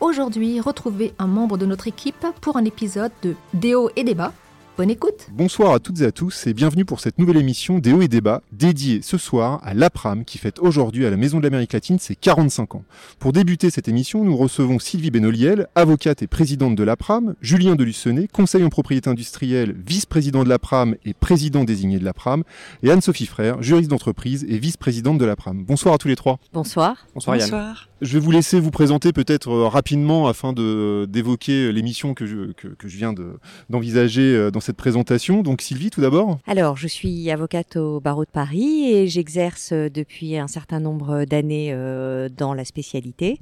Aujourd'hui, 0.00 0.60
retrouvez 0.60 1.14
un 1.18 1.26
membre 1.26 1.56
de 1.56 1.66
notre 1.66 1.86
équipe 1.86 2.26
pour 2.40 2.56
un 2.56 2.64
épisode 2.64 3.12
de 3.22 3.34
Déo 3.54 3.90
et 3.96 4.04
débat. 4.04 4.32
Bonne 4.76 4.90
écoute 4.90 5.28
Bonsoir 5.30 5.72
à 5.72 5.78
toutes 5.78 6.00
et 6.00 6.04
à 6.04 6.10
tous 6.10 6.48
et 6.48 6.52
bienvenue 6.52 6.84
pour 6.84 6.98
cette 6.98 7.20
nouvelle 7.20 7.36
émission 7.36 7.78
Déo 7.78 8.02
et 8.02 8.08
débat 8.08 8.42
dédiée 8.50 9.02
ce 9.02 9.16
soir 9.18 9.60
à 9.62 9.72
l'APRAM 9.72 10.24
qui 10.24 10.36
fête 10.36 10.58
aujourd'hui 10.58 11.06
à 11.06 11.10
la 11.10 11.16
Maison 11.16 11.38
de 11.38 11.44
l'Amérique 11.44 11.74
latine 11.74 12.00
ses 12.00 12.16
45 12.16 12.74
ans. 12.74 12.84
Pour 13.20 13.32
débuter 13.32 13.70
cette 13.70 13.86
émission, 13.86 14.24
nous 14.24 14.36
recevons 14.36 14.80
Sylvie 14.80 15.12
Benoliel, 15.12 15.68
avocate 15.76 16.22
et 16.22 16.26
présidente 16.26 16.74
de 16.74 16.82
l'APRAM, 16.82 17.36
Julien 17.40 17.76
Delussonnet, 17.76 18.26
conseiller 18.26 18.64
en 18.64 18.68
propriété 18.68 19.08
industrielle, 19.08 19.76
vice-président 19.86 20.42
de 20.42 20.48
l'APRAM 20.48 20.96
et 21.04 21.14
président 21.14 21.62
désigné 21.62 22.00
de 22.00 22.04
l'APRAM, 22.04 22.42
et 22.82 22.90
Anne-Sophie 22.90 23.26
Frère, 23.26 23.62
juriste 23.62 23.90
d'entreprise 23.90 24.44
et 24.48 24.58
vice-présidente 24.58 25.18
de 25.18 25.24
l'APRAM. 25.24 25.64
Bonsoir 25.64 25.94
à 25.94 25.98
tous 25.98 26.08
les 26.08 26.16
trois. 26.16 26.40
Bonsoir. 26.52 27.06
Bonsoir 27.14 27.36
Yann. 27.36 27.76
Je 28.00 28.14
vais 28.14 28.18
vous 28.18 28.32
laisser 28.32 28.58
vous 28.58 28.72
présenter 28.72 29.12
peut-être 29.12 29.50
euh, 29.50 29.68
rapidement 29.68 30.26
afin 30.26 30.52
de 30.52 31.06
d'évoquer 31.08 31.72
l'émission 31.72 32.12
que 32.12 32.26
je, 32.26 32.52
que, 32.52 32.68
que 32.68 32.88
je 32.88 32.96
viens 32.96 33.12
de, 33.12 33.38
d'envisager 33.70 34.34
euh, 34.34 34.50
dans 34.50 34.60
cette 34.64 34.76
présentation. 34.76 35.42
Donc 35.42 35.60
Sylvie, 35.60 35.90
tout 35.90 36.00
d'abord. 36.00 36.38
Alors, 36.46 36.76
je 36.76 36.88
suis 36.88 37.30
avocate 37.30 37.76
au 37.76 38.00
barreau 38.00 38.24
de 38.24 38.30
Paris 38.30 38.90
et 38.90 39.06
j'exerce 39.06 39.72
depuis 39.72 40.38
un 40.38 40.48
certain 40.48 40.80
nombre 40.80 41.24
d'années 41.24 41.70
euh, 41.72 42.28
dans 42.28 42.54
la 42.54 42.64
spécialité 42.64 43.40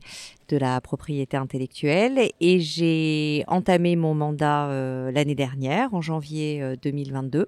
de 0.49 0.57
la 0.57 0.81
propriété 0.81 1.37
intellectuelle 1.37 2.31
et 2.41 2.61
j'ai 2.61 3.45
entamé 3.47 3.97
mon 3.97 4.15
mandat 4.15 4.67
euh, 4.67 5.11
l'année 5.13 5.37
dernière, 5.37 5.95
en 5.95 6.01
janvier 6.01 6.61
euh, 6.61 6.77
2022 6.83 7.47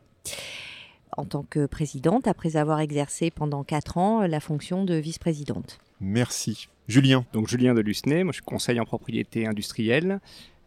en 1.16 1.24
tant 1.24 1.44
que 1.48 1.66
présidente, 1.66 2.26
après 2.26 2.56
avoir 2.56 2.80
exercé 2.80 3.30
pendant 3.30 3.62
quatre 3.62 3.98
ans 3.98 4.22
la 4.22 4.40
fonction 4.40 4.84
de 4.84 4.94
vice-présidente. 4.94 5.78
Merci. 6.00 6.68
Julien. 6.88 7.24
Donc 7.32 7.48
Julien 7.48 7.72
de 7.72 7.80
Lusnay, 7.80 8.24
moi 8.24 8.32
je 8.32 8.36
suis 8.36 8.44
conseiller 8.44 8.80
en 8.80 8.84
propriété 8.84 9.46
industrielle, 9.46 10.20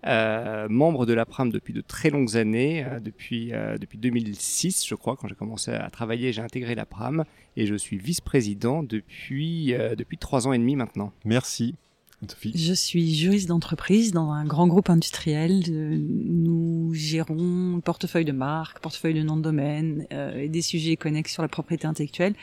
euh, 0.05 0.67
membre 0.69 1.05
de 1.05 1.13
l'APRAM 1.13 1.51
depuis 1.51 1.73
de 1.73 1.81
très 1.81 2.09
longues 2.09 2.37
années, 2.37 2.85
euh, 2.85 2.99
depuis, 2.99 3.53
euh, 3.53 3.77
depuis 3.77 3.97
2006 3.97 4.85
je 4.85 4.95
crois, 4.95 5.15
quand 5.15 5.27
j'ai 5.27 5.35
commencé 5.35 5.71
à 5.71 5.89
travailler, 5.89 6.31
j'ai 6.33 6.41
intégré 6.41 6.75
l'APRAM 6.75 7.23
et 7.55 7.65
je 7.65 7.75
suis 7.75 7.97
vice-président 7.97 8.83
depuis, 8.83 9.73
euh, 9.73 9.95
depuis 9.95 10.17
trois 10.17 10.47
ans 10.47 10.53
et 10.53 10.59
demi 10.59 10.75
maintenant. 10.75 11.11
Merci. 11.25 11.75
Sophie. 12.27 12.51
Je 12.55 12.73
suis 12.73 13.13
juriste 13.13 13.47
d'entreprise 13.47 14.11
dans 14.11 14.31
un 14.31 14.43
grand 14.43 14.67
groupe 14.67 14.89
industriel. 14.89 15.61
Nous 15.69 16.91
gérons 16.93 17.75
le 17.75 17.81
portefeuille 17.81 18.25
de 18.25 18.31
marque, 18.31 18.79
portefeuille 18.79 19.13
de 19.13 19.21
nom 19.21 19.37
de 19.37 19.43
domaine 19.43 20.07
euh, 20.11 20.35
et 20.35 20.49
des 20.49 20.63
sujets 20.63 20.95
connexes 20.95 21.33
sur 21.33 21.43
la 21.43 21.47
propriété 21.47 21.85
intellectuelle. 21.85 22.33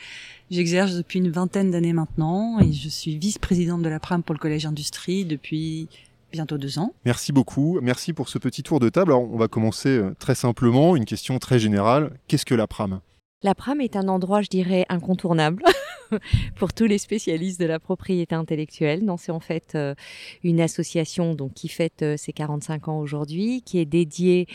J'exerce 0.49 0.95
depuis 0.95 1.19
une 1.19 1.29
vingtaine 1.29 1.71
d'années 1.71 1.91
maintenant 1.91 2.59
et 2.59 2.71
je 2.71 2.87
suis 2.87 3.17
vice-présidente 3.17 3.81
de 3.81 3.89
la 3.89 3.99
PRAM 3.99 4.23
pour 4.23 4.33
le 4.33 4.39
Collège 4.39 4.65
Industrie 4.65 5.25
depuis 5.25 5.89
bientôt 6.31 6.57
deux 6.57 6.79
ans. 6.79 6.93
Merci 7.05 7.31
beaucoup. 7.31 7.79
Merci 7.81 8.13
pour 8.13 8.29
ce 8.29 8.37
petit 8.37 8.63
tour 8.63 8.79
de 8.79 8.89
table. 8.89 9.11
Alors, 9.11 9.23
on 9.31 9.37
va 9.37 9.47
commencer 9.47 9.89
euh, 9.89 10.13
très 10.19 10.35
simplement. 10.35 10.95
Une 10.95 11.05
question 11.05 11.39
très 11.39 11.59
générale. 11.59 12.11
Qu'est-ce 12.27 12.45
que 12.45 12.55
la 12.55 12.67
PRAM 12.67 12.99
La 13.43 13.55
PRAM 13.55 13.81
est 13.81 13.95
un 13.95 14.07
endroit, 14.07 14.41
je 14.41 14.49
dirais, 14.49 14.85
incontournable 14.89 15.63
pour 16.55 16.73
tous 16.73 16.85
les 16.85 16.97
spécialistes 16.97 17.59
de 17.59 17.65
la 17.65 17.79
propriété 17.79 18.35
intellectuelle. 18.35 19.03
Non, 19.05 19.17
c'est 19.17 19.31
en 19.31 19.39
fait 19.39 19.73
euh, 19.75 19.95
une 20.43 20.61
association 20.61 21.33
donc 21.35 21.53
qui 21.53 21.67
fête 21.67 22.01
euh, 22.01 22.17
ses 22.17 22.33
45 22.33 22.87
ans 22.89 22.99
aujourd'hui, 22.99 23.61
qui 23.63 23.79
est 23.79 23.85
dédiée 23.85 24.47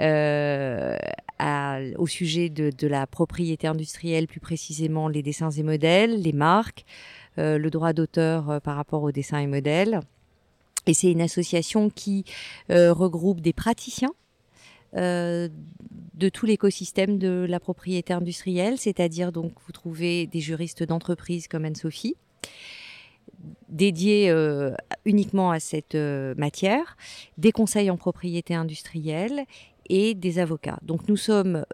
euh, 0.00 0.96
à- 1.38 1.78
au 1.98 2.06
sujet 2.06 2.48
de, 2.48 2.70
de 2.76 2.86
la 2.86 3.06
propriété 3.06 3.66
industrielle, 3.66 4.26
plus 4.26 4.40
précisément 4.40 5.08
les 5.08 5.22
dessins 5.22 5.50
et 5.50 5.62
modèles, 5.62 6.20
les 6.22 6.32
marques, 6.32 6.84
euh, 7.38 7.58
le 7.58 7.70
droit 7.70 7.92
d'auteur 7.92 8.50
euh, 8.50 8.60
par 8.60 8.76
rapport 8.76 9.02
aux 9.02 9.12
dessins 9.12 9.38
et 9.38 9.46
modèles. 9.46 10.00
Et 10.86 10.94
c'est 10.94 11.10
une 11.10 11.20
association 11.20 11.90
qui 11.90 12.24
euh, 12.70 12.92
regroupe 12.92 13.40
des 13.40 13.52
praticiens 13.52 14.14
euh, 14.96 15.48
de 16.14 16.28
tout 16.28 16.46
l'écosystème 16.46 17.18
de 17.18 17.44
la 17.48 17.60
propriété 17.60 18.12
industrielle, 18.12 18.78
c'est-à-dire 18.78 19.32
donc 19.32 19.52
vous 19.66 19.72
trouvez 19.72 20.26
des 20.26 20.40
juristes 20.40 20.82
d'entreprise 20.82 21.48
comme 21.48 21.64
Anne-Sophie, 21.64 22.16
dédiés 23.68 24.30
euh, 24.30 24.72
uniquement 25.04 25.50
à 25.50 25.60
cette 25.60 25.96
matière, 25.96 26.96
des 27.36 27.52
conseils 27.52 27.90
en 27.90 27.96
propriété 27.96 28.54
industrielle 28.54 29.44
et 29.88 30.14
des 30.14 30.38
avocats. 30.38 30.78
Donc 30.82 31.08
nous 31.08 31.16
sommes, 31.16 31.64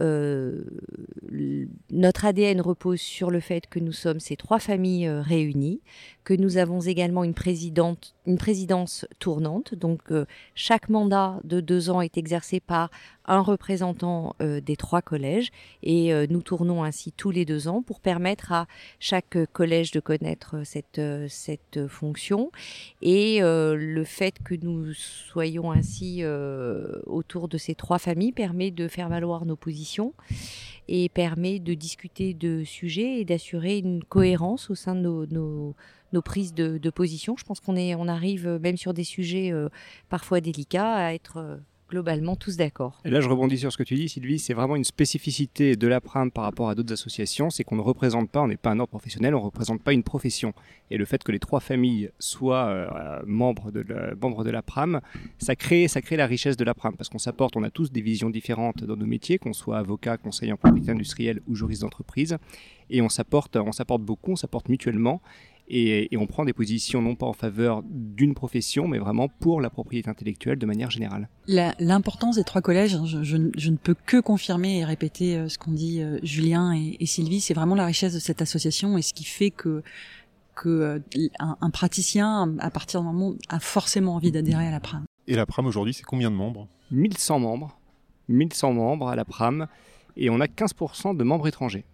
notre 1.90 2.24
ADN 2.24 2.60
repose 2.60 3.00
sur 3.00 3.30
le 3.30 3.40
fait 3.40 3.68
que 3.68 3.78
nous 3.78 3.92
sommes 3.92 4.20
ces 4.20 4.36
trois 4.36 4.58
familles 4.58 5.08
réunies, 5.08 5.80
que 6.24 6.34
nous 6.34 6.56
avons 6.56 6.80
également 6.80 7.24
une 7.24 7.34
présidente, 7.34 8.14
une 8.26 8.38
présidence 8.38 9.06
tournante. 9.18 9.74
Donc 9.74 10.00
euh, 10.10 10.26
chaque 10.54 10.88
mandat 10.88 11.40
de 11.44 11.60
deux 11.60 11.90
ans 11.90 12.00
est 12.00 12.16
exercé 12.16 12.60
par 12.60 12.90
un 13.24 13.40
représentant 13.40 14.34
euh, 14.40 14.60
des 14.60 14.76
trois 14.76 15.02
collèges 15.02 15.50
et 15.82 16.12
euh, 16.12 16.26
nous 16.28 16.42
tournons 16.42 16.84
ainsi 16.84 17.12
tous 17.12 17.30
les 17.30 17.44
deux 17.44 17.68
ans 17.68 17.82
pour 17.82 18.00
permettre 18.00 18.52
à 18.52 18.66
chaque 19.00 19.38
collège 19.52 19.90
de 19.90 20.00
connaître 20.00 20.64
cette, 20.64 21.00
cette 21.28 21.86
fonction 21.88 22.50
et 23.00 23.40
le 23.42 24.04
fait 24.04 24.38
que 24.42 24.54
nous 24.54 24.92
soyons 24.92 25.70
ainsi 25.72 26.24
autour 27.06 27.48
de 27.48 27.58
ces 27.58 27.74
trois 27.74 27.98
familles 27.98 28.32
permet 28.32 28.70
de 28.70 28.88
faire 28.88 29.08
valoir 29.08 29.44
nos 29.44 29.56
positions 29.56 30.14
et 30.88 31.08
permet 31.08 31.58
de 31.58 31.74
discuter 31.74 32.34
de 32.34 32.64
sujets 32.64 33.20
et 33.20 33.24
d'assurer 33.24 33.78
une 33.78 34.02
cohérence 34.02 34.70
au 34.70 34.74
sein 34.74 34.94
de 34.94 35.00
nos, 35.00 35.26
nos, 35.26 35.74
nos 36.12 36.22
prises 36.22 36.54
de, 36.54 36.90
position. 36.90 37.36
Je 37.38 37.44
pense 37.44 37.60
qu'on 37.60 37.76
est, 37.76 37.94
on 37.94 38.06
arrive 38.06 38.46
euh, 38.46 38.58
même 38.58 38.76
sur 38.76 38.92
des 38.92 39.04
sujets 39.04 39.50
euh, 39.50 39.68
parfois 40.10 40.40
délicats 40.40 40.92
à 40.92 41.14
être 41.14 41.38
euh, 41.38 41.56
globalement 41.88 42.36
tous 42.36 42.56
d'accord. 42.56 43.00
Et 43.04 43.10
là 43.10 43.20
je 43.20 43.28
rebondis 43.28 43.58
sur 43.58 43.72
ce 43.72 43.76
que 43.76 43.82
tu 43.82 43.94
dis 43.94 44.08
Sylvie, 44.08 44.38
c'est 44.38 44.54
vraiment 44.54 44.76
une 44.76 44.84
spécificité 44.84 45.76
de 45.76 45.86
l'APRAM 45.86 46.30
par 46.30 46.44
rapport 46.44 46.68
à 46.68 46.74
d'autres 46.74 46.92
associations, 46.92 47.50
c'est 47.50 47.64
qu'on 47.64 47.76
ne 47.76 47.82
représente 47.82 48.30
pas, 48.30 48.40
on 48.40 48.48
n'est 48.48 48.56
pas 48.56 48.70
un 48.70 48.78
ordre 48.78 48.90
professionnel, 48.90 49.34
on 49.34 49.40
ne 49.40 49.44
représente 49.44 49.82
pas 49.82 49.92
une 49.92 50.02
profession. 50.02 50.54
Et 50.90 50.96
le 50.96 51.04
fait 51.04 51.22
que 51.22 51.32
les 51.32 51.38
trois 51.38 51.60
familles 51.60 52.10
soient 52.18 53.22
membres 53.26 53.70
de 53.70 53.80
la- 53.80 54.14
membres 54.14 54.42
l'APRAM, 54.44 55.00
ça 55.38 55.54
crée, 55.54 55.86
ça 55.86 56.00
crée 56.00 56.16
la 56.16 56.26
richesse 56.26 56.56
de 56.56 56.64
l'APRAM 56.64 56.96
parce 56.96 57.10
qu'on 57.10 57.18
s'apporte, 57.18 57.56
on 57.56 57.62
a 57.62 57.70
tous 57.70 57.92
des 57.92 58.00
visions 58.00 58.30
différentes 58.30 58.84
dans 58.84 58.96
nos 58.96 59.06
métiers, 59.06 59.38
qu'on 59.38 59.52
soit 59.52 59.76
avocat, 59.78 60.16
conseiller 60.16 60.52
en 60.52 60.56
propriété 60.56 60.92
industrielle 60.92 61.40
ou 61.46 61.54
juriste 61.54 61.82
d'entreprise, 61.82 62.38
et 62.88 63.02
on 63.02 63.08
s'apporte, 63.08 63.56
on 63.56 63.72
s'apporte 63.72 64.02
beaucoup, 64.02 64.32
on 64.32 64.36
s'apporte 64.36 64.68
mutuellement. 64.68 65.20
Et, 65.68 66.12
et 66.12 66.16
on 66.18 66.26
prend 66.26 66.44
des 66.44 66.52
positions 66.52 67.00
non 67.00 67.14
pas 67.14 67.24
en 67.26 67.32
faveur 67.32 67.82
d'une 67.88 68.34
profession, 68.34 68.88
mais 68.88 68.98
vraiment 68.98 69.28
pour 69.28 69.60
la 69.60 69.70
propriété 69.70 70.10
intellectuelle 70.10 70.58
de 70.58 70.66
manière 70.66 70.90
générale. 70.90 71.28
L'importance 71.78 72.36
des 72.36 72.44
trois 72.44 72.60
collèges, 72.60 72.94
hein, 72.94 73.04
je, 73.06 73.22
je 73.22 73.36
ne- 73.36 73.50
je 73.56 73.70
ne 73.70 73.76
peux 73.76 73.94
que 73.94 74.20
confirmer 74.20 74.78
et 74.80 74.84
répéter 74.84 75.36
euh, 75.36 75.48
ce 75.48 75.58
qu'ont 75.58 75.70
dit 75.72 76.02
euh, 76.02 76.18
Julien 76.22 76.74
et, 76.74 76.96
et 77.00 77.06
Sylvie, 77.06 77.40
c'est 77.40 77.54
vraiment 77.54 77.74
la 77.74 77.86
richesse 77.86 78.12
de 78.12 78.18
cette 78.18 78.42
association 78.42 78.98
et 78.98 79.02
ce 79.02 79.14
qui 79.14 79.24
fait 79.24 79.50
que 79.50 79.82
que 80.54 80.68
euh, 80.68 80.98
un, 81.38 81.56
un 81.62 81.70
praticien, 81.70 82.54
à 82.58 82.70
partir 82.70 83.00
d'un 83.02 83.10
moment, 83.12 83.34
a 83.48 83.58
forcément 83.58 84.16
envie 84.16 84.30
d'adhérer 84.32 84.66
à 84.66 84.70
la 84.70 84.80
PRAM. 84.80 85.04
Et 85.26 85.34
la 85.34 85.46
PRAM 85.46 85.64
aujourd'hui, 85.64 85.94
c'est 85.94 86.02
combien 86.02 86.30
de 86.30 86.36
membres? 86.36 86.68
1100 86.90 87.38
membres, 87.38 87.78
1100 88.28 88.74
membres 88.74 89.08
à 89.08 89.16
la 89.16 89.24
PRAM, 89.24 89.66
et 90.18 90.28
on 90.28 90.40
a 90.40 90.46
15% 90.46 91.16
de 91.16 91.24
membres 91.24 91.48
étrangers. 91.48 91.84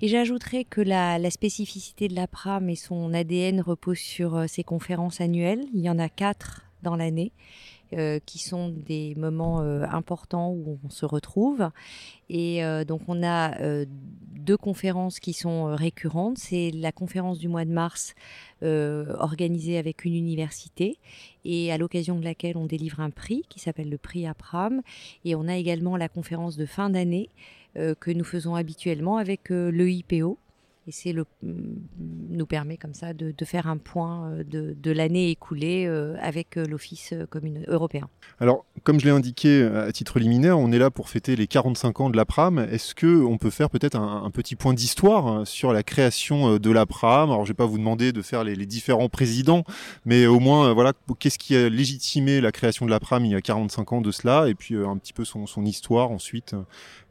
Et 0.00 0.08
j'ajouterais 0.08 0.64
que 0.64 0.80
la, 0.80 1.18
la 1.18 1.30
spécificité 1.30 2.08
de 2.08 2.14
la 2.14 2.26
PRAM 2.26 2.68
et 2.68 2.76
son 2.76 3.12
ADN 3.14 3.60
repose 3.60 3.98
sur 3.98 4.36
euh, 4.36 4.46
ses 4.46 4.64
conférences 4.64 5.20
annuelles. 5.20 5.64
Il 5.74 5.80
y 5.80 5.90
en 5.90 5.98
a 5.98 6.08
quatre 6.08 6.62
dans 6.82 6.96
l'année. 6.96 7.32
euh, 7.92 8.18
qui 8.26 8.40
sont 8.40 8.68
des 8.70 9.14
moments 9.14 9.60
euh, 9.60 9.84
importants 9.92 10.50
où 10.50 10.80
on 10.84 10.90
se 10.90 11.06
retrouve. 11.06 11.70
Et 12.28 12.60
donc 12.88 13.02
on 13.06 13.22
a 13.22 13.56
deux 13.84 14.56
conférences 14.56 15.20
qui 15.20 15.32
sont 15.32 15.66
récurrentes. 15.76 16.38
C'est 16.38 16.72
la 16.72 16.90
conférence 16.90 17.38
du 17.38 17.46
mois 17.46 17.64
de 17.64 17.70
mars 17.70 18.16
organisée 18.62 19.78
avec 19.78 20.04
une 20.04 20.16
université 20.16 20.98
et 21.44 21.70
à 21.70 21.78
l'occasion 21.78 22.18
de 22.18 22.24
laquelle 22.24 22.56
on 22.56 22.66
délivre 22.66 22.98
un 22.98 23.10
prix 23.10 23.44
qui 23.48 23.60
s'appelle 23.60 23.88
le 23.88 23.98
prix 23.98 24.26
APRAM. 24.26 24.82
Et 25.24 25.36
on 25.36 25.46
a 25.46 25.54
également 25.54 25.96
la 25.96 26.08
conférence 26.08 26.56
de 26.56 26.66
fin 26.66 26.90
d'année 26.90 27.30
que 27.76 28.10
nous 28.10 28.24
faisons 28.24 28.54
habituellement 28.54 29.16
avec 29.16 29.50
euh, 29.50 29.70
l'EIPO 29.70 30.38
et 30.88 30.92
c'est 30.92 31.12
le 31.12 31.26
nous 31.42 32.46
permet 32.46 32.76
comme 32.76 32.94
ça 32.94 33.12
de, 33.12 33.32
faire 33.44 33.66
un 33.66 33.76
point 33.76 34.30
euh, 34.30 34.44
de, 34.44 34.90
l'année 34.90 35.30
écoulée 35.30 35.86
euh, 35.86 36.16
avec 36.20 36.56
euh, 36.56 36.66
l'Office 36.66 37.12
commune 37.30 37.64
européen. 37.66 38.08
Alors, 38.40 38.64
comme 38.84 39.00
je 39.00 39.06
l'ai 39.06 39.10
indiqué 39.10 39.64
à 39.64 39.90
titre 39.92 40.18
liminaire, 40.18 40.58
on 40.58 40.70
est 40.70 40.78
là 40.78 40.90
pour 40.90 41.08
fêter 41.08 41.34
les 41.34 41.46
45 41.46 42.00
ans 42.00 42.10
de 42.10 42.16
l'APRAM. 42.16 42.58
Est-ce 42.58 42.94
que 42.94 43.24
on 43.24 43.38
peut 43.38 43.50
faire 43.50 43.70
peut-être 43.70 43.96
un, 43.96 44.30
petit 44.30 44.54
point 44.54 44.74
d'histoire 44.74 45.46
sur 45.46 45.72
la 45.72 45.82
création 45.82 46.58
de 46.58 46.70
l'APRAM 46.70 47.30
Alors, 47.30 47.44
je 47.44 47.50
vais 47.50 47.56
pas 47.56 47.66
vous 47.66 47.78
demander 47.78 48.12
de 48.12 48.22
faire 48.22 48.44
les, 48.44 48.66
différents 48.66 49.08
présidents, 49.08 49.64
mais 50.04 50.26
au 50.26 50.40
moins, 50.40 50.72
voilà, 50.72 50.92
qu'est-ce 51.18 51.38
qui 51.38 51.56
a 51.56 51.68
légitimé 51.68 52.40
la 52.40 52.52
création 52.52 52.84
de 52.84 52.90
l'APRAM 52.90 53.24
il 53.24 53.32
y 53.32 53.34
a 53.34 53.40
45 53.40 53.92
ans 53.92 54.00
de 54.00 54.10
cela, 54.10 54.48
et 54.48 54.54
puis 54.54 54.76
un 54.76 54.96
petit 54.98 55.12
peu 55.12 55.24
son 55.24 55.64
histoire 55.64 56.10
ensuite. 56.10 56.54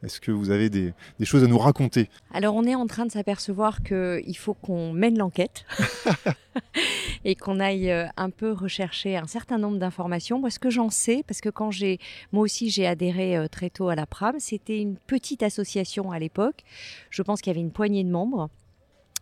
Est-ce 0.06 0.22
que 0.22 0.31
vous 0.31 0.52
avez 0.52 0.69
des, 0.69 0.94
des 1.19 1.25
choses 1.25 1.44
à 1.44 1.48
nous 1.48 1.57
raconter? 1.57 2.10
Alors, 2.31 2.56
on 2.56 2.63
est 2.63 2.75
en 2.75 2.86
train 2.86 3.06
de 3.06 3.12
s'apercevoir 3.12 3.81
qu'il 3.84 4.38
faut 4.38 4.54
qu'on 4.54 4.94
mène 4.94 5.18
l'enquête 5.18 5.66
et 7.25 7.36
qu'on 7.36 7.60
aille 7.60 7.92
euh, 7.92 8.06
un 8.18 8.30
peu 8.30 8.52
rechercher 8.52 9.18
un 9.18 9.28
certain 9.28 9.57
nombre 9.57 9.78
d'informations. 9.78 10.40
Moi, 10.40 10.50
ce 10.50 10.60
que 10.60 10.69
j'en 10.69 10.90
sais, 10.90 11.24
parce 11.28 11.42
que 11.42 11.50
quand 11.50 11.72
j'ai, 11.72 12.00
moi 12.31 12.44
aussi, 12.44 12.69
j'ai 12.69 12.88
adhéré 12.88 13.38
euh, 13.38 13.48
très 13.48 13.69
tôt 13.69 13.90
à 13.90 13.96
la 13.96 14.06
PRAM, 14.06 14.40
c'était 14.40 14.80
une 14.80 14.98
petite 14.98 15.44
association 15.44 16.12
à 16.12 16.19
l'époque. 16.19 16.63
Je 17.10 17.22
pense 17.22 17.42
qu'il 17.42 17.51
y 17.51 17.56
avait 17.56 17.62
une 17.62 17.72
poignée 17.72 18.04
de 18.04 18.12
membres 18.12 18.50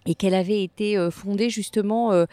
et 0.06 0.16
qu'elle 0.16 0.34
avait 0.34 0.64
été 0.64 0.98
euh, 0.98 1.12
fondée 1.12 1.50
justement 1.50 2.12
euh, 2.12 2.26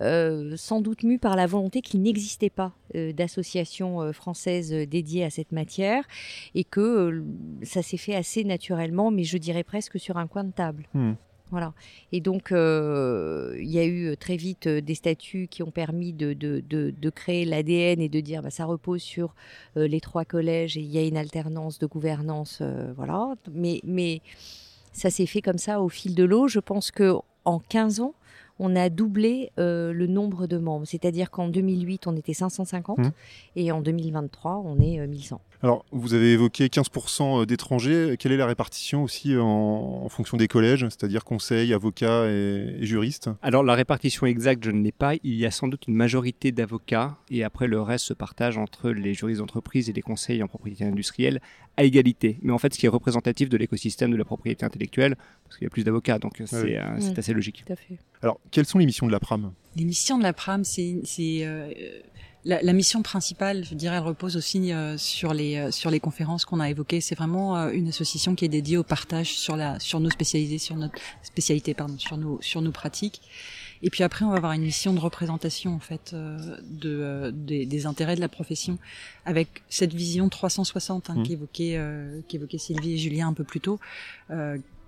euh, 0.00 0.56
sans 0.56 0.80
doute 0.80 1.02
mue 1.02 1.18
par 1.18 1.36
la 1.36 1.46
volonté 1.46 1.82
qu'il 1.82 2.02
n'existait 2.02 2.50
pas 2.50 2.72
euh, 2.94 3.12
d'association 3.12 4.12
française 4.12 4.72
dédiée 4.72 5.24
à 5.24 5.30
cette 5.30 5.52
matière 5.52 6.04
et 6.54 6.64
que 6.64 7.24
ça 7.62 7.82
s'est 7.82 7.96
fait 7.96 8.14
assez 8.14 8.44
naturellement, 8.44 9.10
mais 9.10 9.24
je 9.24 9.38
dirais 9.38 9.64
presque 9.64 9.98
sur 9.98 10.16
un 10.16 10.26
coin 10.26 10.44
de 10.44 10.52
table. 10.52 10.88
Hmm. 10.94 11.14
Voilà. 11.50 11.72
Et 12.12 12.20
donc, 12.20 12.52
euh, 12.52 13.56
il 13.58 13.70
y 13.70 13.78
a 13.78 13.86
eu 13.86 14.16
très 14.16 14.36
vite 14.36 14.68
des 14.68 14.94
statuts 14.94 15.48
qui 15.48 15.62
ont 15.62 15.70
permis 15.70 16.12
de, 16.12 16.32
de, 16.34 16.62
de, 16.68 16.90
de 16.90 17.10
créer 17.10 17.44
l'ADN 17.44 18.00
et 18.00 18.08
de 18.08 18.20
dire 18.20 18.42
bah, 18.42 18.50
ça 18.50 18.66
repose 18.66 19.02
sur 19.02 19.34
euh, 19.76 19.86
les 19.88 20.00
trois 20.00 20.24
collèges 20.24 20.76
et 20.76 20.80
il 20.80 20.90
y 20.90 20.98
a 20.98 21.02
une 21.02 21.16
alternance 21.16 21.78
de 21.78 21.86
gouvernance. 21.86 22.58
Euh, 22.60 22.92
voilà. 22.96 23.34
Mais, 23.52 23.80
mais 23.84 24.20
ça 24.92 25.10
s'est 25.10 25.26
fait 25.26 25.42
comme 25.42 25.58
ça 25.58 25.80
au 25.80 25.88
fil 25.88 26.14
de 26.14 26.24
l'eau. 26.24 26.48
Je 26.48 26.60
pense 26.60 26.90
que 26.90 27.14
en 27.44 27.58
15 27.58 28.00
ans, 28.00 28.14
on 28.58 28.74
a 28.76 28.88
doublé 28.88 29.50
euh, 29.58 29.92
le 29.92 30.06
nombre 30.06 30.46
de 30.46 30.58
membres. 30.58 30.86
C'est-à-dire 30.86 31.30
qu'en 31.30 31.48
2008, 31.48 32.06
on 32.06 32.16
était 32.16 32.34
550 32.34 32.98
Mmh. 32.98 33.10
et 33.56 33.72
en 33.72 33.80
2023, 33.80 34.62
on 34.64 34.80
est 34.80 34.98
euh, 34.98 35.06
1100. 35.06 35.40
Alors, 35.62 35.84
vous 35.90 36.14
avez 36.14 36.32
évoqué 36.34 36.66
15% 36.68 37.44
d'étrangers. 37.44 38.14
Quelle 38.18 38.30
est 38.30 38.36
la 38.36 38.46
répartition 38.46 39.02
aussi 39.02 39.36
en, 39.36 39.42
en 39.44 40.08
fonction 40.08 40.36
des 40.36 40.46
collèges, 40.46 40.82
c'est-à-dire 40.84 41.24
conseils, 41.24 41.74
avocats 41.74 42.26
et, 42.30 42.76
et 42.80 42.86
juristes? 42.86 43.28
Alors 43.42 43.64
la 43.64 43.74
répartition 43.74 44.26
exacte, 44.26 44.62
je 44.64 44.70
ne 44.70 44.82
l'ai 44.82 44.92
pas. 44.92 45.14
Il 45.24 45.34
y 45.34 45.44
a 45.46 45.50
sans 45.50 45.66
doute 45.66 45.88
une 45.88 45.94
majorité 45.94 46.52
d'avocats 46.52 47.16
et 47.30 47.42
après 47.42 47.66
le 47.66 47.80
reste 47.82 48.04
se 48.04 48.14
partage 48.14 48.56
entre 48.56 48.90
les 48.90 49.14
juristes 49.14 49.40
d'entreprise 49.40 49.90
et 49.90 49.92
les 49.92 50.00
conseils 50.02 50.42
en 50.44 50.46
propriété 50.46 50.84
industrielle 50.84 51.40
à 51.76 51.82
égalité. 51.82 52.38
Mais 52.42 52.52
en 52.52 52.58
fait, 52.58 52.72
ce 52.72 52.78
qui 52.78 52.86
est 52.86 52.90
représentatif 52.90 53.48
de 53.48 53.56
l'écosystème 53.56 54.12
de 54.12 54.16
la 54.16 54.24
propriété 54.24 54.64
intellectuelle, 54.64 55.16
parce 55.44 55.56
qu'il 55.58 55.64
y 55.64 55.66
a 55.66 55.70
plus 55.70 55.82
d'avocats, 55.82 56.20
donc 56.20 56.40
c'est 56.46 56.62
oui. 56.62 56.76
euh, 56.76 56.82
c'est 57.00 57.16
Mm. 57.16 57.18
assez 57.18 57.32
logique. 57.34 57.64
Tout 57.66 57.72
à 57.72 57.76
fait. 57.76 57.98
Alors, 58.22 58.38
quelles 58.52 58.66
sont 58.66 58.78
les 58.78 58.86
missions 58.86 59.06
de 59.08 59.12
la 59.12 59.18
PRAM 59.20 59.52
Les 59.76 59.84
missions 59.84 60.18
de 60.18 60.22
la 60.22 60.32
PRAM, 60.32 60.62
c'est 60.64 60.94
euh, 61.18 61.68
la, 62.44 62.62
la 62.62 62.72
mission 62.72 63.02
principale, 63.02 63.64
je 63.64 63.74
dirais, 63.74 63.96
elle 63.96 64.02
repose 64.02 64.36
aussi 64.36 64.72
euh, 64.72 64.96
sur 64.96 65.34
les 65.34 65.56
euh, 65.56 65.70
sur 65.70 65.90
les 65.90 66.00
conférences 66.00 66.44
qu'on 66.44 66.60
a 66.60 66.70
évoquées. 66.70 67.00
C'est 67.00 67.14
vraiment 67.14 67.56
euh, 67.56 67.70
une 67.70 67.88
association 67.88 68.34
qui 68.34 68.44
est 68.44 68.48
dédiée 68.48 68.76
au 68.76 68.84
partage 68.84 69.34
sur 69.34 69.56
la 69.56 69.78
sur 69.80 70.00
nos 70.00 70.10
spécialités, 70.10 70.58
sur 70.58 70.76
notre 70.76 70.98
spécialité, 71.22 71.74
pardon, 71.74 71.98
sur 71.98 72.16
nos 72.16 72.40
sur 72.40 72.62
nos 72.62 72.72
pratiques. 72.72 73.20
Et 73.82 73.90
puis 73.90 74.02
après, 74.02 74.24
on 74.24 74.30
va 74.30 74.36
avoir 74.36 74.52
une 74.52 74.62
mission 74.62 74.92
de 74.92 74.98
représentation 74.98 75.74
en 75.74 75.78
fait 75.78 76.12
euh, 76.12 76.58
de 76.62 76.88
euh, 76.88 77.30
des, 77.32 77.66
des 77.66 77.86
intérêts 77.86 78.16
de 78.16 78.20
la 78.20 78.28
profession, 78.28 78.78
avec 79.24 79.62
cette 79.68 79.94
vision 79.94 80.28
360 80.28 81.10
hein, 81.10 81.14
Mmh. 81.18 81.22
qu'évoquait 81.22 81.74
euh, 81.76 82.20
qu'évoquaient 82.28 82.58
Sylvie 82.58 82.94
et 82.94 82.98
Julien 82.98 83.28
un 83.28 83.32
peu 83.32 83.44
plus 83.44 83.60
tôt. 83.60 83.78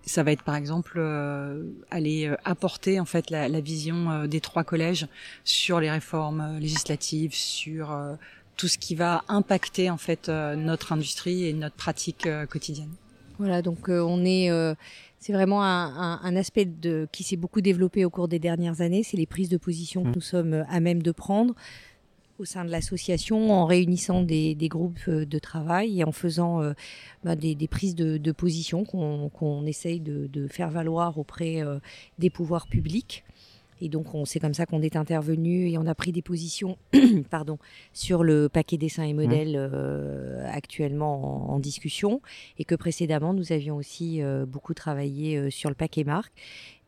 Ça 0.07 0.23
va 0.23 0.33
être 0.33 0.43
par 0.43 0.57
exemple 0.57 0.95
euh, 0.97 1.63
aller 1.91 2.27
euh, 2.27 2.37
apporter 2.45 2.99
en 3.01 3.05
fait 3.05 3.31
la, 3.31 3.49
la 3.49 3.61
vision 3.61 4.11
euh, 4.11 4.27
des 4.27 4.41
trois 4.41 4.65
collèges 4.65 5.07
sur 5.45 5.79
les 5.79 5.91
réformes 5.91 6.41
euh, 6.41 6.59
législatives, 6.59 7.35
sur 7.35 7.93
euh, 7.93 8.15
tout 8.57 8.67
ce 8.67 8.79
qui 8.79 8.95
va 8.95 9.23
impacter 9.29 9.91
en 9.91 9.99
fait 9.99 10.29
euh, 10.29 10.57
notre 10.57 10.93
industrie 10.93 11.47
et 11.47 11.53
notre 11.53 11.77
pratique 11.77 12.27
euh, 12.27 12.47
quotidienne. 12.47 12.91
Voilà, 13.39 13.63
donc 13.63 13.89
euh, 13.89 14.01
on 14.01 14.25
est, 14.25 14.51
euh, 14.51 14.75
c'est 15.19 15.33
vraiment 15.33 15.63
un, 15.63 15.87
un, 15.97 16.21
un 16.23 16.37
aspect 16.37 16.67
de, 16.67 17.09
qui 17.13 17.23
s'est 17.23 17.37
beaucoup 17.37 17.61
développé 17.61 18.05
au 18.05 18.11
cours 18.11 18.29
des 18.29 18.39
dernières 18.39 18.81
années, 18.83 19.03
c'est 19.03 19.17
les 19.17 19.27
prises 19.27 19.49
de 19.49 19.57
position 19.57 20.05
Mmh. 20.05 20.11
que 20.11 20.15
nous 20.17 20.21
sommes 20.21 20.65
à 20.69 20.81
même 20.81 21.03
de 21.03 21.13
prendre 21.13 21.55
au 22.41 22.47
sein 22.47 22.65
de 22.65 22.71
l'association 22.71 23.53
en 23.53 23.67
réunissant 23.67 24.23
des, 24.23 24.57
groupes 24.63 24.99
euh, 25.09 25.27
de 25.27 25.39
travail 25.39 26.01
et 26.01 26.05
en 26.05 26.13
faisant 26.13 26.63
euh, 26.63 26.73
bah, 27.23 27.37
des, 27.37 27.55
prises 27.69 27.95
de, 27.95 28.33
position 28.33 28.85
qu'on 28.85 29.67
essaye 29.67 30.01
de, 30.01 30.27
de 30.27 30.49
faire 30.49 30.71
valoir 30.71 31.19
auprès 31.19 31.63
euh, 31.63 31.79
des 32.19 32.31
pouvoirs 32.31 32.67
publics. 32.67 33.25
Et 33.81 33.89
donc, 33.89 34.15
on- 34.15 34.25
c'est 34.25 34.41
comme 34.41 34.55
ça 34.55 34.67
qu'on 34.67 34.83
est 34.83 34.97
intervenu 34.97 35.69
et 35.71 35.79
on 35.79 35.87
a 35.87 35.95
pris 35.95 36.13
des 36.13 36.23
positions 36.23 36.77
pardon, 37.31 37.59
sur 37.93 38.23
le 38.25 38.49
paquet 38.49 38.77
dessins 38.77 39.05
et 39.05 39.15
modèles 39.15 39.57
euh, 39.57 40.45
actuellement 40.53 41.51
en, 41.51 41.55
en 41.55 41.59
discussion. 41.61 42.21
Et 42.59 42.65
que 42.65 42.75
précédemment, 42.75 43.33
nous 43.35 43.53
avions 43.53 43.77
aussi 43.77 44.23
euh, 44.23 44.47
beaucoup 44.47 44.75
travaillé 44.75 45.37
euh, 45.37 45.51
sur 45.51 45.69
le 45.71 45.75
paquet 45.75 46.05
marque. 46.05 46.33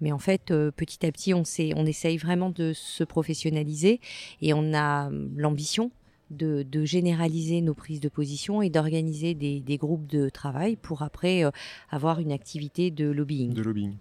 Mais 0.00 0.12
en 0.12 0.18
fait, 0.18 0.52
petit 0.76 1.06
à 1.06 1.12
petit, 1.12 1.32
on, 1.34 1.44
s'est- 1.44 1.72
on 1.76 1.86
essaye 1.86 2.16
vraiment 2.18 2.50
de 2.50 2.72
se 2.74 3.04
professionnaliser. 3.04 4.00
Et 4.40 4.52
on 4.54 4.74
a 4.74 5.10
euh, 5.10 5.28
l'ambition 5.36 5.90
de, 6.30 6.62
de 6.62 6.84
généraliser 6.84 7.60
nos 7.60 7.74
prises 7.74 8.00
de 8.00 8.08
position 8.08 8.62
et 8.62 8.70
d'organiser 8.70 9.34
des, 9.34 9.60
des 9.60 9.76
groupes 9.76 10.06
de 10.06 10.28
travail 10.30 10.76
pour 10.76 11.02
après 11.02 11.44
euh, 11.44 11.50
avoir 11.90 12.20
une 12.20 12.32
activité 12.32 12.90
de 12.90 13.10
lobbying. 13.10 13.52
De 13.52 13.62
lobbying 13.62 13.92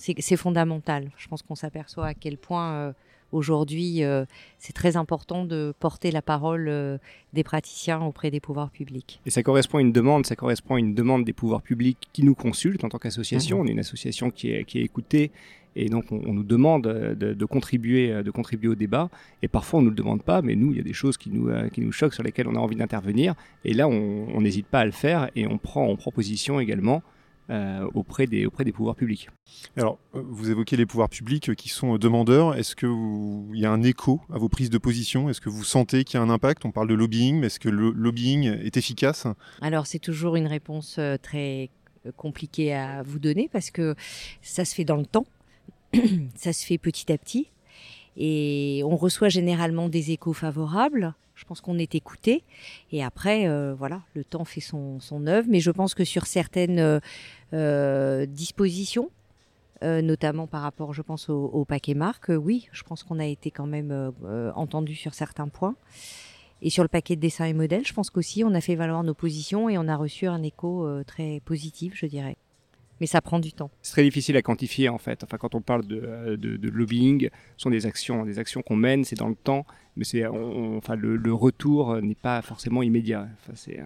c'est 0.00 0.36
fondamental. 0.36 1.10
Je 1.16 1.28
pense 1.28 1.42
qu'on 1.42 1.54
s'aperçoit 1.54 2.06
à 2.06 2.14
quel 2.14 2.38
point 2.38 2.72
euh, 2.72 2.92
aujourd'hui 3.32 4.02
euh, 4.02 4.24
c'est 4.58 4.72
très 4.72 4.96
important 4.96 5.44
de 5.44 5.74
porter 5.78 6.10
la 6.10 6.22
parole 6.22 6.68
euh, 6.68 6.98
des 7.32 7.44
praticiens 7.44 8.00
auprès 8.00 8.30
des 8.30 8.40
pouvoirs 8.40 8.70
publics. 8.70 9.20
Et 9.26 9.30
ça 9.30 9.42
correspond 9.42 9.78
à 9.78 9.80
une 9.82 9.92
demande, 9.92 10.26
ça 10.26 10.36
correspond 10.36 10.76
à 10.76 10.78
une 10.78 10.94
demande 10.94 11.24
des 11.24 11.32
pouvoirs 11.32 11.62
publics 11.62 12.08
qui 12.12 12.22
nous 12.22 12.34
consultent 12.34 12.84
en 12.84 12.88
tant 12.88 12.98
qu'association. 12.98 13.58
Mhm. 13.58 13.62
On 13.62 13.66
est 13.68 13.72
une 13.72 13.78
association 13.80 14.30
qui 14.30 14.50
est, 14.50 14.64
qui 14.64 14.78
est 14.78 14.84
écoutée 14.84 15.30
et 15.76 15.88
donc 15.88 16.10
on, 16.10 16.20
on 16.26 16.32
nous 16.32 16.42
demande 16.42 16.82
de, 16.82 17.34
de 17.34 17.44
contribuer, 17.44 18.22
de 18.22 18.30
contribuer 18.30 18.68
au 18.68 18.74
débat. 18.74 19.08
Et 19.42 19.48
parfois 19.48 19.80
on 19.80 19.82
nous 19.82 19.90
le 19.90 19.96
demande 19.96 20.22
pas, 20.22 20.42
mais 20.42 20.56
nous 20.56 20.72
il 20.72 20.78
y 20.78 20.80
a 20.80 20.84
des 20.84 20.92
choses 20.92 21.16
qui 21.16 21.30
nous, 21.30 21.48
euh, 21.48 21.68
qui 21.68 21.80
nous 21.80 21.92
choquent 21.92 22.14
sur 22.14 22.22
lesquelles 22.22 22.48
on 22.48 22.56
a 22.56 22.58
envie 22.58 22.76
d'intervenir. 22.76 23.34
Et 23.64 23.74
là 23.74 23.86
on 23.86 24.28
on 24.32 24.40
n'hésite 24.40 24.66
pas 24.66 24.80
à 24.80 24.84
le 24.84 24.92
faire 24.92 25.30
et 25.36 25.46
on 25.46 25.58
prend 25.58 25.86
en 25.86 25.96
proposition 25.96 26.58
également 26.58 26.96
euh, 26.96 27.19
auprès 27.94 28.26
des 28.26 28.46
auprès 28.46 28.64
des 28.64 28.72
pouvoirs 28.72 28.94
publics. 28.94 29.28
Alors, 29.76 29.98
euh, 30.14 30.22
vous 30.24 30.50
évoquez 30.50 30.76
les 30.76 30.86
pouvoirs 30.86 31.08
publics 31.08 31.50
euh, 31.50 31.54
qui 31.54 31.68
sont 31.68 31.94
euh, 31.94 31.98
demandeurs. 31.98 32.54
Est-ce 32.56 32.76
que 32.76 32.86
vous- 32.86 33.50
il 33.52 33.60
y 33.60 33.66
a 33.66 33.72
un 33.72 33.82
écho 33.82 34.20
à 34.32 34.38
vos 34.38 34.48
prises 34.48 34.70
de 34.70 34.78
position? 34.78 35.28
Est-ce 35.28 35.40
que 35.40 35.48
vous 35.48 35.64
sentez 35.64 36.04
qu'il 36.04 36.18
y 36.18 36.20
a 36.20 36.22
un 36.22 36.30
impact? 36.30 36.64
On 36.64 36.70
parle 36.70 36.88
de 36.88 36.94
lobbying, 36.94 37.40
mais 37.40 37.46
est-ce 37.48 37.60
que 37.60 37.68
le 37.68 37.90
lobbying 37.90 38.44
est 38.44 38.76
efficace? 38.76 39.26
Alors 39.60 39.86
c'est 39.86 39.98
toujours 39.98 40.36
une 40.36 40.46
réponse 40.46 40.96
euh, 40.98 41.16
très 41.20 41.70
euh, 42.06 42.12
compliquée 42.16 42.72
à 42.74 43.02
vous 43.02 43.18
donner 43.18 43.48
parce 43.52 43.70
que 43.70 43.94
ça 44.42 44.64
se 44.64 44.74
fait 44.74 44.84
dans 44.84 44.96
le 44.96 45.06
temps, 45.06 45.26
ça 46.36 46.52
se 46.52 46.64
fait 46.64 46.78
petit 46.78 47.12
à 47.12 47.18
petit 47.18 47.48
et 48.16 48.82
on 48.84 48.96
reçoit 48.96 49.28
généralement 49.28 49.88
des 49.88 50.10
échos 50.10 50.32
favorables. 50.32 51.14
Je 51.36 51.44
pense 51.46 51.62
qu'on 51.62 51.78
est 51.78 51.94
écouté 51.94 52.44
et 52.92 53.02
après 53.02 53.48
euh, 53.48 53.72
voilà 53.74 54.02
le 54.14 54.24
temps 54.24 54.44
fait 54.44 54.60
son, 54.60 55.00
son 55.00 55.26
œuvre 55.26 55.46
mais 55.50 55.60
je 55.60 55.70
pense 55.70 55.94
que 55.94 56.04
sur 56.04 56.26
certaines 56.26 56.78
euh, 56.78 56.96
euh, 56.96 57.00
dispositions 57.52 59.10
euh, 59.82 60.02
notamment 60.02 60.46
par 60.46 60.62
rapport 60.62 60.92
je 60.92 61.00
pense 61.00 61.30
au, 61.30 61.64
paquet 61.64 61.94
marque 61.94 62.30
euh, 62.30 62.36
oui 62.36 62.68
je 62.70 62.82
pense 62.82 63.02
qu'on 63.02 63.18
a 63.18 63.24
été 63.24 63.50
quand 63.50 63.66
même 63.66 63.90
euh, 63.90 64.10
euh, 64.24 64.52
entendu 64.54 64.94
sur 64.94 65.14
certains 65.14 65.48
points 65.48 65.74
et 66.62 66.70
sur 66.70 66.82
le 66.82 66.88
paquet 66.88 67.16
de 67.16 67.20
dessins 67.20 67.46
et 67.46 67.54
modèles, 67.54 67.86
je 67.86 67.94
pense 67.94 68.10
qu'aussi 68.10 68.44
on 68.44 68.54
a 68.54 68.60
fait 68.60 68.74
valoir 68.74 69.02
nos 69.02 69.14
positions 69.14 69.68
et 69.68 69.78
on 69.78 69.88
a 69.88 69.96
reçu 69.96 70.26
un 70.26 70.42
écho 70.42 70.86
euh, 70.86 71.04
très 71.04 71.40
positif, 71.44 71.94
je 71.96 72.06
dirais. 72.06 72.36
Mais 73.00 73.06
ça 73.06 73.22
prend 73.22 73.38
du 73.38 73.52
temps. 73.54 73.70
C'est 73.80 73.92
très 73.92 74.02
difficile 74.02 74.36
à 74.36 74.42
quantifier 74.42 74.90
en 74.90 74.98
fait. 74.98 75.24
Enfin, 75.24 75.38
quand 75.38 75.54
on 75.54 75.62
parle 75.62 75.86
de, 75.86 76.02
euh, 76.04 76.36
lobbying, 76.62 77.30
ce 77.56 77.62
sont 77.62 77.70
des 77.70 77.86
actions, 77.86 78.26
des 78.26 78.38
actions 78.38 78.60
qu'on 78.60 78.76
mène, 78.76 79.04
c'est 79.04 79.16
dans 79.16 79.30
le 79.30 79.34
temps, 79.34 79.64
mais 79.96 80.04
c'est, 80.04 80.26
enfin, 80.26 80.96
le, 80.96 81.32
retour 81.32 81.92
euh, 81.92 82.00
n'est 82.02 82.14
pas 82.14 82.42
forcément 82.42 82.82
immédiat. 82.82 83.26
C'est, 83.54 83.80
euh, 83.80 83.84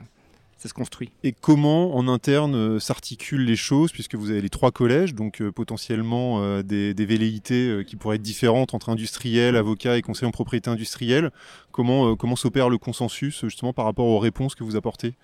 ça 0.59 0.69
se 0.69 0.75
construit. 0.75 1.11
Et 1.23 1.33
comment 1.33 1.95
en 1.95 2.09
interne 2.09 2.55
euh, 2.55 2.79
s'articulent 2.79 3.45
les 3.45 3.57
choses, 3.57 3.93
puisque 3.93 4.15
vous 4.15 4.31
avez 4.31 4.41
les 4.41 4.49
trois 4.49 4.71
collèges, 4.73 5.15
donc 5.15 5.41
euh, 5.43 5.53
potentiellement 5.53 6.43
euh, 6.43 6.63
des, 6.63 6.95
des 6.95 7.07
velléités 7.07 7.69
euh, 7.69 7.83
qui 7.83 7.97
pourraient 7.97 8.17
être 8.17 8.23
différentes 8.23 8.73
entre 8.75 8.89
industriels, 8.89 9.57
avocats 9.57 9.97
et 9.97 10.03
conseillers 10.03 10.29
en 10.29 10.33
propriété 10.33 10.71
industrielle. 10.71 11.31
Comment, 11.73 12.11
euh, 12.11 12.15
comment 12.17 12.37
s'opère 12.37 12.71
le 12.71 12.79
consensus 12.79 13.43
justement 13.43 13.73
par 13.73 13.85
rapport 13.85 14.07
aux 14.07 14.19
réponses 14.19 14.55
que 14.55 14.65
vous 14.65 14.77
apportez? 14.77 15.15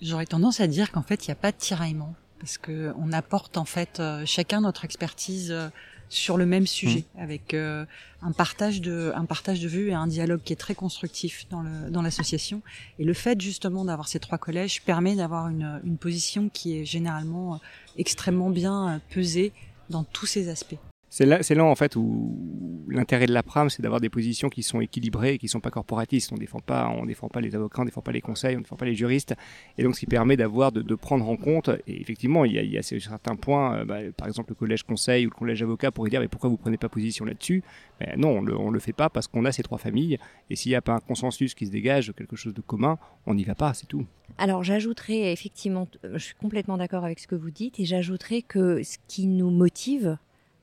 J'aurais 0.00 0.26
tendance 0.26 0.60
à 0.60 0.66
dire 0.66 0.90
qu'en 0.92 1.02
fait, 1.02 1.26
il 1.26 1.30
n'y 1.30 1.32
a 1.32 1.36
pas 1.36 1.52
de 1.52 1.58
tiraillement. 1.58 2.14
parce 2.42 2.58
que 2.58 2.92
on 2.98 3.12
apporte 3.12 3.56
en 3.56 3.64
fait 3.64 4.00
euh, 4.00 4.24
chacun 4.26 4.62
notre 4.62 4.84
expertise 4.84 5.52
euh, 5.52 5.68
sur 6.12 6.36
le 6.36 6.46
même 6.46 6.66
sujet, 6.66 7.04
Mmh. 7.14 7.20
avec 7.20 7.54
euh, 7.54 7.84
un 8.20 8.32
partage 8.32 8.80
de 8.80 9.12
un 9.14 9.24
partage 9.24 9.60
de 9.60 9.68
vues 9.68 9.88
et 9.90 9.94
un 9.94 10.06
dialogue 10.06 10.42
qui 10.44 10.52
est 10.52 10.56
très 10.56 10.74
constructif 10.74 11.46
dans 11.50 11.62
le 11.62 11.90
dans 11.90 12.02
l'association. 12.02 12.62
Et 12.98 13.04
le 13.04 13.14
fait 13.14 13.40
justement 13.40 13.84
d'avoir 13.84 14.08
ces 14.08 14.20
trois 14.20 14.38
collèges 14.38 14.82
permet 14.82 15.16
d'avoir 15.16 15.48
une 15.48 15.80
une 15.84 15.96
position 15.96 16.50
qui 16.52 16.78
est 16.78 16.84
généralement 16.84 17.54
euh, 17.54 17.58
extrêmement 17.96 18.50
bien 18.50 18.88
euh, 18.88 18.98
pesée 19.10 19.52
dans 19.90 20.04
tous 20.04 20.26
ces 20.26 20.48
aspects. 20.48 20.78
C'est 21.14 21.26
là, 21.26 21.42
c'est 21.42 21.54
là 21.54 21.66
en 21.66 21.74
fait 21.74 21.94
où 21.94 22.86
l'intérêt 22.88 23.26
de 23.26 23.34
la 23.34 23.42
PRAM, 23.42 23.68
c'est 23.68 23.82
d'avoir 23.82 24.00
des 24.00 24.08
positions 24.08 24.48
qui 24.48 24.62
sont 24.62 24.80
équilibrées 24.80 25.34
et 25.34 25.38
qui 25.38 25.46
sont 25.46 25.60
pas 25.60 25.70
corporatistes. 25.70 26.32
On 26.32 26.36
défend 26.36 26.60
défend 27.04 27.28
pas 27.28 27.42
les 27.42 27.54
avocats, 27.54 27.82
on 27.82 27.84
défend 27.84 28.00
pas 28.00 28.12
les 28.12 28.22
conseils, 28.22 28.56
on 28.56 28.60
défend 28.60 28.76
pas 28.76 28.86
les 28.86 28.94
juristes. 28.94 29.34
Et 29.76 29.82
donc, 29.82 29.94
ce 29.94 30.00
qui 30.00 30.06
permet 30.06 30.38
d'avoir, 30.38 30.72
de, 30.72 30.94
prendre 30.94 31.28
en 31.28 31.36
compte. 31.36 31.68
Et 31.86 32.00
effectivement, 32.00 32.46
il 32.46 32.54
y 32.54 32.78
a, 32.78 32.82
certains 32.82 33.36
points, 33.36 33.80
euh, 33.80 33.84
bah, 33.84 33.98
par 34.16 34.26
exemple 34.26 34.52
le 34.52 34.54
collège 34.54 34.84
conseil 34.84 35.26
ou 35.26 35.28
le 35.28 35.34
collège 35.34 35.62
avocat 35.62 35.90
pourrait 35.90 36.08
dire, 36.08 36.20
mais 36.22 36.28
pourquoi 36.28 36.48
vous 36.48 36.56
prenez 36.56 36.78
pas 36.78 36.88
position 36.88 37.26
là-dessus? 37.26 37.62
Mais 38.00 38.14
Non, 38.16 38.38
on 38.38 38.40
le, 38.40 38.56
on 38.56 38.70
le 38.70 38.80
fait 38.80 38.94
pas 38.94 39.10
parce 39.10 39.28
qu'on 39.28 39.44
a 39.44 39.52
ces 39.52 39.62
trois 39.62 39.76
familles. 39.76 40.16
Et 40.48 40.56
s'il 40.56 40.72
n'y 40.72 40.76
a 40.76 40.80
pas 40.80 40.94
un 40.94 41.00
consensus 41.00 41.52
qui 41.52 41.66
se 41.66 41.70
dégage, 41.70 42.14
quelque 42.16 42.36
chose 42.36 42.54
de 42.54 42.62
commun, 42.62 42.96
on 43.26 43.34
n'y 43.34 43.44
va 43.44 43.54
pas, 43.54 43.74
c'est 43.74 43.86
tout. 43.86 44.06
Alors 44.38 44.62
j'ajouterais 44.64 45.30
effectivement, 45.30 45.88
euh, 46.06 46.12
je 46.14 46.24
suis 46.24 46.34
complètement 46.36 46.78
d'accord 46.78 47.04
avec 47.04 47.18
ce 47.18 47.26
que 47.26 47.34
vous 47.34 47.50
dites, 47.50 47.78
et 47.80 47.84
j'ajouterais 47.84 48.40
que 48.40 48.82
ce 48.82 48.96
qui 49.08 49.26
nous 49.26 49.50
motive, 49.50 50.16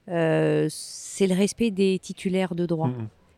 euh, 0.09 0.67
c'est 0.69 1.27
le 1.27 1.35
respect 1.35 1.71
des 1.71 1.99
titulaires 1.99 2.55
de 2.55 2.65
droit. 2.65 2.91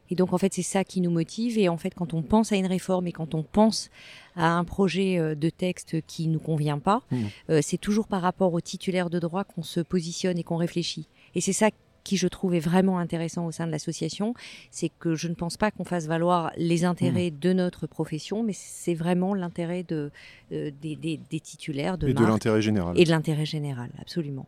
Et 0.09 0.15
donc 0.15 0.33
en 0.33 0.37
fait 0.37 0.53
c'est 0.53 0.61
ça 0.61 0.83
qui 0.83 0.99
nous 0.99 1.09
motive. 1.11 1.57
Et 1.57 1.69
en 1.69 1.77
fait 1.77 1.91
quand 1.95 2.13
on 2.13 2.21
pense 2.21 2.51
à 2.51 2.55
une 2.57 2.65
réforme 2.65 3.07
et 3.07 3.11
quand 3.13 3.33
on 3.33 3.43
pense 3.43 3.89
à 4.35 4.51
un 4.57 4.63
projet 4.65 5.17
euh, 5.17 5.35
de 5.35 5.49
texte 5.49 6.01
qui 6.05 6.27
nous 6.27 6.39
convient 6.39 6.79
pas, 6.79 7.01
Mhm. 7.11 7.27
euh, 7.49 7.59
c'est 7.61 7.77
toujours 7.77 8.07
par 8.07 8.21
rapport 8.21 8.53
aux 8.53 8.61
titulaires 8.61 9.09
de 9.09 9.19
droit 9.19 9.43
qu'on 9.45 9.63
se 9.63 9.79
positionne 9.79 10.37
et 10.37 10.43
qu'on 10.43 10.57
réfléchit. 10.57 11.07
Et 11.35 11.41
c'est 11.41 11.53
ça 11.53 11.69
qui 12.03 12.17
je 12.17 12.27
trouve 12.27 12.55
est 12.55 12.59
vraiment 12.59 12.97
intéressant 12.97 13.45
au 13.45 13.51
sein 13.51 13.67
de 13.67 13.71
l'association, 13.71 14.33
c'est 14.71 14.89
que 14.99 15.13
je 15.13 15.27
ne 15.27 15.35
pense 15.35 15.55
pas 15.55 15.69
qu'on 15.69 15.83
fasse 15.85 16.07
valoir 16.07 16.51
les 16.57 16.83
intérêts 16.83 17.29
de 17.29 17.53
notre 17.53 17.85
profession, 17.85 18.41
mais 18.43 18.53
c'est 18.53 18.95
vraiment 18.95 19.35
l'intérêt 19.35 19.83
de, 19.83 20.09
euh, 20.51 20.71
des, 20.81 20.95
des- 20.95 21.19
des 21.29 21.39
titulaires 21.39 21.99
de 21.99 22.07
Et 22.09 22.13
de 22.15 22.25
l'intérêt 22.25 22.61
général. 22.61 22.99
et 22.99 23.03
de 23.05 23.09
l'intérêt 23.11 23.45
général, 23.45 23.91
absolument. 24.01 24.47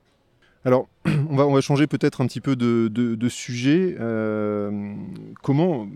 Alors, 0.65 0.88
on 1.29 1.36
va, 1.36 1.62
changer 1.62 1.88
peut-être 1.88 2.22
un 2.22 2.27
petit 2.27 2.41
peu 2.41 2.55
de, 2.55 3.29
sujet. 3.29 3.96
Euh, 4.00 4.93
comment, 5.41 5.88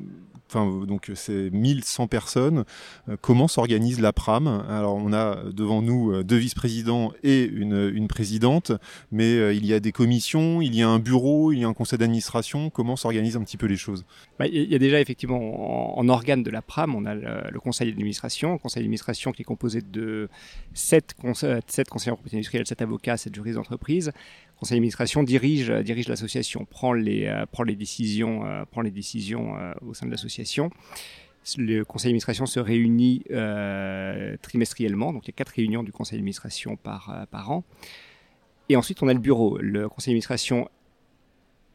enfin, 0.50 0.86
donc 0.86 1.10
c'est 1.16 1.50
1100 1.52 2.08
personnes. 2.08 2.66
Euh, 3.08 3.16
comment 3.22 3.48
s'organise 3.48 4.02
la 4.02 4.12
PRAM 4.12 4.48
Alors, 4.48 4.96
on 4.96 5.14
a 5.14 5.44
devant 5.54 5.82
nous 5.82 6.12
euh, 6.12 6.24
deux 6.24 6.36
vice-présidents 6.36 7.14
et 7.24 7.46
une, 7.46 8.08
présidente, 8.10 8.72
mais 9.12 9.56
il 9.56 9.66
y 9.66 9.74
a 9.74 9.80
des 9.80 9.92
commissions, 9.92 10.62
il 10.62 10.74
y 10.76 10.82
a 10.82 10.88
un 10.88 11.00
bureau, 11.00 11.52
il 11.52 11.60
y 11.60 11.64
a 11.64 11.68
un 11.68 11.74
conseil 11.74 12.00
d'administration. 12.00 12.70
Comment 12.70 12.96
s'organisent 12.96 13.38
un 13.38 13.44
petit 13.44 13.58
peu 13.58 13.68
les 13.68 13.76
choses? 13.76 14.06
Bah, 14.40 14.48
Il 14.48 14.70
y 14.70 14.76
a 14.76 14.80
déjà 14.80 15.00
effectivement 15.00 15.98
en, 15.98 16.10
organe 16.10 16.44
de 16.44 16.50
la 16.50 16.62
PRAM, 16.62 16.96
on 16.96 17.06
a 17.06 17.16
le, 17.16 17.60
conseil 17.60 17.92
d'administration, 17.92 18.54
le 18.54 18.58
conseil 18.58 18.84
d'administration 18.84 19.32
qui 19.32 19.44
est 19.44 19.46
composé 19.46 19.82
de 19.82 20.30
7, 20.74 21.16
conseillers 21.16 22.12
en 22.12 22.16
propriété 22.16 22.38
industrielle, 22.38 22.66
7 22.66 22.82
avocats, 22.82 23.18
7 23.18 23.36
juristes 23.36 23.56
d'entreprise. 23.58 24.12
Conseil 24.60 24.78
d'administration 24.78 25.22
dirige, 25.22 25.70
euh, 25.70 25.84
dirige 25.84 26.08
l'association, 26.08 26.66
prend 26.66 26.94
les, 26.94 27.26
euh, 27.28 27.46
prend 27.46 27.62
les 27.64 27.76
décisions, 27.76 28.44
euh, 28.46 28.66
prend 28.66 28.82
les 28.82 28.90
décisions 28.90 29.56
au 29.86 29.94
sein 29.94 30.08
de 30.08 30.12
l'association. 30.12 30.72
Le 31.58 31.84
conseil 31.84 32.10
d'administration 32.10 32.46
se 32.46 32.60
réunit 32.60 33.24
trimestriellement, 34.42 35.14
donc 35.14 35.26
il 35.26 35.30
y 35.30 35.32
a 35.32 35.38
quatre 35.38 35.54
réunions 35.56 35.84
du 35.84 35.94
conseil 35.94 36.18
d'administration 36.18 36.76
par, 36.76 37.26
par 37.32 37.52
an. 37.52 37.64
Et 38.68 38.76
ensuite, 38.76 39.02
on 39.02 39.08
a 39.08 39.14
le 39.14 39.20
bureau. 39.20 39.58
Le 39.60 39.88
conseil 39.88 40.12
d'administration 40.12 40.68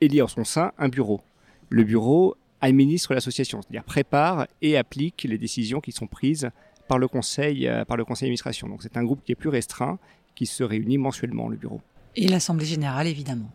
élit 0.03 0.21
en 0.21 0.29
son 0.29 0.45
sein 0.45 0.73
un 0.77 0.89
bureau. 0.89 1.23
Le 1.71 1.85
bureau 1.85 2.37
administre 2.61 3.15
l'association, 3.15 3.63
c'est-à-dire 3.63 3.85
prépare 3.85 4.47
et 4.61 4.77
applique 4.77 5.23
les 5.23 5.39
décisions 5.39 5.81
qui 5.81 5.93
sont 5.93 6.07
prises 6.07 6.51
par 6.87 6.99
le 6.99 7.09
conseil, 7.09 7.71
par 7.89 7.97
le 7.97 8.05
conseil 8.05 8.27
d'administration. 8.27 8.69
Donc 8.69 8.83
c'est 8.83 8.99
un 8.99 9.05
groupe 9.05 9.23
qui 9.25 9.33
est 9.33 9.37
plus 9.37 9.49
restreint, 9.49 9.99
qui 10.35 10.45
se 10.45 10.63
réunit 10.65 10.99
mensuellement, 10.99 11.49
le 11.49 11.57
bureau. 11.57 11.81
Et 12.17 12.29
l'assemblée 12.29 12.67
générale 12.67 13.07
évidemment. 13.07 13.51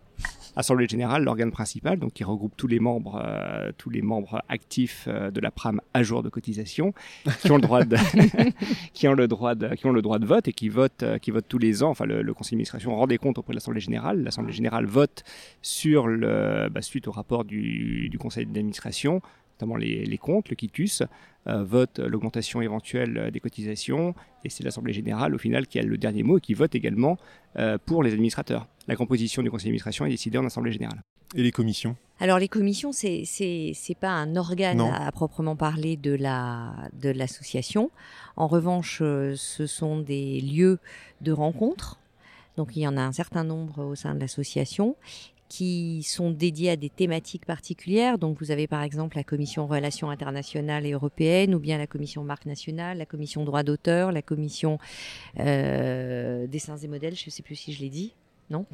Assemblée 0.57 0.87
générale, 0.87 1.23
l'organe 1.23 1.51
principal, 1.51 1.99
donc 1.99 2.13
qui 2.13 2.23
regroupe 2.23 2.53
tous 2.57 2.65
les 2.65 2.79
membres, 2.79 3.21
euh, 3.23 3.71
tous 3.77 3.91
les 3.91 4.01
membres 4.01 4.41
actifs 4.49 5.05
euh, 5.07 5.29
de 5.29 5.39
la 5.39 5.51
PRAM 5.51 5.81
à 5.93 6.01
jour 6.01 6.23
de 6.23 6.29
cotisation, 6.29 6.95
qui 7.41 7.51
ont 7.51 7.57
le 7.57 7.61
droit 7.61 7.83
de, 7.83 7.95
qui 8.93 9.07
ont 9.07 9.13
le 9.13 9.27
droit 9.27 9.53
de, 9.53 9.75
qui 9.75 9.85
ont 9.85 9.91
le 9.91 10.01
droit 10.01 10.17
de 10.17 10.25
vote 10.25 10.47
et 10.47 10.53
qui 10.53 10.69
votent, 10.69 11.03
euh, 11.03 11.19
qui 11.19 11.29
votent 11.29 11.47
tous 11.47 11.59
les 11.59 11.83
ans. 11.83 11.91
Enfin, 11.91 12.05
le, 12.05 12.23
le 12.23 12.33
conseil 12.33 12.53
d'administration 12.55 12.95
rend 12.95 13.05
des 13.05 13.19
comptes 13.19 13.37
auprès 13.37 13.51
de 13.51 13.57
l'assemblée 13.57 13.81
générale. 13.81 14.23
L'assemblée 14.23 14.51
générale 14.51 14.87
vote 14.87 15.23
sur 15.61 16.07
le, 16.07 16.69
bah, 16.71 16.81
suite 16.81 17.07
au 17.07 17.11
rapport 17.11 17.45
du, 17.45 18.09
du 18.09 18.17
conseil 18.17 18.47
d'administration, 18.47 19.21
notamment 19.57 19.75
les, 19.75 20.05
les 20.05 20.17
comptes, 20.17 20.49
le 20.49 20.55
quitus, 20.55 21.03
euh, 21.47 21.63
vote 21.63 21.99
l'augmentation 21.99 22.61
éventuelle 22.61 23.17
euh, 23.17 23.31
des 23.31 23.39
cotisations, 23.39 24.13
et 24.43 24.49
c'est 24.49 24.63
l'assemblée 24.63 24.93
générale 24.93 25.33
au 25.33 25.37
final 25.37 25.65
qui 25.65 25.79
a 25.79 25.81
le 25.81 25.97
dernier 25.97 26.23
mot 26.23 26.37
et 26.37 26.41
qui 26.41 26.53
vote 26.53 26.75
également 26.75 27.17
euh, 27.57 27.77
pour 27.83 28.03
les 28.03 28.13
administrateurs. 28.13 28.67
La 28.87 28.95
composition 28.95 29.41
du 29.41 29.49
conseil 29.49 29.65
d'administration 29.65 30.05
est 30.05 30.09
décidée 30.09 30.37
en 30.37 30.45
assemblée 30.45 30.71
générale. 30.71 31.01
Et 31.35 31.43
les 31.43 31.51
commissions? 31.51 31.95
Alors 32.19 32.39
les 32.39 32.47
commissions, 32.47 32.91
c'est 32.91 33.23
c'est 33.25 33.71
c'est 33.75 33.97
pas 33.97 34.11
un 34.11 34.35
organe 34.37 34.77
Non. 34.77 34.91
à, 34.93 35.11
proprement 35.11 35.55
parler 35.55 35.97
de 35.97 36.13
la 36.13 36.73
de 36.93 37.09
l'association. 37.09 37.91
En 38.37 38.47
revanche, 38.47 38.99
ce 38.99 39.65
sont 39.67 39.99
des 39.99 40.39
lieux 40.39 40.79
de 41.19 41.33
rencontre. 41.33 41.99
Donc 42.55 42.75
il 42.77 42.81
y 42.81 42.87
en 42.87 42.95
a 42.95 43.01
un 43.01 43.11
certain 43.11 43.43
nombre 43.43 43.83
au 43.83 43.95
sein 43.95 44.15
de 44.15 44.21
l'association 44.21 44.95
qui 45.49 46.03
sont 46.03 46.31
dédiés 46.31 46.71
à 46.71 46.75
des 46.75 46.89
thématiques 46.89 47.45
particulières. 47.45 48.17
Donc 48.17 48.39
vous 48.39 48.51
avez 48.51 48.67
par 48.67 48.83
exemple 48.83 49.17
la 49.17 49.23
commission 49.23 49.67
relations 49.67 50.09
internationales 50.09 50.85
et 50.85 50.91
européennes, 50.91 51.55
ou 51.55 51.59
bien 51.59 51.77
la 51.77 51.87
commission 51.87 52.23
marque 52.23 52.45
nationale, 52.45 52.97
la 52.97 53.05
commission 53.05 53.43
droit 53.45 53.63
d'auteur, 53.63 54.11
la 54.11 54.21
commission 54.21 54.77
euh, 55.39 56.47
dessins 56.47 56.77
et 56.77 56.87
modèles. 56.87 57.15
Je 57.15 57.25
ne 57.27 57.31
sais 57.31 57.43
plus 57.43 57.55
si 57.55 57.73
je 57.73 57.81
l'ai 57.81 57.89
dit, 57.89 58.13
non? 58.49 58.65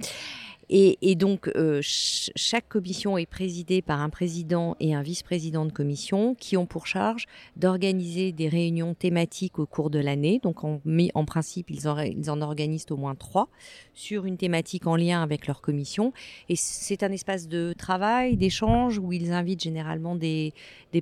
Et, 0.69 1.15
donc, 1.15 1.49
euh, 1.55 1.81
ch- 1.81 2.31
chaque 2.35 2.67
commission 2.67 3.17
est 3.17 3.25
présidée 3.25 3.81
par 3.81 4.01
un 4.01 4.09
président 4.09 4.75
et 4.79 4.93
un 4.93 5.01
vice-président 5.01 5.65
de 5.65 5.71
commission 5.71 6.35
qui 6.35 6.57
ont 6.57 6.65
pour 6.65 6.87
charge 6.87 7.25
d'organiser 7.55 8.31
des 8.31 8.47
réunions 8.47 8.93
thématiques 8.93 9.59
au 9.59 9.65
cours 9.65 9.89
de 9.89 9.99
l'année. 9.99 10.39
Donc, 10.41 10.63
en, 10.63 10.81
en 11.13 11.25
principe, 11.25 11.69
ils 11.69 11.87
en, 11.87 12.41
organisent 12.41 12.85
au 12.89 12.97
moins 12.97 13.15
trois 13.15 13.49
sur 13.93 14.25
une 14.25 14.37
thématique 14.37 14.87
en 14.87 14.95
lien 14.95 15.21
avec 15.21 15.47
leur 15.47 15.61
commission. 15.61 16.13
Et 16.49 16.55
c'est 16.55 17.03
un 17.03 17.11
espace 17.11 17.47
de 17.47 17.73
travail, 17.77 18.37
d'échange, 18.37 18.99
où 18.99 19.13
ils 19.13 19.31
invitent 19.31 19.63
généralement 19.63 20.15
des, 20.15 20.53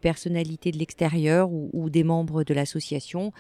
personnalités 0.01 0.72
de 0.72 0.77
l'extérieur 0.77 1.50
ou 1.51 1.89
des 1.89 2.03
membres 2.03 2.44
de 2.44 2.53
l'association 2.53 3.32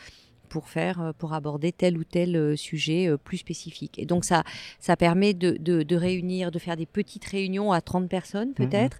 pour 0.51 0.67
faire, 0.67 1.01
euh, 1.01 1.11
pour 1.17 1.33
aborder 1.33 1.71
tel 1.71 1.97
ou 1.97 2.03
tel 2.03 2.35
euh, 2.35 2.55
sujet 2.57 3.07
euh, 3.07 3.17
plus 3.17 3.37
spécifique. 3.37 3.97
Et 3.97 4.05
donc 4.05 4.25
ça, 4.25 4.43
ça 4.79 4.97
permet 4.97 5.33
de, 5.33 5.51
de, 5.51 5.81
de 5.81 5.95
réunir, 5.95 6.51
de 6.51 6.59
faire 6.59 6.75
des 6.75 6.85
petites 6.85 7.23
réunions 7.25 7.71
à 7.71 7.79
30 7.79 8.09
personnes 8.09 8.53
peut-être. 8.53 8.99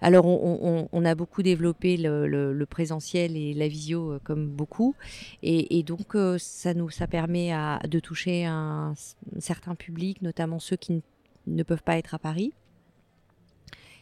Alors 0.00 0.24
on, 0.24 0.58
on, 0.62 0.88
on 0.90 1.04
a 1.04 1.14
beaucoup 1.14 1.42
développé 1.42 1.98
le, 1.98 2.26
le, 2.26 2.54
le 2.54 2.66
présentiel 2.66 3.36
et 3.36 3.52
la 3.52 3.68
visio 3.68 4.18
comme 4.24 4.46
beaucoup, 4.48 4.94
et, 5.42 5.78
et 5.78 5.82
donc 5.82 6.16
ça 6.38 6.72
nous, 6.72 6.88
ça 6.88 7.06
permet 7.06 7.52
à, 7.52 7.80
de 7.86 8.00
toucher 8.00 8.46
un, 8.46 8.94
un 9.36 9.40
certain 9.40 9.74
public, 9.74 10.22
notamment 10.22 10.58
ceux 10.58 10.76
qui 10.76 10.92
ne, 10.92 11.00
ne 11.46 11.62
peuvent 11.62 11.82
pas 11.82 11.98
être 11.98 12.14
à 12.14 12.18
Paris. 12.18 12.52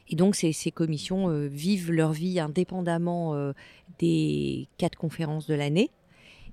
Et 0.09 0.17
donc 0.17 0.37
ces, 0.37 0.53
ces 0.53 0.71
commissions 0.71 1.29
euh, 1.29 1.47
vivent 1.47 1.93
leur 1.93 2.13
vie 2.13 2.39
indépendamment 2.39 3.35
euh, 3.35 3.53
des 3.99 4.69
quatre 4.79 4.97
conférences 4.97 5.47
de 5.47 5.55
l'année. 5.55 5.91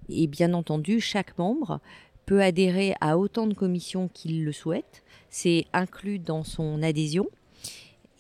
Et 0.10 0.28
bien 0.28 0.54
entendu, 0.54 1.00
chaque 1.00 1.38
membre 1.38 1.80
peut 2.26 2.42
adhérer 2.42 2.96
à 3.02 3.18
autant 3.18 3.48
de 3.48 3.54
commissions 3.54 4.10
qu'il 4.14 4.44
le 4.44 4.52
souhaite. 4.52 5.04
C'est 5.30 5.66
inclus 5.74 6.20
dans 6.20 6.44
son 6.44 6.82
adhésion. 6.84 7.28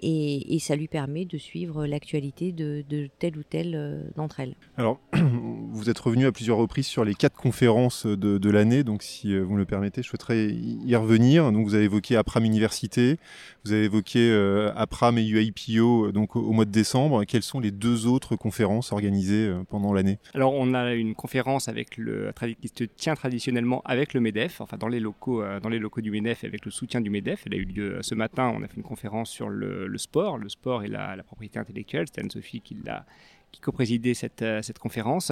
Et, 0.05 0.55
et 0.55 0.60
ça 0.60 0.75
lui 0.75 0.88
permet 0.88 1.24
de 1.24 1.38
suivre 1.38 1.86
l'actualité 1.86 2.51
de, 2.51 2.83
de 2.89 3.10
telle 3.19 3.38
ou 3.38 3.43
telle 3.43 3.74
euh, 3.75 4.03
d'entre 4.17 4.41
elles. 4.41 4.55
Alors, 4.75 5.00
vous 5.13 5.89
êtes 5.89 6.00
revenu 6.00 6.25
à 6.25 6.31
plusieurs 6.33 6.57
reprises 6.57 6.88
sur 6.88 7.05
les 7.05 7.13
quatre 7.13 7.38
conférences 7.38 8.05
de, 8.05 8.38
de 8.38 8.50
l'année, 8.50 8.83
donc 8.83 9.01
si 9.01 9.33
euh, 9.33 9.41
vous 9.41 9.53
me 9.53 9.60
le 9.60 9.65
permettez, 9.65 10.03
je 10.03 10.10
souhaiterais 10.10 10.50
y 10.50 10.95
revenir. 10.95 11.51
Donc, 11.51 11.65
vous 11.65 11.75
avez 11.75 11.86
évoqué 11.86 12.17
APRAM 12.17 12.43
Université, 12.43 13.17
vous 13.65 13.72
avez 13.72 13.86
évoqué 13.86 14.29
euh, 14.29 14.74
APRAM 14.75 15.17
et 15.17 15.25
UIPO 15.25 16.12
donc, 16.12 16.36
au, 16.36 16.41
au, 16.41 16.51
mois 16.51 16.65
de 16.65 16.72
décembre. 16.72 17.24
Quelles 17.24 17.43
sont 17.43 17.62
les 17.62 17.72
deux 17.72 18.07
autres 18.07 18.36
conférences 18.36 18.91
organisées 18.91 19.48
euh, 19.48 19.63
pendant 19.69 19.93
l'année? 19.93 20.19
Alors, 20.33 20.53
on 20.53 20.74
a 20.74 20.93
une 20.93 21.15
conférence 21.15 21.69
avec 21.69 21.95
le, 21.98 22.31
qui 22.62 22.67
se 22.67 22.83
tient 22.83 23.15
traditionnellement 23.15 23.81
avec 23.86 24.13
le 24.13 24.19
MEDEF, 24.19 24.60
enfin 24.60 24.77
dans 24.77 24.89
les 24.89 25.00
locaux, 25.00 25.41
euh, 25.41 25.60
dans 25.62 25.69
les 25.69 25.79
locaux 25.79 26.01
du 26.01 26.12
MEDEF, 26.12 26.43
avec 26.43 26.65
le 26.65 26.72
soutien 26.72 27.00
du 27.00 27.10
MEDEF. 27.10 27.43
Elle 27.45 27.53
a 27.53 27.57
eu 27.57 27.65
lieu 27.65 28.00
ce 28.01 28.15
matin, 28.15 28.53
on 28.55 28.63
a 28.63 28.67
fait 28.67 28.77
une 28.77 28.83
conférence 28.83 29.29
sur 29.29 29.50
le, 29.50 29.92
le 29.93 29.97
sport, 30.00 30.38
le 30.38 30.50
sport 30.50 30.83
et 30.83 30.89
la, 30.89 31.15
la 31.15 31.23
propriété 31.23 31.57
intellectuelle. 31.59 32.05
C'était 32.07 32.21
Anne-Sophie 32.21 32.62
qui 32.62 32.75
qui 33.53 33.62
co-présidait 33.62 34.15
cette, 34.15 34.41
euh, 34.41 34.63
cette 34.63 34.79
conférence. 34.79 35.31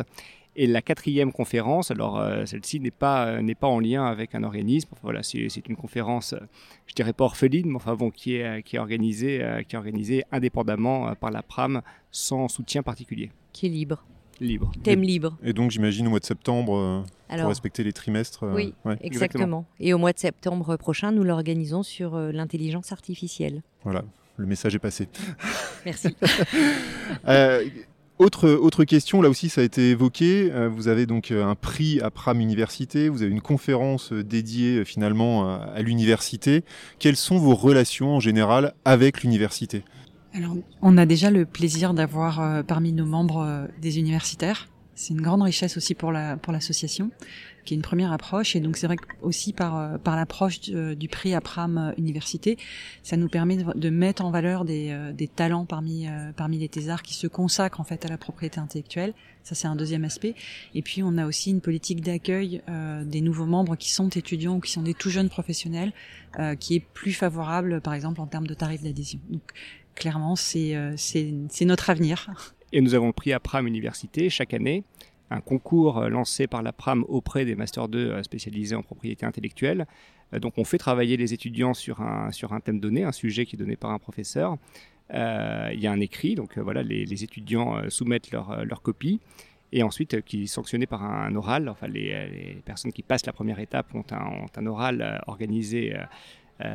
Et 0.56 0.68
la 0.68 0.82
quatrième 0.82 1.32
conférence, 1.32 1.90
alors 1.90 2.20
euh, 2.20 2.46
celle-ci 2.46 2.80
n'est 2.80 2.92
pas, 2.92 3.26
euh, 3.26 3.42
n'est 3.42 3.56
pas 3.56 3.68
en 3.68 3.80
lien 3.80 4.06
avec 4.06 4.36
un 4.36 4.44
organisme. 4.44 4.90
Enfin, 4.92 5.02
voilà, 5.04 5.24
c'est, 5.24 5.50
c'est 5.50 5.68
une 5.68 5.76
conférence, 5.76 6.34
euh, 6.34 6.40
je 6.86 6.94
dirais 6.94 7.14
pas 7.14 7.24
orpheline, 7.24 7.68
mais 7.70 7.78
enfin 7.78 7.96
bon, 7.96 8.12
qui 8.12 8.36
est, 8.36 8.62
qui 8.64 8.76
est 8.76 8.80
organisée, 8.80 9.36
qui 9.68 9.76
est 9.76 9.80
organisée 9.80 10.24
indépendamment 10.32 11.16
par 11.16 11.32
la 11.32 11.42
PRAM, 11.42 11.82
sans 12.12 12.48
soutien 12.48 12.84
particulier. 12.84 13.32
Qui 13.54 13.66
est 13.66 13.70
libre. 13.70 14.04
Libre. 14.40 14.72
Thème 14.84 15.04
libre. 15.04 15.38
Et 15.44 15.54
donc 15.54 15.72
j'imagine 15.72 16.08
au 16.08 16.10
mois 16.10 16.20
de 16.20 16.26
septembre, 16.26 16.76
euh, 16.76 17.04
Alors, 17.30 17.44
pour 17.44 17.50
respecter 17.50 17.84
les 17.84 17.94
trimestres. 17.94 18.44
euh, 18.44 18.56
oui, 18.56 18.74
ouais. 18.86 18.98
exactement. 19.02 19.66
Et 19.80 19.94
au 19.94 20.00
mois 20.00 20.14
de 20.14 20.20
septembre 20.20 20.78
prochain, 20.78 21.12
nous 21.12 21.24
l'organisons 21.24 21.84
sur 21.84 22.16
euh, 22.16 22.32
l'intelligence 22.32 22.92
artificielle. 22.92 23.62
Voilà, 23.84 24.04
le 24.38 24.46
message 24.46 24.76
est 24.76 24.80
passé. 24.80 25.08
Merci. 25.86 26.16
Euh, 27.28 27.66
autre, 28.18 28.50
autre 28.50 28.84
question, 28.84 29.22
là 29.22 29.30
aussi 29.30 29.50
ça 29.50 29.62
a 29.62 29.64
été 29.64 29.90
évoqué, 29.90 30.50
euh, 30.52 30.70
vous 30.70 30.88
avez 30.88 31.06
donc 31.06 31.32
euh, 31.32 31.46
un 31.46 31.56
prix 31.56 32.00
à 32.00 32.10
Pram 32.10 32.40
Université, 32.40 33.10
vous 33.10 33.22
avez 33.22 33.32
une 33.32 33.42
conférence 33.42 34.14
dédiée 34.14 34.86
finalement 34.86 35.50
à, 35.50 35.72
à 35.76 35.82
l'université. 35.82 36.64
Quelles 37.00 37.18
sont 37.18 37.38
vos 37.38 37.54
relations 37.54 38.16
en 38.16 38.20
général 38.20 38.74
avec 38.86 39.24
l'université? 39.24 39.84
Alors, 40.34 40.56
on 40.82 40.98
a 40.98 41.06
déjà 41.06 41.30
le 41.30 41.46
plaisir 41.46 41.94
d'avoir 41.94 42.40
euh, 42.40 42.64
parmi 42.64 42.94
nos 42.94 43.06
membres 43.06 43.44
euh, 43.46 43.68
des 43.82 44.00
universitaires. 44.00 44.70
C'est 44.96 45.14
une 45.14 45.22
grande 45.22 45.42
richesse 45.42 45.76
aussi 45.78 45.94
pour 45.94 46.12
la 46.12 46.38
pour 46.38 46.54
l'association, 46.54 47.12
qui 47.66 47.74
est 47.74 47.78
une 47.78 47.82
première 47.82 48.12
approche. 48.12 48.56
Et 48.56 48.60
donc 48.60 48.78
c'est 48.78 48.88
vrai 48.88 48.98
que 48.98 49.06
aussi 49.22 49.54
par 49.54 49.78
euh, 49.78 49.98
par 49.98 50.16
l'approche 50.16 50.60
du, 50.62 51.08
prix 51.08 51.34
Apram 51.34 51.78
euh, 51.78 51.92
Université, 51.98 52.58
ça 53.04 53.18
nous 53.18 53.30
permet 53.30 53.58
de, 53.58 53.90
mettre 53.90 54.24
en 54.24 54.32
valeur 54.32 54.66
des, 54.66 54.90
euh, 54.92 55.12
des 55.12 55.28
talents 55.28 55.66
parmi 55.66 56.08
parmi 56.36 56.58
les 56.58 56.70
thésards 56.70 57.04
qui 57.04 57.14
se 57.14 57.28
consacrent 57.28 57.80
en 57.80 57.84
fait 57.84 58.06
à 58.06 58.10
la 58.10 58.18
propriété 58.18 58.60
intellectuelle. 58.60 59.14
Ça 59.44 59.56
c'est 59.56 59.68
un 59.68 59.76
deuxième 59.76 60.04
aspect. 60.04 60.36
Et 60.76 60.82
puis 60.82 61.04
on 61.04 61.18
a 61.18 61.26
aussi 61.26 61.50
une 61.50 61.62
politique 61.62 62.02
d'accueil 62.02 62.62
des 63.06 63.22
nouveaux 63.22 63.46
membres 63.46 63.76
qui 63.76 63.92
sont 63.92 64.10
étudiants 64.10 64.58
ou 64.58 64.60
qui 64.60 64.72
sont 64.72 64.84
des 64.84 64.94
tout 64.94 65.10
jeunes 65.10 65.30
professionnels, 65.30 65.94
qui 66.60 66.76
est 66.76 66.80
plus 66.80 67.14
favorable 67.14 67.82
par 67.82 67.96
exemple 67.96 68.22
en 68.22 68.28
termes 68.28 68.46
de 68.46 68.54
tarifs 68.54 68.84
d'adhésion. 68.84 69.20
Donc 69.30 69.42
clairement 69.96 70.36
c'est 70.36 70.76
euh, 70.76 70.96
notre 71.62 71.90
avenir. 71.90 72.30
Et 72.74 72.82
nous 72.82 72.94
avons 72.94 73.08
le 73.08 73.14
prix 73.14 73.34
APRAM 73.34 73.68
Université 73.68 74.30
chaque 74.30 74.54
année, 74.54 74.84
un 75.32 75.40
concours 75.40 75.98
euh, 75.98 76.10
lancé 76.10 76.46
par 76.46 76.62
l'APRAM 76.62 77.04
auprès 77.08 77.46
des 77.46 77.56
Master 77.56 77.88
2 77.88 78.00
euh, 78.00 78.24
spécialisés 78.24 78.76
en 78.76 78.84
propriété 78.84 79.26
intellectuelle. 79.26 79.88
Euh, 80.34 80.40
Donc 80.40 80.58
on 80.58 80.64
fait 80.64 80.78
travailler 80.78 81.18
les 81.18 81.34
étudiants 81.34 81.74
sur 81.74 82.02
un, 82.02 82.32
sur 82.32 82.54
un 82.54 82.60
thème 82.60 82.80
donné, 82.80 83.04
un 83.04 83.12
sujet 83.12 83.46
qui 83.46 83.56
est 83.56 83.60
donné 83.60 83.78
par 83.78 83.92
un 83.92 84.00
professeur. 84.00 84.58
Il 85.14 85.80
y 85.80 85.88
a 85.88 85.92
un 85.92 86.00
écrit, 86.00 86.36
donc 86.36 86.58
voilà, 86.58 86.84
les, 86.84 87.24
étudiants 87.26 87.82
soumettent 87.90 88.32
leur, 88.32 88.64
leur 88.64 88.82
copie. 88.82 89.20
Et 89.74 89.84
ensuite, 89.84 90.22
qui 90.22 90.44
est 90.44 90.48
sanctionné 90.48 90.86
par 90.86 91.04
un 91.04 91.36
oral. 91.36 91.68
Enfin, 91.68 91.90
les, 91.90 92.62
personnes 92.64 92.94
qui 92.94 93.02
passent 93.02 93.26
la 93.26 93.34
première 93.34 93.60
étape 93.60 93.94
ont 93.94 94.06
un, 94.10 94.66
oral 94.68 95.22
organisé 95.28 95.94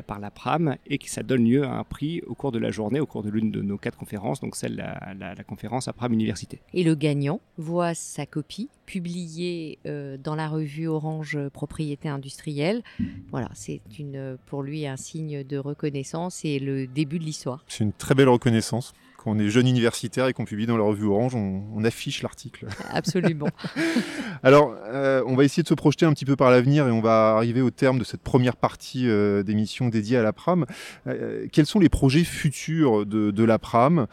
par 0.06 0.20
la 0.20 0.30
PRAM 0.30 0.76
et 0.86 0.98
que 0.98 1.08
ça 1.08 1.22
donne 1.22 1.44
lieu 1.44 1.64
à 1.64 1.72
un 1.72 1.84
prix 1.84 2.20
au 2.26 2.34
cours 2.34 2.52
de 2.52 2.58
la 2.58 2.70
journée, 2.70 3.00
au 3.00 3.06
cours 3.06 3.22
de 3.22 3.30
l'une 3.30 3.50
de 3.50 3.62
nos 3.62 3.78
quatre 3.78 3.98
conférences, 3.98 4.40
donc 4.40 4.56
celle 4.56 4.76
la, 4.76 5.14
la, 5.18 5.34
la 5.34 5.44
conférence 5.44 5.88
à 5.88 5.92
PRAM 5.92 6.12
Université. 6.12 6.60
Et 6.74 6.84
le 6.84 6.94
gagnant 6.94 7.40
voit 7.58 7.94
sa 7.94 8.26
copie 8.26 8.68
publiée 8.86 9.78
euh, 9.86 10.16
dans 10.16 10.34
la 10.34 10.48
revue 10.48 10.86
Orange 10.86 11.38
Propriété 11.52 12.08
Industrielle. 12.08 12.82
Voilà, 13.30 13.48
c'est 13.54 13.80
une 13.98 14.38
pour 14.46 14.62
lui 14.62 14.86
un 14.86 14.96
signe 14.96 15.42
de 15.42 15.58
reconnaissance 15.58 16.44
et 16.44 16.58
le 16.58 16.86
début 16.86 17.18
de 17.18 17.24
l'histoire. 17.24 17.64
C'est 17.68 17.84
une 17.84 17.92
très 17.92 18.14
belle 18.14 18.28
reconnaissance. 18.28 18.94
Quand 19.26 19.32
on 19.32 19.40
est 19.40 19.48
jeune 19.48 19.66
universitaire 19.66 20.28
et 20.28 20.32
qu'on 20.32 20.44
publie 20.44 20.66
dans 20.66 20.76
la 20.76 20.84
revue 20.84 21.06
Orange, 21.06 21.34
on, 21.34 21.64
on 21.74 21.82
affiche 21.82 22.22
l'article. 22.22 22.68
Absolument. 22.92 23.48
Alors, 24.44 24.72
euh, 24.86 25.20
on 25.26 25.34
va 25.34 25.42
essayer 25.42 25.64
de 25.64 25.68
se 25.68 25.74
projeter 25.74 26.06
un 26.06 26.12
petit 26.12 26.24
peu 26.24 26.36
par 26.36 26.52
l'avenir 26.52 26.86
et 26.86 26.92
on 26.92 27.00
va 27.00 27.34
arriver 27.34 27.60
au 27.60 27.70
terme 27.70 27.98
de 27.98 28.04
cette 28.04 28.20
première 28.20 28.54
partie 28.54 29.08
euh, 29.08 29.42
d'émission 29.42 29.88
dédiée 29.88 30.16
à 30.16 30.22
la 30.22 30.32
PRAM. 30.32 30.64
Euh, 31.08 31.48
quels 31.50 31.66
sont 31.66 31.80
les 31.80 31.88
projets 31.88 32.22
futurs 32.22 33.04
de, 33.04 33.32
de 33.32 33.42
la 33.42 33.58
PRAM 33.58 34.06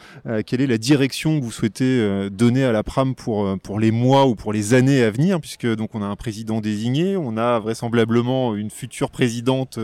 Quelle 0.47 0.61
est 0.61 0.67
la 0.67 0.79
direction 0.79 1.39
que 1.39 1.43
vous 1.43 1.51
souhaitez 1.51 2.29
donner 2.31 2.63
à 2.63 2.71
la 2.71 2.81
PRAM 2.81 3.13
pour, 3.13 3.55
pour 3.59 3.79
les 3.79 3.91
mois 3.91 4.25
ou 4.25 4.33
pour 4.33 4.51
les 4.51 4.73
années 4.73 5.03
à 5.03 5.11
venir? 5.11 5.39
Puisque 5.39 5.67
donc 5.67 5.93
on 5.93 6.01
a 6.01 6.07
un 6.07 6.15
président 6.15 6.59
désigné, 6.59 7.17
on 7.17 7.37
a 7.37 7.59
vraisemblablement 7.59 8.55
une 8.55 8.71
future 8.71 9.11
présidente 9.11 9.77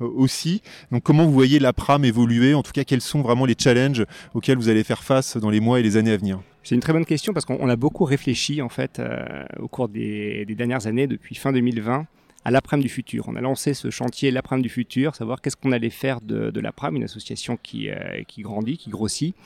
aussi. 0.00 0.60
Donc 0.92 1.02
comment 1.04 1.24
vous 1.24 1.32
voyez 1.32 1.58
la 1.58 1.72
PRAM 1.72 2.04
évoluer? 2.04 2.52
En 2.52 2.62
tout 2.62 2.72
cas, 2.72 2.84
quels 2.84 3.00
sont 3.00 3.22
vraiment 3.22 3.46
les 3.46 3.56
challenges 3.58 4.04
auxquels 4.34 4.58
vous 4.58 4.68
faire 4.82 5.04
face 5.04 5.36
dans 5.36 5.50
les 5.50 5.60
mois 5.60 5.78
et 5.78 5.82
les 5.82 5.96
années 5.96 6.12
à 6.12 6.16
venir 6.16 6.40
C'est 6.62 6.74
une 6.74 6.80
très 6.80 6.92
bonne 6.92 7.04
question 7.04 7.32
parce 7.32 7.44
qu'on 7.44 7.58
on 7.60 7.68
a 7.68 7.76
beaucoup 7.76 8.04
réfléchi 8.04 8.62
en 8.62 8.68
fait 8.68 8.98
euh, 8.98 9.44
au 9.60 9.68
cours 9.68 9.88
des, 9.88 10.44
dernières 10.46 10.86
années, 10.86 11.06
depuis 11.06 11.34
fin 11.34 11.52
2020, 11.52 12.06
à 12.44 12.50
l'APRAM 12.50 12.80
du 12.80 12.88
futur. 12.88 13.26
On 13.28 13.36
a 13.36 13.40
lancé 13.40 13.74
ce 13.74 13.90
chantier 13.90 14.30
l'APRAM 14.30 14.62
du 14.62 14.68
futur, 14.68 15.14
savoir 15.14 15.40
qu'est-ce 15.40 15.56
qu'on 15.56 15.72
allait 15.72 15.90
faire 15.90 16.20
de, 16.20 16.50
de 16.50 16.60
l'APRAM, 16.60 16.96
une 16.96 17.04
association 17.04 17.56
qui, 17.62 17.90
euh, 17.90 18.22
qui 18.26 18.42
grandit, 18.42 18.76
qui 18.76 18.90
grossit, 18.90 19.36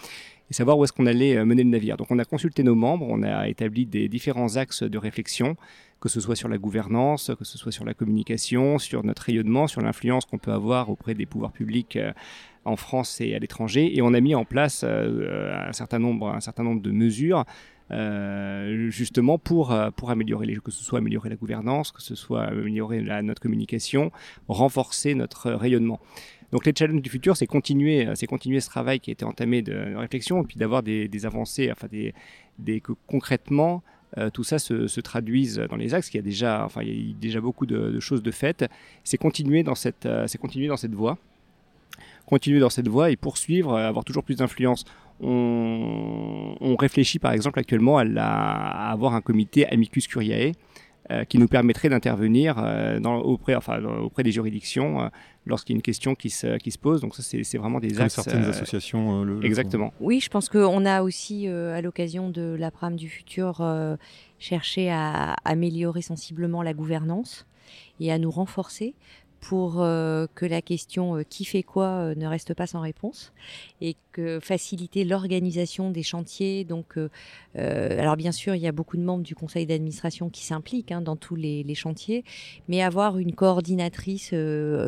et 0.50 0.54
savoir 0.54 0.78
où 0.78 0.84
est-ce 0.84 0.92
qu'on 0.92 1.06
allait 1.06 1.36
euh, 1.36 1.44
mener 1.44 1.64
le 1.64 1.70
navire. 1.70 1.96
Donc 1.96 2.10
on 2.10 2.18
a 2.18 2.24
consulté 2.24 2.62
nos 2.62 2.74
membres, 2.74 3.06
on 3.08 3.22
a 3.22 3.48
établi 3.48 3.84
des 3.84 4.08
différents 4.08 4.56
axes 4.56 4.82
de 4.82 4.98
réflexion, 4.98 5.56
que 6.00 6.08
ce 6.08 6.20
soit 6.20 6.36
sur 6.36 6.48
la 6.48 6.58
gouvernance, 6.58 7.32
que 7.38 7.44
ce 7.44 7.58
soit 7.58 7.72
sur 7.72 7.84
la 7.84 7.92
communication, 7.94 8.78
sur 8.78 9.04
notre 9.04 9.22
rayonnement, 9.22 9.66
sur 9.66 9.80
l'influence 9.80 10.24
qu'on 10.24 10.38
peut 10.38 10.52
avoir 10.52 10.90
auprès 10.90 11.14
des 11.14 11.26
pouvoirs 11.26 11.52
publics 11.52 11.98
en 12.64 12.76
France 12.76 13.20
et 13.20 13.34
à 13.34 13.38
l'étranger. 13.38 13.96
Et 13.96 14.02
on 14.02 14.14
a 14.14 14.20
mis 14.20 14.34
en 14.34 14.44
place 14.44 14.84
euh, 14.84 15.54
un 15.68 15.72
certain 15.72 15.98
nombre, 15.98 16.28
un 16.28 16.40
certain 16.40 16.62
nombre 16.62 16.82
de 16.82 16.90
mesures 16.90 17.44
euh, 17.90 18.90
justement 18.90 19.38
pour, 19.38 19.72
euh, 19.72 19.90
pour 19.90 20.10
améliorer 20.10 20.46
les, 20.46 20.56
que 20.56 20.70
ce 20.70 20.84
soit 20.84 20.98
améliorer 20.98 21.30
la 21.30 21.36
gouvernance, 21.36 21.90
que 21.90 22.02
ce 22.02 22.14
soit 22.14 22.44
améliorer 22.44 23.00
notre 23.22 23.40
communication, 23.40 24.12
renforcer 24.48 25.14
notre 25.14 25.50
rayonnement. 25.52 26.00
Donc 26.52 26.64
les 26.64 26.72
challenges 26.76 27.02
du 27.02 27.10
futur, 27.10 27.36
c'est 27.36 27.46
continuer, 27.46 28.08
c'est 28.14 28.26
continuer 28.26 28.60
ce 28.60 28.68
travail 28.68 29.00
qui 29.00 29.10
a 29.10 29.12
été 29.12 29.24
entamé 29.24 29.60
de, 29.60 29.94
réflexion 29.96 30.42
et 30.42 30.46
puis 30.46 30.56
d'avoir 30.56 30.82
des, 30.82 31.26
avancées, 31.26 31.70
enfin 31.70 31.88
des, 31.88 32.80
que 32.80 32.92
concrètement 33.06 33.82
euh, 34.16 34.30
tout 34.30 34.44
ça 34.44 34.58
se, 34.58 34.86
se 34.86 35.00
traduise 35.00 35.58
dans 35.68 35.76
les 35.76 35.92
axes. 35.94 36.10
Il 36.12 36.16
y 36.16 36.20
a 36.20 36.22
déjà, 36.22 36.64
enfin 36.64 36.82
il 36.82 37.08
y 37.08 37.10
a 37.10 37.14
déjà 37.14 37.40
beaucoup 37.40 37.66
de, 37.66 38.00
choses 38.00 38.22
de 38.22 38.30
faites. 38.30 38.64
C'est 39.04 39.18
continuer 39.18 39.62
dans 39.62 39.74
cette, 39.74 40.06
euh, 40.06 40.26
c'est 40.26 40.38
continuer 40.38 40.68
dans 40.68 40.76
cette 40.76 40.94
voie, 40.94 41.18
continuer 42.28 42.60
dans 42.60 42.70
cette 42.70 42.88
voie 42.88 43.10
et 43.10 43.16
poursuivre, 43.16 43.72
euh, 43.74 43.88
avoir 43.88 44.04
toujours 44.04 44.22
plus 44.24 44.36
d'influence. 44.36 44.84
On, 45.20 46.54
on 46.60 46.76
réfléchit 46.76 47.18
par 47.18 47.32
exemple 47.32 47.58
actuellement 47.58 47.98
à, 47.98 48.04
la, 48.04 48.26
à 48.26 48.92
avoir 48.92 49.14
un 49.14 49.20
comité 49.20 49.66
amicus 49.66 50.06
curiae 50.06 50.52
euh, 51.10 51.24
qui 51.24 51.38
nous 51.38 51.48
permettrait 51.48 51.88
d'intervenir 51.88 52.56
euh, 52.58 53.00
auprès, 53.00 53.54
enfin, 53.54 53.80
dans- 53.80 53.96
auprès 53.98 54.22
des 54.22 54.30
juridictions 54.32 55.00
euh, 55.02 55.08
lorsqu'il 55.46 55.74
y 55.74 55.76
a 55.76 55.78
une 55.78 55.82
question 55.82 56.14
qui 56.14 56.28
se, 56.28 56.58
qui 56.58 56.70
se 56.70 56.78
pose. 56.78 57.00
Donc 57.00 57.14
ça, 57.16 57.22
c'est 57.22 57.58
vraiment 57.58 57.80
des 57.80 57.88
Comme 57.92 58.02
axes. 58.02 58.14
certaines 58.16 58.44
euh, 58.44 58.50
associations 58.50 59.22
euh, 59.22 59.24
le. 59.24 59.44
Exactement. 59.44 59.92
Oui, 60.00 60.20
je 60.20 60.28
pense 60.28 60.48
qu'on 60.50 60.84
a 60.84 61.02
aussi, 61.02 61.48
euh, 61.48 61.74
à 61.74 61.80
l'occasion 61.80 62.28
de 62.28 62.54
l'APRAM 62.58 62.94
du 62.96 63.08
futur, 63.08 63.60
euh, 63.62 63.96
cherché 64.38 64.90
à 64.90 65.34
améliorer 65.44 66.02
sensiblement 66.02 66.62
la 66.62 66.74
gouvernance 66.74 67.46
et 68.00 68.12
à 68.12 68.18
nous 68.18 68.30
renforcer 68.30 68.94
pour 69.40 69.80
euh, 69.80 70.26
que 70.34 70.46
la 70.46 70.62
question 70.62 71.16
euh, 71.16 71.22
qui 71.22 71.44
fait 71.44 71.62
quoi 71.62 71.86
euh, 71.86 72.14
ne 72.16 72.26
reste 72.26 72.54
pas 72.54 72.66
sans 72.66 72.80
réponse 72.80 73.32
et 73.80 73.96
que 74.12 74.40
faciliter 74.40 75.04
l'organisation 75.04 75.90
des 75.90 76.02
chantiers. 76.02 76.64
Donc, 76.64 76.96
alors 77.54 78.16
bien 78.16 78.32
sûr, 78.32 78.56
il 78.56 78.62
y 78.62 78.66
a 78.66 78.72
beaucoup 78.72 78.96
de 78.96 79.02
membres 79.02 79.22
du 79.22 79.36
conseil 79.36 79.64
d'administration 79.64 80.28
qui 80.28 80.44
s'impliquent 80.44 80.90
hein, 80.90 81.00
dans 81.00 81.14
tous 81.14 81.36
les, 81.36 81.74
chantiers, 81.74 82.24
mais 82.66 82.82
avoir 82.82 83.18
une 83.18 83.32
coordinatrice 83.32 84.34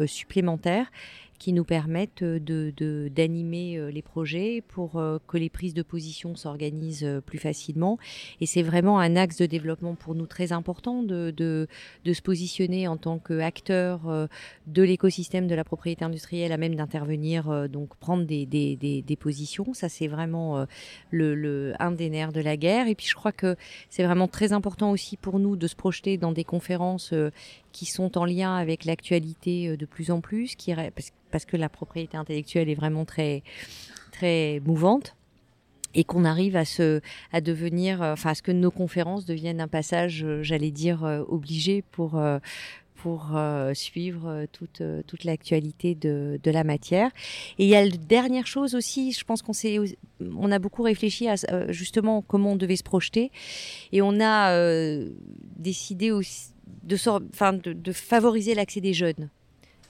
supplémentaire 0.07 0.91
qui 1.41 1.53
nous 1.53 1.65
permettent 1.65 2.23
euh, 2.23 2.39
de 2.39 2.73
de- 2.77 3.09
d'animer 3.09 3.79
euh, 3.79 3.91
les 3.91 4.03
projets 4.03 4.63
pour 4.69 4.97
euh, 4.97 5.19
que 5.27 5.39
les 5.39 5.49
prises 5.49 5.75
de 5.75 5.83
position 5.83 6.37
s'organisent 6.37 7.09
plus 7.27 7.39
facilement. 7.39 7.99
Et 8.41 8.47
c'est 8.47 8.63
vraiment 8.63 9.01
un 9.01 9.17
axe 9.17 9.39
de 9.39 9.47
développement 9.47 9.95
pour 9.97 10.15
nous 10.15 10.27
très 10.27 10.53
important 10.53 11.03
de, 11.03 11.33
de, 11.37 11.67
se 12.13 12.23
positionner 12.23 12.87
en 12.87 12.99
tant 12.99 13.19
qu'acteur 13.19 14.29
de 14.67 14.83
l'écosystème 14.83 15.47
de 15.47 15.55
la 15.55 15.65
propriété 15.65 16.05
industrielle, 16.05 16.53
à 16.53 16.59
même 16.59 16.75
d'intervenir, 16.75 17.69
donc 17.69 17.97
prendre 17.97 18.25
des, 18.25 18.45
des, 18.47 18.77
des, 18.77 19.01
des 19.01 19.17
positions. 19.17 19.73
Ça, 19.73 19.89
c'est 19.89 20.09
vraiment 20.09 20.67
le, 21.11 21.35
le, 21.35 21.73
un 21.79 21.93
des 21.93 22.11
nerfs 22.11 22.33
de 22.33 22.41
la 22.41 22.57
guerre. 22.57 22.87
Et 22.89 22.95
puis, 22.95 23.07
je 23.07 23.15
crois 23.15 23.33
que 23.33 23.57
c'est 23.89 24.05
vraiment 24.05 24.29
très 24.29 24.53
important 24.53 24.91
aussi 24.91 25.17
pour 25.17 25.39
nous 25.39 25.57
de 25.57 25.67
se 25.67 25.77
projeter 25.77 26.19
dans 26.19 26.33
des 26.33 26.45
conférences 26.45 27.15
qui 27.73 27.87
sont 27.87 28.19
en 28.19 28.25
lien 28.25 28.57
avec 28.57 28.85
l'actualité 28.85 29.69
euh, 29.69 29.77
de 29.77 29.87
plus 29.87 30.11
en 30.11 30.21
plus, 30.21 30.57
parce, 31.31 31.45
que 31.45 31.57
la 31.57 31.69
propriété 31.69 32.17
intellectuelle 32.17 32.69
est 32.69 32.75
vraiment 32.75 33.05
très, 33.05 33.43
très 34.13 34.61
mouvante 34.65 35.17
et 35.93 36.05
qu'on 36.05 36.25
arrive 36.25 36.55
à 36.55 36.65
se 36.65 37.01
à 37.33 37.41
devenir 37.41 38.01
euh, 38.01 38.13
enfin 38.13 38.31
à 38.31 38.35
ce 38.37 38.43
que 38.43 38.53
nos 38.53 38.71
conférences 38.71 39.25
deviennent 39.25 39.61
un 39.61 39.67
passage 39.67 40.23
euh, 40.23 40.41
j'allais 40.41 40.71
dire 40.71 41.03
obligé 41.29 41.83
pour 41.83 42.21
pour 42.95 43.35
suivre 43.73 44.45
toute, 44.53 44.83
toute 45.07 45.25
l'actualité 45.25 45.95
de, 45.95 46.39
de 46.43 46.51
la 46.51 46.65
matière. 46.65 47.11
Et 47.59 47.65
il 47.65 47.71
y 47.71 47.75
a 47.75 47.83
une 47.83 47.97
dernière 47.97 48.47
chose 48.47 48.75
aussi, 48.75 49.13
je 49.13 49.25
pense 49.25 49.41
qu'on 49.41 49.55
s'est, 49.55 49.79
on 50.21 50.53
a 50.53 50.59
beaucoup 50.59 50.83
réfléchi 50.83 51.27
à 51.27 51.37
justement 51.73 52.21
comment 52.21 52.53
on 52.53 52.57
devait 52.57 52.77
se 52.77 52.83
projeter, 52.83 53.31
et 53.91 54.03
on 54.03 54.21
a 54.21 54.55
décidé 55.57 56.11
aussi 56.11 56.51
de, 56.83 57.93
favoriser 57.93 58.55
l'accès 58.55 58.81
des 58.81 58.95
jeunes. 58.95 59.31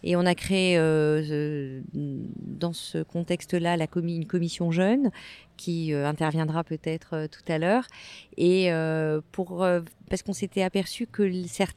Et 0.02 0.16
on 0.16 0.24
a 0.24 0.34
créé 0.34 0.76
euh, 0.78 1.82
dans 1.92 2.72
ce 2.72 3.02
contexte-là 3.02 3.76
une 3.94 4.26
commission 4.26 4.70
jeune 4.70 5.10
qui 5.56 5.92
euh, 5.92 6.06
interviendra 6.06 6.64
peut-être 6.64 7.14
euh, 7.14 7.26
tout 7.28 7.52
à 7.52 7.58
l'heure. 7.58 7.86
Et 8.38 8.70
pour 9.32 9.66
parce 10.08 10.22
qu'on 10.22 10.32
s'était 10.32 10.62
aperçu 10.62 11.06
que 11.06 11.30
certes, 11.46 11.76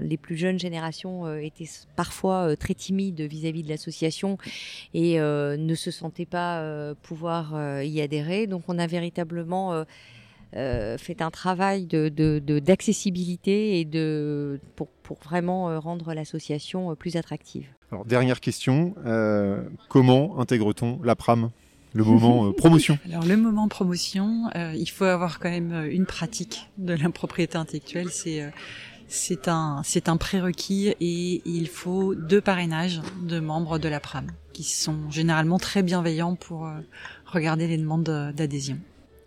les 0.00 0.16
plus 0.16 0.36
jeunes 0.36 0.58
générations 0.58 1.32
étaient 1.36 1.68
parfois 1.96 2.56
très 2.56 2.74
timides 2.74 3.20
vis-à-vis 3.20 3.62
de 3.62 3.68
l'association 3.68 4.38
et 4.94 5.18
ne 5.18 5.74
se 5.74 5.90
sentaient 5.90 6.26
pas 6.26 6.94
pouvoir 7.02 7.82
y 7.82 8.00
adhérer. 8.00 8.46
Donc 8.46 8.62
on 8.68 8.78
a 8.78 8.86
véritablement 8.86 9.84
fait 10.52 11.20
un 11.22 11.30
travail 11.30 11.86
de, 11.86 12.08
de- 12.08 12.40
de- 12.44 12.58
d'accessibilité 12.58 13.80
et 13.80 13.84
de 13.84 14.60
pour, 14.76 14.88
pour 15.02 15.18
vraiment 15.18 15.68
euh, 15.70 15.78
rendre 15.78 16.12
l'association 16.14 16.90
euh, 16.90 16.94
plus 16.94 17.16
attractive. 17.16 17.66
Alors, 17.92 18.04
dernière 18.04 18.40
question, 18.40 18.94
euh, 19.06 19.62
comment 19.88 20.38
intègre-t-on 20.40 21.00
la 21.02 21.16
PRAM 21.16 21.50
Le 21.94 22.04
moment 22.04 22.46
euh, 22.48 22.52
promotion? 22.52 22.98
Alors 23.06 23.24
le 23.24 23.36
moment 23.36 23.68
promotion, 23.68 24.50
euh, 24.56 24.74
il 24.76 24.88
faut 24.90 25.04
avoir 25.04 25.38
quand 25.38 25.50
même 25.50 25.72
euh, 25.72 25.90
une 25.90 26.06
pratique 26.06 26.68
de 26.78 26.94
la 26.94 27.08
propriété 27.10 27.56
intellectuelle. 27.56 28.10
C'est 28.10 28.42
euh, 28.42 28.50
c'est 29.10 29.48
un 29.48 29.80
c'est 29.84 30.08
un 30.10 30.18
prérequis 30.18 30.88
et 31.00 31.42
il 31.46 31.68
faut 31.68 32.14
deux 32.14 32.42
parrainages 32.42 33.00
de 33.22 33.40
membres 33.40 33.78
de 33.78 33.88
la 33.88 34.00
PRAM 34.00 34.26
qui 34.52 34.64
sont 34.64 35.10
généralement 35.10 35.58
très 35.58 35.82
bienveillants 35.82 36.34
pour 36.34 36.66
euh, 36.66 36.72
regarder 37.24 37.66
les 37.68 37.78
demandes 37.78 38.04
de- 38.04 38.32
d'adhésion. 38.32 38.76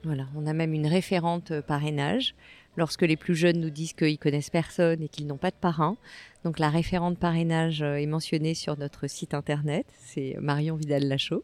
Voilà, 0.04 0.26
on 0.36 0.48
a 0.48 0.54
même 0.54 0.74
une 0.74 0.88
référente 0.88 1.52
euh, 1.52 1.62
parrainage 1.62 2.34
lorsque 2.76 3.04
les 3.04 3.18
plus 3.18 3.36
jeunes 3.36 3.60
nous 3.60 3.70
disent 3.70 3.94
qu'ils 3.94 4.18
connaissent 4.18 4.50
personne 4.50 5.04
et 5.04 5.08
qu'ils 5.08 5.28
n'ont 5.28 5.38
pas 5.38 5.52
de 5.52 5.56
parrain. 5.56 5.96
Donc 6.44 6.58
la 6.58 6.70
référente 6.70 7.20
parrainage 7.20 7.84
euh, 7.84 7.96
est 7.96 8.08
mentionnée 8.08 8.56
sur 8.56 8.78
notre 8.80 9.06
site 9.06 9.36
internet, 9.36 9.86
c'est 10.00 10.36
Marion 10.40 10.76
Vidal-Lachaud 10.76 11.44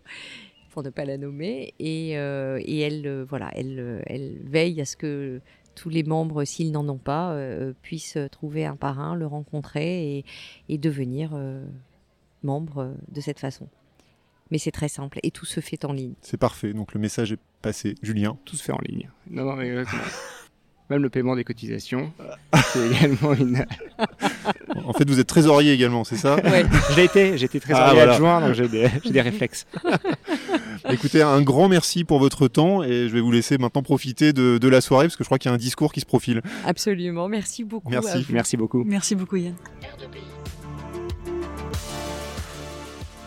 pour 0.72 0.82
ne 0.82 0.89
pas 0.89 1.06
la 1.06 1.17
nommer 1.17 1.74
et, 1.80 2.17
euh, 2.17 2.60
elle 2.67 3.24
voilà, 3.24 3.52
elle 3.56 4.38
veille 4.43 4.80
à 4.82 4.86
ce 4.86 4.96
que 4.96 5.41
tous 5.74 5.89
les 5.89 6.04
membres, 6.04 6.43
s'ils 6.43 6.72
n'en 6.72 6.88
ont 6.88 7.00
pas, 7.00 7.36
puissent 7.82 8.17
trouver 8.32 8.65
un 8.65 8.76
parrain, 8.76 9.15
le 9.15 9.26
rencontrer 9.26 10.17
et, 10.17 10.26
et 10.70 10.78
devenir 10.78 11.32
membre 12.43 12.93
de 13.10 13.22
cette 13.22 13.39
façon. 13.39 13.67
Mais 14.51 14.57
c'est 14.57 14.71
très 14.71 14.88
simple 14.89 15.19
et 15.23 15.31
tout 15.31 15.45
se 15.45 15.60
fait 15.60 15.83
en 15.86 15.93
ligne. 15.93 16.13
C'est 16.21 16.38
parfait, 16.38 16.73
donc 16.73 16.93
le 16.93 16.99
message 16.99 17.31
est 17.33 17.39
passé. 17.62 17.95
Julien 18.01 18.38
Tout 18.45 18.55
se 18.55 18.63
fait 18.63 18.71
en 18.73 18.79
ligne. 18.88 19.10
Non, 19.29 19.43
non, 19.43 19.55
mais 19.55 19.67
exactement. 19.67 20.01
Même 20.89 21.01
le 21.03 21.10
paiement 21.10 21.36
des 21.36 21.43
cotisations, 21.43 22.13
c'est 22.71 22.88
également 22.89 23.33
une. 23.33 23.65
En 24.86 24.93
fait, 24.93 25.05
vous 25.10 25.19
êtes 25.19 25.27
trésorier 25.27 25.73
également, 25.73 26.05
c'est 26.05 26.15
ça 26.15 26.38
Ouais. 26.38 26.63
Je 26.91 26.95
l'ai 26.95 27.03
été, 27.03 27.38
j'étais 27.38 27.60
trésorier 27.60 27.89
Ah, 27.89 27.93
voilà. 27.93 28.13
adjoint, 28.13 28.39
donc 28.39 28.53
j'ai 28.53 28.69
des, 28.69 28.88
j'ai 29.03 29.10
des 29.12 29.19
réflexes. 29.19 29.67
Écoutez, 30.89 31.21
un 31.21 31.41
grand 31.41 31.67
merci 31.67 32.05
pour 32.05 32.19
votre 32.19 32.47
temps 32.47 32.83
et 32.83 33.10
je 33.10 33.13
vais 33.13 33.19
vous 33.19 33.33
laisser 33.33 33.57
maintenant 33.57 33.83
profiter 33.83 34.31
de, 34.31 34.57
de 34.57 34.67
la 34.69 34.79
soirée 34.79 35.07
parce 35.07 35.17
que 35.17 35.25
je 35.25 35.27
crois 35.27 35.38
qu'il 35.38 35.49
y 35.49 35.51
a 35.51 35.55
un 35.55 35.57
discours 35.57 35.91
qui 35.91 35.99
se 35.99 36.05
profile. 36.05 36.41
Absolument, 36.65 37.27
merci 37.27 37.65
beaucoup. 37.65 37.89
Merci. 37.89 38.25
Merci 38.29 38.55
beaucoup. 38.55 38.86
Merci 38.86 39.15
beaucoup 39.15 39.36
Yann. 39.36 39.55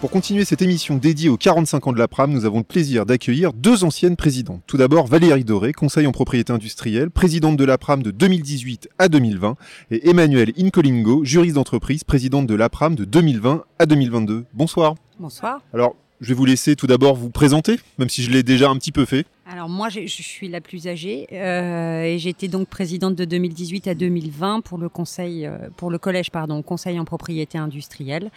Pour 0.00 0.10
continuer 0.10 0.46
cette 0.46 0.62
émission 0.62 0.96
dédiée 0.96 1.28
aux 1.28 1.36
45 1.36 1.88
ans 1.88 1.92
de 1.92 1.98
la 1.98 2.08
PRAM, 2.08 2.32
nous 2.32 2.46
avons 2.46 2.58
le 2.58 2.64
plaisir 2.64 3.04
d'accueillir 3.04 3.52
deux 3.52 3.84
anciennes 3.84 4.16
présidentes. 4.16 4.62
Tout 4.66 4.78
d'abord, 4.78 5.06
Valérie 5.06 5.44
Doré, 5.44 5.74
conseil 5.74 6.06
en 6.06 6.12
propriété 6.12 6.54
industrielle, 6.54 7.10
présidente 7.10 7.58
de 7.58 7.64
la 7.66 7.76
PRAM 7.76 8.02
de 8.02 8.10
2018 8.10 8.88
à 8.98 9.10
2020, 9.10 9.56
et 9.90 10.08
Emmanuel 10.08 10.54
Incolingo, 10.58 11.22
juriste 11.26 11.56
d'entreprise, 11.56 12.02
présidente 12.02 12.46
de 12.46 12.54
la 12.54 12.70
PRAM 12.70 12.94
de 12.94 13.04
2020 13.04 13.64
à 13.78 13.84
2022. 13.84 14.46
Bonsoir. 14.54 14.94
Bonsoir. 15.18 15.60
Alors, 15.74 15.94
je 16.22 16.28
vais 16.28 16.34
vous 16.34 16.46
laisser 16.46 16.76
tout 16.76 16.86
d'abord 16.86 17.14
vous 17.14 17.28
présenter, 17.28 17.78
même 17.98 18.08
si 18.08 18.22
je 18.22 18.30
l'ai 18.30 18.42
déjà 18.42 18.70
un 18.70 18.76
petit 18.76 18.92
peu 18.92 19.04
fait. 19.04 19.26
Alors 19.52 19.68
moi, 19.68 19.88
j'ai- 19.88 20.06
je 20.06 20.22
suis 20.22 20.46
la 20.48 20.60
plus 20.60 20.86
âgée 20.86 21.26
euh, 21.32 22.04
et 22.04 22.20
j'étais 22.20 22.46
donc 22.46 22.68
présidente 22.68 23.16
de 23.16 23.24
2018 23.24 23.88
à 23.88 23.94
2020 23.96 24.60
pour 24.60 24.78
le 24.78 24.88
conseil, 24.88 25.44
euh, 25.44 25.56
pour 25.76 25.90
le 25.90 25.98
collège 25.98 26.30
pardon, 26.30 26.62
conseil 26.62 27.00
en 27.00 27.04
propriété 27.04 27.58
industrielle. 27.58 28.30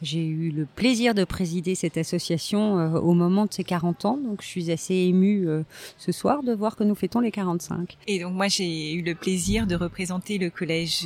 J'ai 0.00 0.24
eu 0.24 0.50
le 0.50 0.66
plaisir 0.66 1.12
de 1.14 1.24
présider 1.24 1.74
cette 1.74 1.96
association 1.96 2.78
euh, 2.78 3.00
au 3.00 3.14
moment 3.14 3.46
de 3.46 3.52
ses 3.52 3.64
40 3.64 4.04
ans, 4.04 4.16
donc 4.24 4.42
je 4.42 4.46
suis 4.46 4.70
assez 4.70 4.94
émue 4.94 5.48
euh, 5.48 5.64
ce 5.98 6.12
soir 6.12 6.44
de 6.44 6.52
voir 6.52 6.76
que 6.76 6.84
nous 6.84 6.94
fêtons 6.94 7.18
les 7.18 7.32
45. 7.32 7.96
Et 8.06 8.20
donc 8.20 8.34
moi 8.34 8.46
j'ai 8.46 8.92
eu 8.92 9.02
le 9.02 9.16
plaisir 9.16 9.66
de 9.66 9.74
représenter 9.74 10.38
le 10.38 10.50
collège 10.50 11.00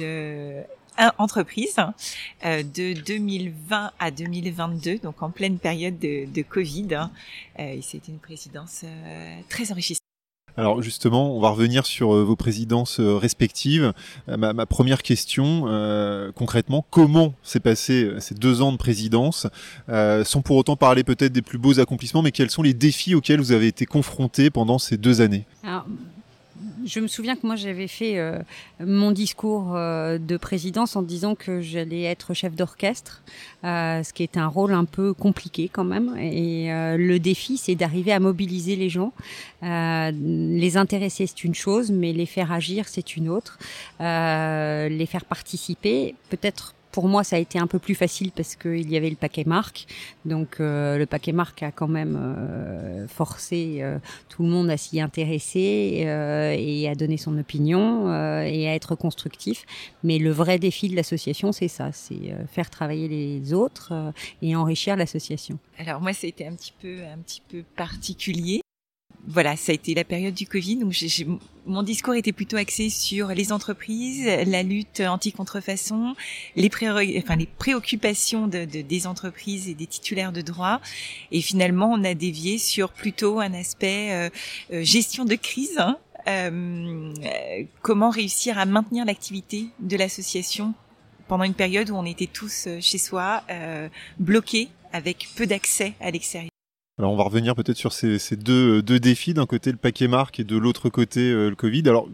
euh, 0.98 1.02
un- 1.07 1.12
entreprise 1.18 1.76
euh, 2.44 2.62
de 2.62 2.92
2020 3.00 3.90
à 3.98 4.11
2022, 4.11 4.98
donc 4.98 5.22
en 5.22 5.30
pleine 5.30 5.59
période 5.59 5.98
de, 5.98 6.26
de 6.33 6.42
Covid. 6.42 6.94
hein. 6.94 7.11
Euh, 7.59 7.74
et 7.74 7.83
c'était 7.83 8.12
une 8.12 8.18
présidence 8.18 8.83
euh, 8.85 9.37
très 9.48 9.70
enrichissante. 9.72 10.00
Alors 10.57 10.83
justement, 10.83 11.37
on 11.37 11.40
va 11.40 11.48
revenir 11.48 11.85
sur 11.85 12.11
vos 12.12 12.37
présidences 12.37 13.00
respectives. 13.00 13.92
Ma, 14.28 14.52
ma 14.52 14.66
première 14.66 15.02
question, 15.02 15.64
euh, 15.66 16.30
concrètement, 16.30 16.87
comment 16.90 17.35
s'est 17.42 17.59
passé 17.59 18.09
ces 18.20 18.37
deux 18.37 18.62
ans 18.62 18.70
de 18.70 18.76
présidence, 18.76 19.48
euh, 19.88 20.22
sans 20.22 20.42
pour 20.42 20.57
autant 20.57 20.76
parler 20.76 21.02
peut-être 21.02 21.33
des 21.33 21.42
plus 21.42 21.59
beaux 21.59 21.80
accomplissements, 21.80 22.22
mais 22.22 22.30
quels 22.30 22.50
sont 22.50 22.62
les 22.62 22.72
défis 22.72 23.16
auxquels 23.16 23.40
vous 23.40 23.50
avez 23.50 23.66
été 23.66 23.85
confrontés 23.85 24.48
pendant 24.50 24.78
ces 24.78 24.96
deux 24.96 25.20
années? 25.20 25.44
Alors, 25.64 25.87
je 26.84 27.00
me 27.00 27.06
souviens 27.06 27.36
que 27.36 27.46
moi 27.46 27.56
j'avais 27.56 27.88
fait 27.88 28.18
euh, 28.18 28.38
mon 28.80 29.10
discours 29.10 29.74
euh, 29.74 30.18
de 30.18 30.36
présidence 30.36 30.96
en 30.96 31.02
disant 31.02 31.34
que 31.34 31.60
j'allais 31.60 32.02
être 32.02 32.34
chef 32.34 32.54
d'orchestre, 32.54 33.22
euh, 33.64 34.02
ce 34.02 34.12
qui 34.12 34.22
est 34.22 34.36
un 34.36 34.46
rôle 34.46 34.72
un 34.72 34.84
peu 34.84 35.14
compliqué 35.14 35.70
quand 35.72 35.84
même. 35.84 36.16
Et 36.18 36.72
euh, 36.72 36.96
le 36.96 37.18
défi, 37.18 37.56
c'est 37.56 37.74
d'arriver 37.74 38.12
à 38.12 38.20
mobiliser 38.20 38.76
les 38.76 38.88
gens. 38.88 39.12
Euh, 39.62 40.10
les 40.12 40.76
intéresser, 40.76 41.26
c'est 41.26 41.44
une 41.44 41.54
chose, 41.54 41.90
mais 41.90 42.12
les 42.12 42.26
faire 42.26 42.52
agir, 42.52 42.88
c'est 42.88 43.16
une 43.16 43.28
autre. 43.28 43.58
Euh, 44.00 44.88
les 44.88 45.06
faire 45.06 45.24
participer, 45.24 46.14
peut-être. 46.30 46.74
Pour 46.94 47.09
moi, 47.09 47.24
ça 47.24 47.35
a 47.35 47.38
été 47.40 47.59
un 47.59 47.66
peu 47.66 47.80
plus 47.80 47.96
facile 47.96 48.30
parce 48.30 48.54
qu'il 48.54 48.88
y 48.88 48.96
avait 48.96 49.11
le 49.11 49.16
paquet 49.16 49.42
marque. 49.44 49.87
Donc, 50.24 50.61
euh, 50.61 50.96
le 50.96 51.07
paquet 51.07 51.33
marque 51.33 51.64
a 51.64 51.72
quand 51.72 51.88
même 51.88 52.16
euh, 52.16 53.09
forcé 53.09 53.78
euh, 53.80 53.98
tout 54.28 54.44
le 54.44 54.48
monde 54.48 54.70
à 54.70 54.76
s'y 54.76 55.00
intéresser 55.00 56.04
euh, 56.07 56.54
et 56.57 56.88
à 56.88 56.94
donner 56.94 57.16
son 57.16 57.37
opinion 57.37 58.09
euh, 58.12 58.42
et 58.42 58.68
à 58.68 58.76
être 58.76 58.94
constructif. 58.94 59.66
Mais 60.04 60.18
le 60.18 60.30
vrai 60.30 60.61
défi 60.61 60.88
de 60.88 60.94
l'association, 60.94 61.50
c'est 61.50 61.66
ça, 61.66 61.90
c'est 61.90 62.30
euh, 62.30 62.46
faire 62.46 62.70
travailler 62.70 63.09
les 63.09 63.52
autres 63.52 64.12
et 64.40 64.54
enrichir 64.54 64.94
l'association. 64.94 65.59
Alors 65.78 66.00
moi 66.00 66.12
ça 66.12 66.26
a 66.26 66.28
été 66.28 66.46
un 66.46 66.54
petit 66.54 66.74
peu 66.80 66.98
un 67.12 67.18
petit 67.18 67.42
peu 67.48 67.64
particulier. 67.74 68.63
Voilà, 69.26 69.56
ça 69.56 69.72
a 69.72 69.74
été 69.74 69.94
la 69.94 70.04
période 70.04 70.34
du 70.34 70.46
Covid, 70.46 70.76
donc 70.76 70.94
mon 71.64 71.82
discours 71.82 72.14
était 72.14 72.32
plutôt 72.32 72.58
axé 72.58 72.90
sur 72.90 73.28
les 73.28 73.52
entreprises, 73.52 74.26
la 74.46 74.62
lutte 74.62 75.00
anti-contrefaçon, 75.00 76.14
les, 76.56 76.68
pré- 76.68 76.90
enfin, 77.18 77.37
les 77.37 77.46
préoccupations 77.46 78.48
de, 78.48 78.66
de- 78.66 78.82
des 78.82 79.06
entreprises 79.06 79.66
et 79.70 79.74
des 79.74 79.87
titulaires 79.87 80.30
de 80.30 80.42
droits. 80.42 80.78
Et 81.32 81.40
finalement, 81.40 81.90
on 81.90 82.04
a 82.04 82.12
dévié 82.12 82.58
sur 82.58 82.92
plutôt 82.92 83.40
un 83.40 83.54
aspect 83.54 84.10
euh, 84.12 84.28
euh, 84.74 84.84
gestion 84.84 85.24
de 85.24 85.37
crise. 85.37 85.78
hein. 85.78 85.96
Euh, 86.26 87.12
comment 87.82 88.10
réussir 88.10 88.58
à 88.58 88.66
maintenir 88.66 89.04
l'activité 89.06 89.66
de 89.80 89.96
l'association 89.96 90.74
pendant 91.28 91.44
une 91.44 91.54
période 91.54 91.88
où 91.88 91.94
on 91.96 92.04
était 92.04 92.26
tous 92.26 92.68
chez 92.80 92.98
soi, 92.98 93.42
bloqués, 94.18 94.68
avec 94.92 95.28
peu 95.37 95.46
d'accès 95.46 95.94
à 96.00 96.10
l'extérieur. 96.10 96.50
Alors 96.98 97.12
on 97.12 97.16
va 97.16 97.24
revenir 97.24 97.57
peut-être 97.57 97.76
sur 97.76 97.92
ces, 97.92 98.18
ces 98.18 98.37
deux, 98.37 98.83
défis, 98.83 99.35
d'un 99.35 99.46
côté 99.46 99.72
le 99.72 99.76
paquet 99.76 100.07
marque 100.07 100.38
et 100.38 100.44
de 100.44 100.57
l'autre 100.57 100.88
côté 100.90 101.20
euh, 101.20 101.50
le 101.50 101.57
Covid. 101.57 101.83
Alors 101.88 102.09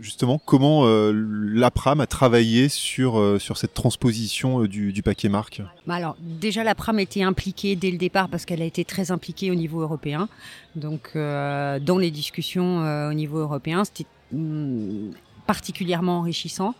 justement, 0.00 0.38
comment 0.44 0.86
euh, 0.86 1.12
l'APRAM 1.12 2.00
a 2.00 2.06
travaillé 2.06 2.68
sur, 2.68 3.18
euh, 3.18 3.38
sur 3.38 3.56
cette 3.56 3.74
transposition 3.74 4.62
euh, 4.62 4.68
du, 4.68 4.92
du 4.92 5.02
paquet 5.02 5.28
marque? 5.28 5.62
Bah 5.86 5.94
alors, 5.94 6.16
déjà, 6.20 6.64
la 6.64 6.74
PRAM 6.74 6.98
était 6.98 7.22
impliquée 7.22 7.76
dès 7.76 7.90
le 7.90 7.98
départ 7.98 8.28
parce 8.28 8.44
qu'elle 8.44 8.62
a 8.62 8.64
été 8.64 8.84
très 8.84 9.10
impliquée 9.10 9.50
au 9.50 9.54
niveau 9.54 9.80
européen. 9.80 10.28
Donc, 10.76 11.10
euh, 11.14 11.78
dans 11.78 11.98
les 11.98 12.10
discussions 12.10 12.80
euh, 12.84 13.10
au 13.10 13.14
niveau 13.14 13.38
européen, 13.38 13.84
c'était 13.84 14.06
hum, 14.32 15.10
particulièrement 15.54 16.16
enrichissant, 16.20 16.74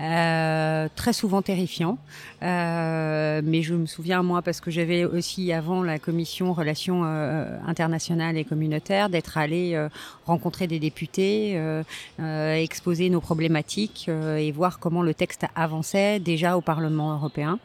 euh, 0.00 0.88
très 0.96 1.12
souvent 1.12 1.42
terrifiant. 1.42 1.96
Euh, 2.42 3.40
mais 3.44 3.62
je 3.62 3.74
me 3.74 3.86
souviens 3.86 4.22
moi 4.22 4.42
parce 4.42 4.60
que 4.60 4.70
j'avais 4.70 5.04
aussi 5.04 5.52
avant 5.52 5.82
la 5.82 5.98
commission 5.98 6.52
relations 6.52 7.02
euh, 7.04 7.56
internationales 7.66 8.36
et 8.36 8.44
communautaires 8.44 9.08
d'être 9.08 9.38
allé 9.38 9.74
euh, 9.74 9.88
rencontrer 10.26 10.66
des 10.66 10.80
députés, 10.80 11.54
euh, 11.56 12.54
exposer 12.68 13.10
nos 13.10 13.20
problématiques 13.20 14.08
et 14.08 14.50
voir 14.52 14.78
comment 14.80 15.02
le 15.02 15.14
texte 15.14 15.44
avançait 15.54 16.18
déjà 16.18 16.56
au 16.56 16.60
Parlement 16.60 17.14
européen. 17.14 17.58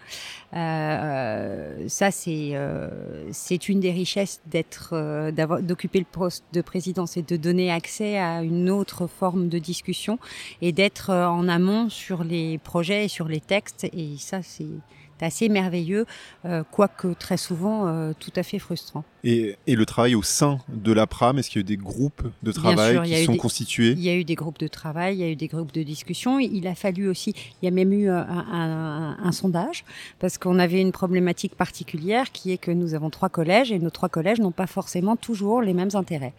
Ça, 0.53 2.11
c'est 2.11 2.59
c'est 3.31 3.69
une 3.69 3.79
des 3.79 3.91
richesses 3.91 4.41
d'être, 4.47 4.89
d'occuper 5.61 5.99
le 5.99 6.11
poste 6.19 6.43
de 6.51 6.61
président, 6.61 7.05
c'est 7.05 7.27
de 7.27 7.37
donner 7.37 7.71
accès 7.71 8.17
à 8.17 8.43
une 8.43 8.69
autre 8.69 9.07
forme 9.07 9.47
de 9.47 9.59
discussion 9.59 10.19
et 10.61 10.71
d'être 10.71 11.11
en 11.11 11.47
amont 11.47 11.89
sur 11.89 12.23
les 12.23 12.57
projets 12.57 13.05
et 13.05 13.07
sur 13.07 13.27
les 13.27 13.39
textes. 13.39 13.85
Et 13.93 14.15
ça, 14.17 14.41
c'est 14.41 14.65
assez 15.21 15.49
merveilleux, 15.49 16.05
euh, 16.45 16.63
quoique 16.69 17.13
très 17.13 17.37
souvent 17.37 17.87
euh, 17.87 18.13
tout 18.19 18.31
à 18.35 18.43
fait 18.43 18.59
frustrant. 18.59 19.03
Et, 19.23 19.55
et, 19.67 19.75
le 19.75 19.85
travail 19.85 20.15
au 20.15 20.23
sein 20.23 20.57
de 20.67 20.91
l'APRAM, 20.91 21.37
est-ce 21.37 21.51
qu'il 21.51 21.59
y 21.59 21.63
a 21.63 21.65
eu 21.65 21.77
des 21.77 21.77
groupes 21.77 22.23
de 22.41 22.51
travail 22.51 22.93
sûr, 22.93 23.03
qui 23.03 23.23
sont 23.25 23.31
des, 23.33 23.37
constitués? 23.37 23.91
Il 23.91 24.01
y 24.01 24.09
a 24.09 24.15
eu 24.15 24.23
des 24.23 24.33
groupes 24.33 24.57
de 24.57 24.67
travail, 24.67 25.17
il 25.17 25.19
y 25.19 25.23
a 25.23 25.29
eu 25.29 25.35
des 25.35 25.47
groupes 25.47 25.71
de 25.71 25.83
discussion. 25.83 26.39
Il 26.39 26.65
a 26.65 26.73
fallu 26.73 27.07
aussi, 27.07 27.35
il 27.61 27.65
y 27.65 27.67
a 27.67 27.71
même 27.71 27.93
eu 27.93 28.09
un, 28.09 28.27
un, 28.27 29.17
un 29.23 29.31
sondage, 29.31 29.85
parce 30.17 30.39
qu'on 30.39 30.57
avait 30.57 30.81
une 30.81 30.91
problématique 30.91 31.55
particulière 31.55 32.31
qui 32.31 32.51
est 32.51 32.57
que 32.57 32.71
nous 32.71 32.95
avons 32.95 33.11
trois 33.11 33.29
collèges 33.29 33.71
et 33.71 33.77
nos 33.77 33.91
trois 33.91 34.09
collèges 34.09 34.39
n'ont 34.39 34.51
pas 34.51 34.67
forcément 34.67 35.15
toujours 35.15 35.61
les 35.61 35.73
mêmes 35.73 35.91
intérêts. 35.93 36.33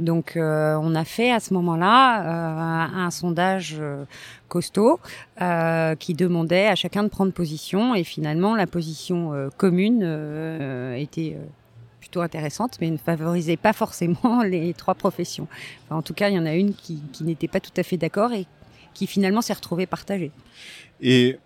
Donc 0.00 0.36
euh, 0.36 0.78
on 0.80 0.94
a 0.94 1.04
fait 1.04 1.32
à 1.32 1.40
ce 1.40 1.54
moment-là 1.54 2.22
euh, 2.22 3.06
un, 3.06 3.10
sondage 3.10 3.76
euh, 3.78 4.04
costaud 4.48 5.00
euh, 5.42 5.94
qui 5.96 6.14
demandait 6.14 6.66
à 6.66 6.74
chacun 6.74 7.02
de 7.02 7.08
prendre 7.08 7.30
position 7.30 7.94
et 7.94 8.04
finalement 8.04 8.56
la 8.56 8.66
position 8.66 9.34
euh, 9.34 9.50
commune 9.54 10.00
euh, 10.02 10.94
était 10.94 11.36
plutôt 12.00 12.22
intéressante 12.22 12.78
mais 12.80 12.90
ne 12.90 12.96
favorisait 12.96 13.58
pas 13.58 13.74
forcément 13.74 14.42
les 14.44 14.72
trois 14.72 14.94
professions. 14.94 15.46
En 15.90 16.00
tout 16.00 16.14
cas, 16.14 16.30
il 16.30 16.36
y 16.36 16.38
en 16.38 16.46
a 16.46 16.54
une 16.54 16.74
qui, 16.74 17.02
qui 17.12 17.24
n'était 17.24 17.48
pas 17.48 17.60
tout 17.60 17.72
à 17.76 17.82
fait 17.82 17.98
d'accord 17.98 18.32
et 18.32 18.46
qui 18.94 19.06
finalement 19.06 19.42
s'est 19.42 19.52
retrouvée 19.52 19.86
partagée. 19.86 20.30
Et 21.02 21.38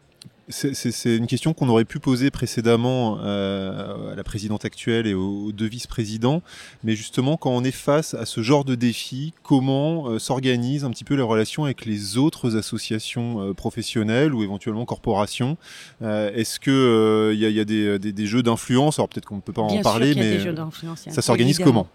c'est 0.50 1.16
une 1.16 1.26
question 1.26 1.54
qu'on 1.54 1.68
aurait 1.68 1.84
pu 1.84 1.98
poser 1.98 2.30
précédemment 2.30 3.18
euh, 3.22 4.12
à 4.12 4.14
la 4.14 4.24
présidente 4.24 4.64
actuelle 4.64 5.06
et 5.06 5.14
aux, 5.14 5.52
deux 5.52 5.66
vice-présidents. 5.66 6.42
Mais 6.84 6.96
justement, 6.96 7.36
quand 7.36 7.50
on 7.50 7.64
est 7.64 7.70
face 7.70 8.14
à 8.14 8.26
ce 8.26 8.42
genre 8.42 8.64
de 8.64 8.74
défi, 8.74 9.32
comment 9.42 10.08
euh, 10.08 10.18
s'organisent 10.18 10.84
un 10.84 10.90
petit 10.90 11.04
peu 11.04 11.14
les 11.14 11.22
relations 11.22 11.64
avec 11.64 11.84
les 11.86 12.18
autres 12.18 12.56
associations 12.56 13.40
euh, 13.40 13.54
professionnelles 13.54 14.34
ou 14.34 14.42
éventuellement 14.42 14.84
corporations? 14.84 15.56
Euh, 16.02 16.32
Est-ce 16.34 16.60
que 16.60 17.32
il 17.32 17.38
y 17.38 17.46
a, 17.46 17.50
y, 17.50 17.60
a, 17.60 17.64
des, 17.64 17.98
des, 17.98 18.12
des 18.12 18.26
jeux 18.26 18.42
d'influence? 18.42 18.98
Alors 18.98 19.08
peut-être 19.08 19.26
qu'on 19.26 19.36
ne 19.36 19.40
peut 19.40 19.52
pas 19.52 19.66
Bien 19.66 19.80
en 19.80 19.82
parler, 19.82 20.14
mais 20.14 20.38
ça 20.96 21.22
s'organise 21.22 21.58
comment? 21.58 21.88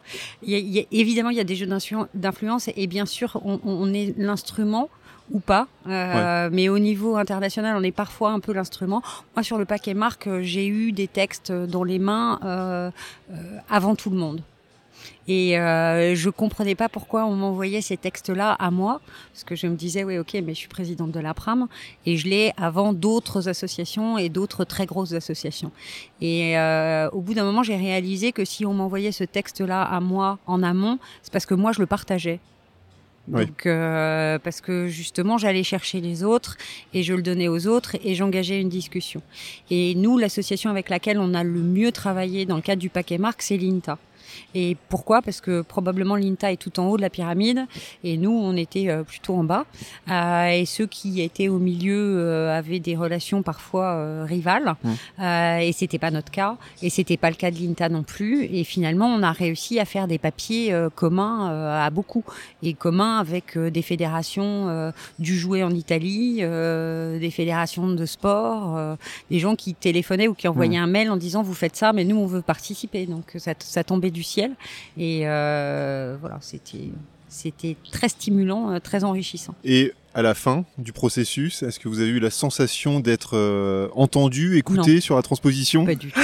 Il 0.43 0.51
y, 0.51 0.55
a, 0.55 0.59
y 0.59 0.79
a, 0.79 0.83
Évidemment, 0.91 1.29
il 1.29 1.37
y 1.37 1.41
a 1.41 1.43
des 1.43 1.55
jeux 1.55 1.67
d'influence 2.13 2.69
et 2.75 2.87
bien 2.87 3.05
sûr, 3.05 3.41
on, 3.43 3.59
on 3.63 3.93
est 3.93 4.13
l'instrument 4.17 4.89
ou 5.31 5.39
pas. 5.39 5.67
Euh, 5.87 6.45
ouais. 6.45 6.55
Mais 6.55 6.69
au 6.69 6.79
niveau 6.79 7.15
international, 7.15 7.75
on 7.77 7.83
est 7.83 7.91
parfois 7.91 8.31
un 8.31 8.39
peu 8.39 8.53
l'instrument. 8.53 9.01
Moi, 9.35 9.43
sur 9.43 9.57
le 9.57 9.65
paquet 9.65 9.93
marque, 9.93 10.29
j'ai 10.41 10.67
eu 10.67 10.91
des 10.91 11.07
textes 11.07 11.51
dans 11.51 11.83
les 11.83 11.99
mains 11.99 12.39
euh, 12.43 12.91
euh, 13.31 13.35
avant 13.69 13.95
tout 13.95 14.09
le 14.09 14.17
monde. 14.17 14.41
Et 15.27 15.57
euh, 15.57 16.15
je 16.15 16.29
comprenais 16.29 16.75
pas 16.75 16.89
pourquoi 16.89 17.25
on 17.25 17.35
m'envoyait 17.35 17.81
ces 17.81 17.97
textes-là 17.97 18.51
à 18.51 18.69
moi, 18.69 19.01
parce 19.33 19.43
que 19.43 19.55
je 19.55 19.67
me 19.67 19.75
disais 19.75 20.03
oui 20.03 20.17
ok 20.19 20.33
mais 20.43 20.53
je 20.53 20.59
suis 20.59 20.67
présidente 20.67 21.11
de 21.11 21.19
l'APRAM 21.19 21.67
et 22.05 22.17
je 22.17 22.27
l'ai 22.27 22.53
avant 22.57 22.93
d'autres 22.93 23.49
associations 23.49 24.17
et 24.17 24.29
d'autres 24.29 24.65
très 24.65 24.85
grosses 24.85 25.13
associations. 25.13 25.71
Et 26.21 26.57
euh, 26.57 27.09
au 27.11 27.21
bout 27.21 27.33
d'un 27.33 27.43
moment 27.43 27.63
j'ai 27.63 27.75
réalisé 27.75 28.31
que 28.31 28.45
si 28.45 28.65
on 28.65 28.73
m'envoyait 28.73 29.11
ce 29.11 29.23
texte-là 29.23 29.81
à 29.81 29.99
moi 29.99 30.37
en 30.45 30.61
amont, 30.61 30.99
c'est 31.23 31.33
parce 31.33 31.45
que 31.45 31.55
moi 31.55 31.71
je 31.71 31.79
le 31.79 31.87
partageais. 31.87 32.39
Donc 33.27 33.65
euh, 33.65 34.37
parce 34.39 34.61
que 34.61 34.87
justement 34.87 35.37
j'allais 35.37 35.63
chercher 35.63 35.99
les 35.99 36.23
autres 36.23 36.57
et 36.93 37.01
je 37.01 37.13
le 37.13 37.21
donnais 37.21 37.47
aux 37.47 37.67
autres 37.67 37.95
et 38.03 38.13
j'engageais 38.15 38.61
une 38.61 38.69
discussion. 38.69 39.21
Et 39.71 39.95
nous 39.95 40.17
l'association 40.17 40.69
avec 40.69 40.89
laquelle 40.89 41.17
on 41.17 41.33
a 41.33 41.43
le 41.43 41.61
mieux 41.61 41.91
travaillé 41.91 42.45
dans 42.45 42.55
le 42.55 42.61
cadre 42.61 42.81
du 42.81 42.89
paquet 42.89 43.17
marque 43.17 43.41
c'est 43.41 43.57
l'INTA. 43.57 43.97
Et 44.53 44.77
pourquoi? 44.89 45.21
Parce 45.21 45.41
que 45.41 45.61
probablement 45.61 46.15
l'INTA 46.15 46.51
est 46.51 46.57
tout 46.57 46.79
en 46.79 46.87
haut 46.87 46.97
de 46.97 47.01
la 47.01 47.09
pyramide 47.09 47.65
et 48.03 48.17
nous, 48.17 48.31
on 48.31 48.55
était 48.55 48.89
euh, 48.89 49.03
plutôt 49.03 49.35
en 49.35 49.43
bas. 49.43 49.65
Euh, 50.09 50.47
et 50.47 50.65
ceux 50.65 50.87
qui 50.87 51.21
étaient 51.21 51.47
au 51.47 51.59
milieu 51.59 52.17
euh, 52.17 52.57
avaient 52.57 52.79
des 52.79 52.95
relations 52.95 53.43
parfois 53.43 53.93
euh, 53.93 54.25
rivales. 54.27 54.75
Mmh. 54.83 55.23
et 55.61 55.71
c'était 55.73 55.99
pas 55.99 56.11
notre 56.11 56.31
cas. 56.31 56.57
Et 56.81 56.89
c'était 56.89 57.17
pas 57.17 57.29
le 57.29 57.35
cas 57.35 57.51
de 57.51 57.57
l'INTA 57.57 57.89
non 57.89 58.03
plus. 58.03 58.43
Et 58.45 58.63
finalement, 58.63 59.07
on 59.07 59.23
a 59.23 59.31
réussi 59.31 59.79
à 59.79 59.85
faire 59.85 60.07
des 60.07 60.17
papiers 60.17 60.75
communs 60.95 61.49
à 61.83 61.89
beaucoup 61.89 62.23
et 62.63 62.73
communs 62.73 63.19
avec 63.19 63.57
des 63.57 63.81
fédérations 63.81 64.91
du 65.19 65.37
jouet 65.37 65.63
en 65.63 65.71
Italie, 65.71 66.37
des 66.37 67.31
fédérations 67.31 67.87
de 67.87 68.05
sport, 68.05 68.97
des 69.29 69.39
gens 69.39 69.55
qui 69.55 69.73
téléphonaient 69.73 70.27
ou 70.27 70.33
qui 70.33 70.47
envoyaient 70.47 70.79
mmh. 70.79 70.83
un 70.83 70.87
mail 70.87 71.11
en 71.11 71.17
disant 71.17 71.43
vous 71.43 71.53
faites 71.53 71.75
ça, 71.75 71.93
mais 71.93 72.03
nous 72.03 72.17
on 72.17 72.27
veut 72.27 72.41
participer. 72.41 73.05
Donc 73.05 73.31
ça, 73.37 73.53
ça 73.59 73.83
tombait 73.83 74.11
du 74.11 74.23
ciel. 74.25 74.51
Et 74.97 75.21
euh, 75.23 76.17
voilà, 76.19 76.37
c'était 76.41 76.89
c'était 77.27 77.75
très 77.91 78.09
stimulant, 78.09 78.71
euh, 78.71 78.79
très 78.79 79.03
enrichissant. 79.03 79.55
Et 79.63 79.93
à 80.13 80.21
la 80.21 80.33
fin 80.33 80.63
du 80.77 80.93
processus, 80.93 81.63
est-ce 81.63 81.79
que 81.79 81.89
vous 81.89 81.99
avez 81.99 82.09
eu 82.09 82.19
la 82.19 82.29
sensation 82.29 83.01
d'être 83.01 83.35
euh, 83.35 83.89
entendu, 83.95 84.57
écouté 84.57 84.95
non. 84.95 85.01
sur 85.01 85.15
la 85.15 85.21
transposition? 85.21 85.85
Pas 85.85 85.95
du 85.95 86.11
tout. 86.11 86.19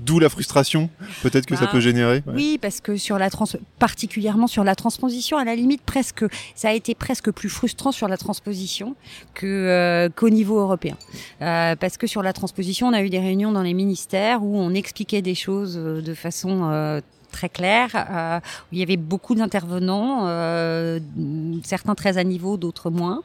D'où 0.00 0.18
la 0.18 0.28
frustration, 0.28 0.90
peut-être 1.22 1.46
que 1.46 1.54
bah, 1.54 1.60
ça 1.60 1.66
peut 1.66 1.80
générer. 1.80 2.22
Ouais. 2.26 2.32
Oui, 2.34 2.58
parce 2.60 2.80
que 2.80 2.96
sur 2.96 3.18
la 3.18 3.30
trans, 3.30 3.46
particulièrement 3.78 4.46
sur 4.46 4.64
la 4.64 4.74
transposition, 4.74 5.36
à 5.38 5.44
la 5.44 5.54
limite 5.54 5.82
presque, 5.82 6.24
ça 6.54 6.68
a 6.68 6.72
été 6.72 6.94
presque 6.94 7.30
plus 7.30 7.48
frustrant 7.48 7.92
sur 7.92 8.08
la 8.08 8.16
transposition 8.16 8.96
que 9.34 9.46
euh, 9.46 10.08
qu'au 10.14 10.30
niveau 10.30 10.58
européen, 10.58 10.96
euh, 11.42 11.76
parce 11.76 11.96
que 11.96 12.06
sur 12.06 12.22
la 12.22 12.32
transposition, 12.32 12.88
on 12.88 12.92
a 12.92 13.02
eu 13.02 13.10
des 13.10 13.20
réunions 13.20 13.52
dans 13.52 13.62
les 13.62 13.74
ministères 13.74 14.42
où 14.42 14.56
on 14.56 14.74
expliquait 14.74 15.22
des 15.22 15.34
choses 15.34 15.76
de 15.76 16.14
façon 16.14 16.70
euh, 16.70 17.00
très 17.34 17.48
clair, 17.48 17.88
euh, 17.94 18.38
où 18.38 18.68
il 18.72 18.78
y 18.78 18.82
avait 18.82 18.96
beaucoup 18.96 19.34
d'intervenants, 19.34 20.26
euh, 20.28 21.00
certains 21.64 21.96
très 21.96 22.16
à 22.16 22.24
niveau, 22.24 22.56
d'autres 22.56 22.90
moins, 22.90 23.22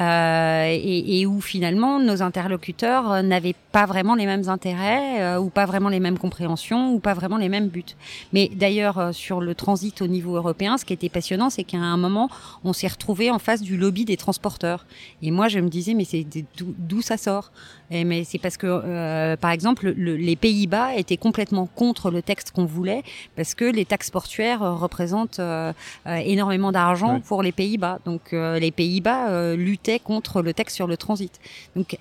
euh, 0.00 0.64
et, 0.66 1.20
et, 1.20 1.26
où 1.26 1.40
finalement 1.42 2.00
nos 2.00 2.22
interlocuteurs 2.22 3.22
n'avaient 3.22 3.54
pas 3.70 3.84
vraiment 3.84 4.14
les 4.14 4.24
mêmes 4.24 4.48
intérêts, 4.48 5.19
euh, 5.20 5.38
ou 5.38 5.50
pas 5.50 5.66
vraiment 5.66 5.88
les 5.88 6.00
mêmes 6.00 6.18
compréhensions, 6.18 6.92
ou 6.92 6.98
pas 6.98 7.14
vraiment 7.14 7.36
les 7.36 7.48
mêmes 7.48 7.68
buts. 7.68 7.84
Mais 8.32 8.48
d'ailleurs, 8.48 8.98
euh, 8.98 9.12
sur 9.12 9.40
le 9.40 9.54
transit 9.54 10.00
au 10.02 10.06
niveau 10.06 10.36
européen, 10.36 10.78
ce 10.78 10.84
qui 10.84 10.92
était 10.92 11.08
passionnant, 11.08 11.50
c'est 11.50 11.64
qu'à 11.64 11.78
un 11.78 11.96
moment, 11.96 12.28
on 12.64 12.72
s'est 12.72 12.88
retrouvé 12.88 13.30
en 13.30 13.38
face 13.38 13.62
du 13.62 13.76
lobby 13.76 14.04
des 14.04 14.16
transporteurs. 14.16 14.86
Et 15.22 15.30
moi, 15.30 15.48
je 15.48 15.58
me 15.58 15.68
disais, 15.68 15.94
mais 15.94 16.04
c'est 16.04 16.26
d'où 16.56 17.02
ça 17.02 17.16
sort? 17.16 17.52
Et 17.90 18.04
Mais 18.04 18.24
c'est 18.24 18.38
parce 18.38 18.56
que, 18.56 18.66
euh, 18.68 19.36
par 19.36 19.50
exemple, 19.50 19.92
le, 19.96 20.16
les 20.16 20.36
Pays-Bas 20.36 20.94
étaient 20.94 21.16
complètement 21.16 21.66
contre 21.66 22.10
le 22.10 22.22
texte 22.22 22.52
qu'on 22.52 22.64
voulait, 22.64 23.02
parce 23.36 23.54
que 23.54 23.64
les 23.64 23.84
taxes 23.84 24.10
portuaires 24.10 24.60
représentent 24.78 25.40
euh, 25.40 25.72
énormément 26.06 26.70
d'argent 26.70 27.20
pour 27.20 27.42
les 27.42 27.52
Pays-Bas. 27.52 27.98
Donc 28.04 28.32
euh, 28.32 28.58
les 28.60 28.70
Pays-Bas 28.70 29.54
luttaient 29.54 29.98
contre 29.98 30.40
le 30.40 30.52
texte 30.54 30.76
sur 30.76 30.86
le 30.86 30.96
transit. 30.96 31.40
Donc 31.74 31.98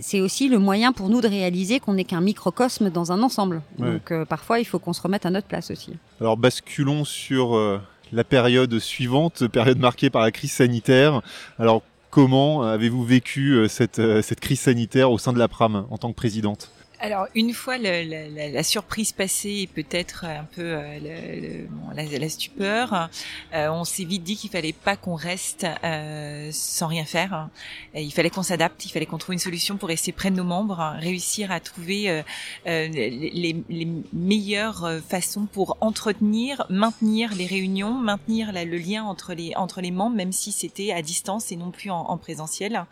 c'est 0.00 0.20
aussi 0.20 0.48
le 0.48 0.58
moyen 0.58 0.92
pour 0.92 1.08
nous 1.08 1.20
de 1.20 1.28
réaliser 1.28 1.80
qu'on 1.80 1.94
n'est 1.94 2.04
qu'un 2.04 2.20
microcosme 2.20 2.90
dans 2.90 3.12
un 3.12 3.22
ensemble. 3.22 3.62
Ouais. 3.78 3.92
Donc 3.92 4.10
euh, 4.10 4.24
parfois, 4.24 4.60
il 4.60 4.64
faut 4.64 4.78
qu'on 4.78 4.92
se 4.92 5.02
remette 5.02 5.26
à 5.26 5.30
notre 5.30 5.46
place 5.46 5.70
aussi. 5.70 5.92
Alors 6.20 6.36
basculons 6.36 7.04
sur 7.04 7.56
euh, 7.56 7.80
la 8.12 8.24
période 8.24 8.78
suivante, 8.78 9.46
période 9.48 9.78
marquée 9.78 10.10
par 10.10 10.22
la 10.22 10.30
crise 10.30 10.52
sanitaire. 10.52 11.22
Alors 11.58 11.82
comment 12.10 12.62
avez-vous 12.62 13.04
vécu 13.04 13.66
cette, 13.68 13.98
euh, 13.98 14.22
cette 14.22 14.40
crise 14.40 14.60
sanitaire 14.60 15.10
au 15.10 15.18
sein 15.18 15.32
de 15.32 15.38
la 15.38 15.48
PRAM 15.48 15.86
en 15.90 15.98
tant 15.98 16.10
que 16.10 16.16
présidente? 16.16 16.70
Alors 17.02 17.26
une 17.34 17.52
fois 17.52 17.78
le, 17.78 18.04
la, 18.04 18.48
la, 18.48 18.62
surprise 18.62 19.10
passée 19.10 19.62
et 19.62 19.66
peut-être 19.66 20.24
un 20.24 20.44
peu 20.44 20.62
euh, 20.62 21.66
la, 21.94 22.04
la, 22.04 22.28
stupeur, 22.28 23.10
euh, 23.52 23.68
on 23.68 23.82
s'est 23.82 24.04
vite 24.04 24.22
dit 24.22 24.36
qu'il 24.36 24.50
fallait 24.50 24.72
pas 24.72 24.96
qu'on 24.96 25.16
reste 25.16 25.66
euh, 25.82 26.48
sans 26.52 26.86
rien 26.86 27.04
faire. 27.04 27.48
Il 27.94 28.12
fallait 28.12 28.30
qu'on 28.30 28.44
s'adapte, 28.44 28.84
il 28.86 28.90
fallait 28.90 29.06
qu'on 29.06 29.18
trouve 29.18 29.32
une 29.32 29.40
solution 29.40 29.76
pour 29.76 29.88
rester 29.88 30.12
près 30.12 30.30
de 30.30 30.36
nos 30.36 30.44
membres, 30.44 30.94
réussir 31.00 31.50
à 31.50 31.58
trouver 31.58 32.08
euh, 32.08 32.22
les, 32.64 33.64
les, 33.68 33.88
meilleures 34.12 35.00
façons 35.08 35.46
pour 35.46 35.76
entretenir, 35.80 36.64
maintenir 36.70 37.34
les 37.34 37.46
réunions, 37.46 37.94
maintenir 37.94 38.52
la, 38.52 38.64
le 38.64 38.78
lien 38.78 39.02
entre 39.02 39.34
les 39.34 39.54
entre 39.56 39.80
les 39.80 39.90
membres, 39.90 40.14
même 40.14 40.32
si 40.32 40.52
c'était 40.52 40.92
à 40.92 41.02
distance 41.02 41.50
et 41.50 41.56
non 41.56 41.72
plus 41.72 41.90
en, 41.90 41.98
en, 41.98 42.16
présentiel. 42.16 42.84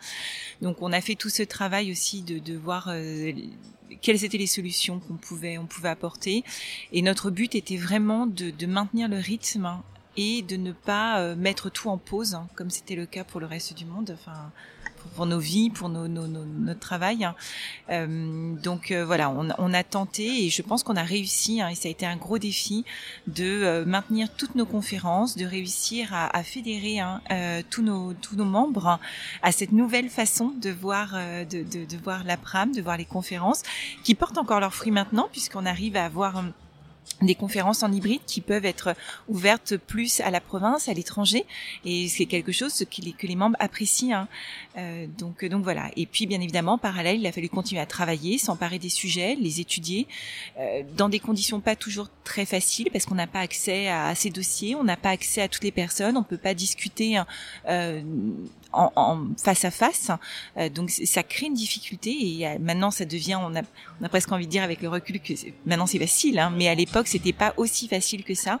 Donc 0.61 0.81
on 0.81 0.91
a 0.91 0.99
fait 0.99 1.15
tout 1.15 1.29
ce 1.29 1.43
travail 1.43 1.91
aussi 1.91 2.23
de, 2.23 2.39
de 2.39 2.57
voir 2.57 2.89
euh, 2.89 3.31
quelles 4.01 4.23
étaient 4.23 4.37
les 4.37 4.47
solutions 4.47 4.99
qu'on 4.99 5.15
pouvait 5.15 5.57
on 5.57 5.65
pouvait 5.65 5.89
apporter 5.89 6.43
et 6.91 7.01
notre 7.01 7.31
but 7.31 7.55
était 7.55 7.77
vraiment 7.77 8.25
de, 8.27 8.49
de 8.51 8.65
maintenir 8.65 9.07
le 9.07 9.17
rythme 9.17 9.81
et 10.17 10.41
de 10.41 10.55
ne 10.57 10.71
pas 10.71 11.19
euh, 11.19 11.35
mettre 11.35 11.69
tout 11.69 11.89
en 11.89 11.97
pause, 11.97 12.35
hein, 12.35 12.47
comme 12.55 12.69
c'était 12.69 12.95
le 12.95 13.05
cas 13.05 13.23
pour 13.23 13.39
le 13.39 13.45
reste 13.45 13.73
du 13.73 13.85
monde. 13.85 14.11
Enfin, 14.13 14.51
pour 15.09 15.25
nos 15.25 15.39
vies, 15.39 15.69
pour 15.69 15.89
notre 15.89 16.79
travail. 16.79 17.27
Euh, 17.89 18.53
donc 18.55 18.91
euh, 18.91 19.05
voilà, 19.05 19.29
on, 19.29 19.73
a 19.73 19.83
tenté 19.83 20.45
et 20.45 20.49
je 20.49 20.61
pense 20.61 20.83
qu'on 20.83 20.95
a 20.95 21.03
réussi, 21.03 21.61
hein, 21.61 21.69
et 21.69 21.75
ça 21.75 21.87
a 21.87 21.91
été 21.91 22.05
un 22.05 22.15
gros 22.15 22.37
défi, 22.37 22.85
de 23.27 23.43
euh, 23.43 23.85
maintenir 23.85 24.29
toutes 24.35 24.55
nos 24.55 24.65
conférences, 24.65 25.35
de 25.37 25.45
réussir 25.45 26.13
à, 26.13 26.43
fédérer 26.43 26.99
hein, 26.99 27.21
tous, 27.69 27.81
nos, 27.81 28.15
membres 28.37 28.99
à 29.41 29.51
cette 29.51 29.71
nouvelle 29.71 30.09
façon 30.09 30.53
de 30.59 30.69
voir, 30.69 31.13
de, 31.13 31.63
de 31.63 31.97
voir 32.03 32.23
la 32.23 32.37
PRAM, 32.37 32.71
de 32.71 32.81
voir 32.81 32.97
les 32.97 33.05
conférences, 33.05 33.63
qui 34.03 34.15
portent 34.15 34.37
encore 34.37 34.59
leurs 34.59 34.73
fruits 34.73 34.91
maintenant, 34.91 35.29
puisqu'on 35.31 35.65
arrive 35.65 35.95
à 35.95 36.05
avoir 36.05 36.43
des 37.21 37.35
conférences 37.35 37.83
en 37.83 37.91
hybride 37.91 38.21
qui 38.25 38.41
peuvent 38.41 38.65
être 38.65 38.95
ouvertes 39.27 39.77
plus 39.77 40.21
à 40.21 40.31
la 40.31 40.41
province, 40.41 40.89
à 40.89 40.93
l'étranger, 40.93 41.45
et 41.85 42.07
c'est 42.07 42.25
quelque 42.25 42.51
chose 42.51 42.73
que 42.79 43.01
les, 43.01 43.13
que 43.13 43.27
les 43.27 43.35
membres 43.35 43.57
apprécient. 43.59 44.17
Hein. 44.17 44.27
Euh, 44.77 45.05
donc, 45.17 45.45
donc 45.45 45.63
voilà. 45.63 45.91
Et 45.95 46.05
puis, 46.05 46.25
bien 46.25 46.41
évidemment, 46.41 46.73
en 46.73 46.77
parallèle, 46.77 47.19
il 47.19 47.27
a 47.27 47.31
fallu 47.31 47.49
continuer 47.49 47.81
à 47.81 47.85
travailler, 47.85 48.37
s'emparer 48.37 48.79
des 48.79 48.89
sujets, 48.89 49.35
les 49.35 49.59
étudier, 49.59 50.07
euh, 50.59 50.83
dans 50.95 51.09
des 51.09 51.19
conditions 51.19 51.59
pas 51.59 51.75
toujours 51.75 52.09
très 52.23 52.45
faciles, 52.45 52.89
parce 52.91 53.05
qu'on 53.05 53.15
n'a 53.15 53.27
pas 53.27 53.41
accès 53.41 53.87
à, 53.89 54.13
ces 54.15 54.29
dossiers, 54.29 54.75
on 54.75 54.83
n'a 54.83 54.97
pas 54.97 55.09
accès 55.09 55.41
à 55.41 55.47
toutes 55.47 55.63
les 55.63 55.71
personnes, 55.71 56.17
on 56.17 56.23
peut 56.23 56.37
pas 56.37 56.53
discuter. 56.53 57.17
Hein, 57.17 57.27
euh, 57.67 58.01
en, 58.73 58.91
en, 58.95 59.27
face 59.37 59.65
à 59.65 59.71
face. 59.71 60.11
Euh, 60.57 60.69
donc 60.69 60.89
ça 60.89 61.23
crée 61.23 61.47
une 61.47 61.53
difficulté 61.53 62.11
et 62.11 62.59
maintenant 62.59 62.91
ça 62.91 63.05
devient, 63.05 63.35
on 63.41 63.55
a, 63.55 63.61
on 63.99 64.05
a 64.05 64.09
presque 64.09 64.31
envie 64.31 64.45
de 64.45 64.51
dire 64.51 64.63
avec 64.63 64.81
le 64.81 64.89
recul 64.89 65.19
que 65.19 65.33
maintenant 65.65 65.87
c'est 65.87 65.99
facile, 65.99 66.39
hein, 66.39 66.51
mais 66.55 66.67
à 66.67 66.75
l'époque 66.75 67.07
c'était 67.07 67.33
pas 67.33 67.53
aussi 67.57 67.87
facile 67.87 68.23
que 68.23 68.33
ça. 68.33 68.59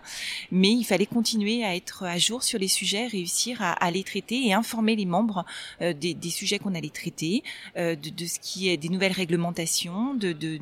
Mais 0.51 0.71
il 0.71 0.83
fallait 0.83 1.05
continuer 1.05 1.63
à 1.63 1.75
être 1.75 2.03
à 2.03 2.17
jour 2.17 2.43
sur 2.43 2.59
les 2.59 2.67
sujets, 2.67 3.07
réussir 3.07 3.61
à, 3.61 3.71
à 3.73 3.91
les 3.91 4.03
traiter 4.03 4.47
et 4.47 4.53
informer 4.53 4.95
les 4.95 5.05
membres 5.05 5.45
euh, 5.81 5.93
des, 5.93 6.13
des, 6.13 6.29
sujets 6.29 6.59
qu'on 6.59 6.75
allait 6.75 6.89
traiter, 6.89 7.43
euh, 7.77 7.95
de, 7.95 8.09
de, 8.09 8.25
ce 8.25 8.39
qui 8.39 8.69
est 8.69 8.77
des 8.77 8.89
nouvelles 8.89 9.11
réglementations, 9.11 10.13
de, 10.13 10.31
de 10.31 10.59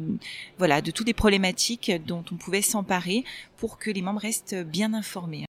voilà, 0.57 0.81
de 0.81 0.91
toutes 0.91 1.07
les 1.07 1.13
problématiques 1.13 1.91
dont 2.05 2.23
on 2.31 2.35
pouvait 2.35 2.61
s'emparer 2.61 3.23
pour 3.57 3.77
que 3.77 3.91
les 3.91 4.01
membres 4.01 4.21
restent 4.21 4.55
bien 4.55 4.93
informés. 4.93 5.48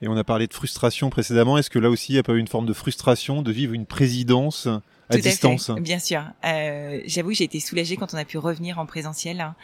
Et 0.00 0.08
on 0.08 0.16
a 0.16 0.24
parlé 0.24 0.46
de 0.46 0.54
frustration 0.54 1.10
précédemment. 1.10 1.58
Est-ce 1.58 1.70
que 1.70 1.78
là 1.78 1.90
aussi, 1.90 2.12
il 2.12 2.16
n'y 2.16 2.20
a 2.20 2.22
pas 2.22 2.34
eu 2.34 2.38
une 2.38 2.48
forme 2.48 2.66
de 2.66 2.72
frustration 2.72 3.42
de 3.42 3.50
vivre 3.50 3.72
une 3.72 3.86
présidence 3.86 4.68
à 5.10 5.14
Tout 5.16 5.20
distance 5.20 5.70
à 5.70 5.74
fait, 5.74 5.80
Bien 5.80 5.98
sûr. 5.98 6.22
Euh, 6.44 7.00
J'avoue, 7.06 7.32
j'ai 7.32 7.44
été 7.44 7.60
soulagée 7.60 7.96
quand 7.96 8.14
on 8.14 8.18
a 8.18 8.24
pu 8.24 8.38
revenir 8.38 8.78
en 8.78 8.86
présentiel, 8.86 9.40
hein, 9.40 9.54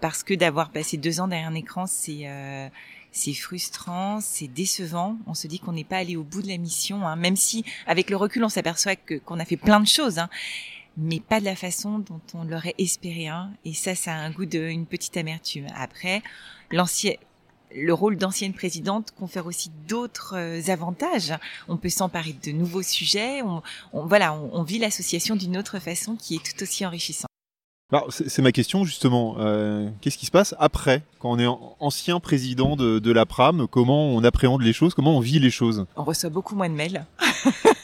parce 0.00 0.22
que 0.22 0.34
d'avoir 0.34 0.70
passé 0.70 0.96
deux 0.96 1.20
ans 1.20 1.28
derrière 1.28 1.48
un 1.48 1.54
écran, 1.54 1.86
c'est 1.86 2.22
euh, 2.22 2.68
c'est 3.12 3.34
frustrant, 3.34 4.20
c'est 4.20 4.48
décevant. 4.48 5.16
On 5.26 5.34
se 5.34 5.46
dit 5.46 5.58
qu'on 5.60 5.72
n'est 5.72 5.84
pas 5.84 5.98
allé 5.98 6.16
au 6.16 6.22
bout 6.22 6.42
de 6.42 6.48
la 6.48 6.58
mission, 6.58 7.06
hein, 7.06 7.16
même 7.16 7.36
si, 7.36 7.64
avec 7.86 8.10
le 8.10 8.16
recul, 8.16 8.44
on 8.44 8.48
s'aperçoit 8.48 8.96
que 8.96 9.14
qu'on 9.14 9.38
a 9.38 9.44
fait 9.44 9.56
plein 9.56 9.80
de 9.80 9.86
choses. 9.86 10.18
Hein, 10.18 10.28
mais 10.96 11.20
pas 11.20 11.38
de 11.38 11.44
la 11.44 11.54
façon 11.54 12.00
dont 12.00 12.20
on 12.34 12.44
l'aurait 12.44 12.74
espéré. 12.78 13.28
Hein. 13.28 13.52
Et 13.64 13.72
ça, 13.72 13.94
ça 13.94 14.12
a 14.12 14.16
un 14.16 14.30
goût 14.30 14.46
d'une 14.46 14.84
petite 14.84 15.16
amertume. 15.16 15.66
Après, 15.76 16.22
l'ancien, 16.72 17.12
le 17.74 17.92
rôle 17.92 18.16
d'ancienne 18.16 18.52
présidente 18.52 19.12
confère 19.18 19.46
aussi 19.46 19.70
d'autres 19.88 20.34
euh, 20.36 20.72
avantages. 20.72 21.34
On 21.68 21.76
peut 21.76 21.88
s'emparer 21.88 22.34
de 22.44 22.52
nouveaux 22.52 22.82
sujets. 22.82 23.42
On, 23.42 23.62
on 23.92 24.06
voilà, 24.06 24.32
on, 24.34 24.50
on 24.52 24.62
vit 24.62 24.78
l'association 24.78 25.36
d'une 25.36 25.56
autre 25.56 25.78
façon 25.78 26.16
qui 26.16 26.36
est 26.36 26.38
tout 26.38 26.62
aussi 26.62 26.84
enrichissante. 26.86 27.28
C'est 28.10 28.42
ma 28.42 28.52
question 28.52 28.84
justement. 28.84 29.36
Euh, 29.38 29.88
Qu'est-ce 30.02 30.18
qui 30.18 30.26
se 30.26 30.30
passe 30.30 30.54
après, 30.58 31.02
quand 31.20 31.30
on 31.30 31.38
est 31.38 31.46
ancien 31.80 32.20
président 32.20 32.76
de, 32.76 32.98
de 32.98 33.12
la 33.12 33.24
PRAM 33.24 33.66
Comment 33.66 34.10
on 34.10 34.22
appréhende 34.24 34.60
les 34.60 34.74
choses? 34.74 34.92
Comment 34.92 35.16
on 35.16 35.20
vit 35.20 35.38
les 35.38 35.50
choses? 35.50 35.86
On 35.96 36.04
reçoit 36.04 36.28
beaucoup 36.28 36.54
moins 36.54 36.68
de 36.68 36.74
mails. 36.74 37.06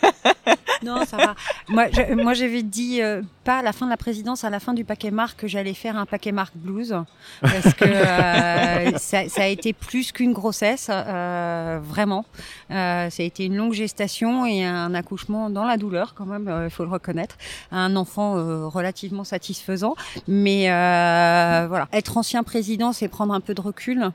Non, 0.85 1.05
ça 1.05 1.17
va. 1.17 1.35
moi, 1.69 1.87
je, 1.93 2.15
moi, 2.15 2.35
j'avais 2.35 2.63
dit 2.63 3.01
euh, 3.03 3.23
pas 3.45 3.59
à 3.59 3.63
la 3.63 3.73
fin 3.73 3.87
de 3.87 3.91
la 3.91 3.97
présidence, 3.97 4.45
à 4.45 4.51
la 4.51 4.61
fin 4.61 4.75
du 4.75 4.85
paquet 4.85 5.11
marque, 5.11 5.41
que 5.41 5.49
j'allais 5.49 5.75
faire 5.75 5.97
un 5.97 6.07
paquet 6.07 6.33
marque 6.33 6.57
blues, 6.57 6.95
parce 7.41 7.75
que 7.75 7.85
euh, 7.85 8.93
ça, 8.99 9.29
ça, 9.29 9.43
a 9.43 9.47
été 9.47 9.73
plus 9.73 10.13
qu'une 10.13 10.33
grossesse, 10.33 10.89
euh, 10.91 11.81
vraiment. 11.83 12.25
Euh, 12.71 13.11
ça 13.11 13.23
a 13.23 13.27
été 13.27 13.45
une 13.45 13.57
longue 13.57 13.73
gestation 13.73 14.47
et 14.47 14.65
un 14.65 14.95
accouchement 14.95 15.51
dans 15.51 15.65
la 15.65 15.77
douleur, 15.77 16.15
quand 16.15 16.27
même, 16.27 16.45
il 16.47 16.51
euh, 16.51 16.71
faut 16.71 16.85
le 16.85 16.91
reconnaître. 16.91 17.37
Un 17.71 17.97
enfant 17.97 18.37
euh, 18.37 18.67
relativement 18.67 19.25
satisfaisant, 19.25 19.95
mais 20.27 20.65
voilà, 20.65 21.89
être 21.93 22.17
ancien 22.17 22.43
président, 22.43 22.93
c'est 22.93 23.09
prendre 23.09 23.35
un 23.35 23.41
peu 23.41 23.55
de 23.55 23.61
recul. 23.61 24.11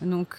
Donc 0.00 0.36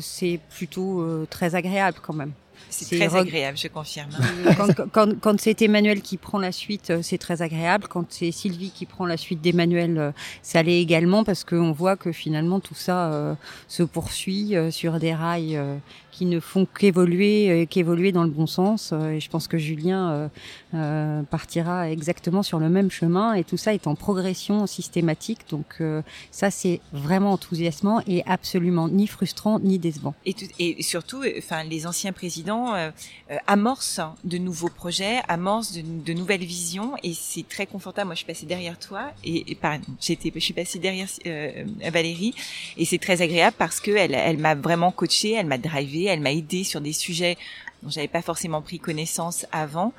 c'est 0.00 0.40
plutôt 0.56 1.26
très 1.28 1.54
agréable 1.54 1.98
quand 2.02 2.14
même. 2.14 2.32
C'est 2.68 2.96
très 2.96 3.16
agréable, 3.16 3.58
je 3.58 3.68
confirme. 3.68 4.10
quand, 4.56 4.88
quand, 4.92 5.20
quand 5.20 5.40
c'est 5.40 5.60
Emmanuel 5.62 6.02
qui 6.02 6.16
prend 6.16 6.38
la 6.38 6.52
suite, 6.52 6.92
c'est 7.02 7.18
très 7.18 7.42
agréable. 7.42 7.86
Quand 7.88 8.04
c'est 8.10 8.30
Sylvie 8.30 8.70
qui 8.70 8.86
prend 8.86 9.06
la 9.06 9.16
suite 9.16 9.40
d'Emmanuel, 9.40 10.12
ça 10.42 10.62
l'est 10.62 10.80
également 10.80 11.24
parce 11.24 11.44
qu'on 11.44 11.72
voit 11.72 11.96
que 11.96 12.12
finalement 12.12 12.60
tout 12.60 12.74
ça 12.74 13.12
euh, 13.12 13.34
se 13.68 13.82
poursuit 13.82 14.56
euh, 14.56 14.70
sur 14.70 14.98
des 14.98 15.14
rails 15.14 15.56
euh, 15.56 15.76
qui 16.20 16.26
ne 16.26 16.38
font 16.38 16.66
qu'évoluer, 16.66 17.66
qu'évoluer 17.70 18.12
dans 18.12 18.24
le 18.24 18.28
bon 18.28 18.46
sens. 18.46 18.92
Et 18.92 19.20
je 19.20 19.30
pense 19.30 19.48
que 19.48 19.56
Julien 19.56 20.30
euh, 20.74 21.22
partira 21.22 21.90
exactement 21.90 22.42
sur 22.42 22.58
le 22.58 22.68
même 22.68 22.90
chemin 22.90 23.32
et 23.32 23.42
tout 23.42 23.56
ça 23.56 23.72
est 23.72 23.86
en 23.86 23.94
progression 23.94 24.66
systématique. 24.66 25.40
Donc 25.48 25.82
ça, 26.30 26.50
c'est 26.50 26.82
vraiment 26.92 27.32
enthousiasmant 27.32 28.02
et 28.06 28.22
absolument 28.26 28.88
ni 28.88 29.06
frustrant 29.06 29.58
ni 29.60 29.78
décevant. 29.78 30.14
Et, 30.26 30.34
tout, 30.34 30.44
et 30.58 30.82
surtout, 30.82 31.22
enfin, 31.38 31.64
les 31.64 31.86
anciens 31.86 32.12
présidents 32.12 32.74
euh, 32.74 32.90
euh, 33.30 33.36
amorcent 33.46 34.14
de 34.24 34.38
nouveaux 34.38 34.68
projets, 34.68 35.20
amorcent 35.28 35.72
de, 35.74 36.12
nouvelles 36.12 36.44
visions 36.44 36.92
et 37.02 37.14
c'est 37.14 37.48
très 37.48 37.66
confortable. 37.66 38.08
Moi, 38.08 38.14
je 38.14 38.18
suis 38.18 38.26
passée 38.26 38.46
derrière 38.46 38.78
toi 38.78 39.12
et, 39.24 39.52
et 39.52 39.58
j'étais, 40.00 40.32
je 40.34 40.40
suis 40.40 40.52
passée 40.52 40.78
derrière 40.78 41.06
euh, 41.26 41.64
Valérie 41.92 42.34
et 42.76 42.84
c'est 42.84 42.98
très 42.98 43.22
agréable 43.22 43.56
parce 43.58 43.80
que 43.80 43.90
elle, 43.90 44.14
elle 44.14 44.38
m'a 44.38 44.54
vraiment 44.54 44.90
coachée, 44.90 45.32
elle 45.32 45.46
m'a 45.46 45.58
drivé, 45.58 46.04
elle 46.10 46.20
m'a 46.20 46.32
aidé 46.32 46.64
sur 46.64 46.80
des 46.80 46.92
sujets 46.92 47.36
dont 47.82 47.90
j'avais 47.90 48.08
pas 48.08 48.22
forcément 48.22 48.62
pris 48.62 48.78
connaissance 48.78 49.46
avant. 49.52 49.92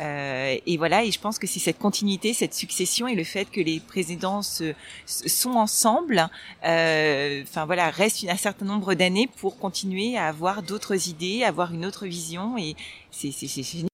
Euh, 0.00 0.56
et 0.64 0.76
voilà, 0.76 1.04
et 1.04 1.10
je 1.10 1.18
pense 1.18 1.38
que 1.38 1.46
c'est 1.46 1.58
cette 1.58 1.78
continuité, 1.78 2.32
cette 2.32 2.54
succession 2.54 3.08
et 3.08 3.14
le 3.14 3.24
fait 3.24 3.46
que 3.46 3.60
les 3.60 3.80
présidents 3.80 4.42
se, 4.42 4.74
sont 5.06 5.52
ensemble, 5.52 6.28
euh, 6.64 7.42
enfin 7.42 7.66
voilà, 7.66 7.90
reste 7.90 8.24
un 8.28 8.36
certain 8.36 8.64
nombre 8.64 8.94
d'années 8.94 9.28
pour 9.38 9.58
continuer 9.58 10.16
à 10.16 10.28
avoir 10.28 10.62
d'autres 10.62 11.08
idées, 11.08 11.42
avoir 11.42 11.72
une 11.74 11.84
autre 11.84 12.06
vision, 12.06 12.56
et 12.56 12.76
c'est 13.10 13.32
génial. 13.32 13.88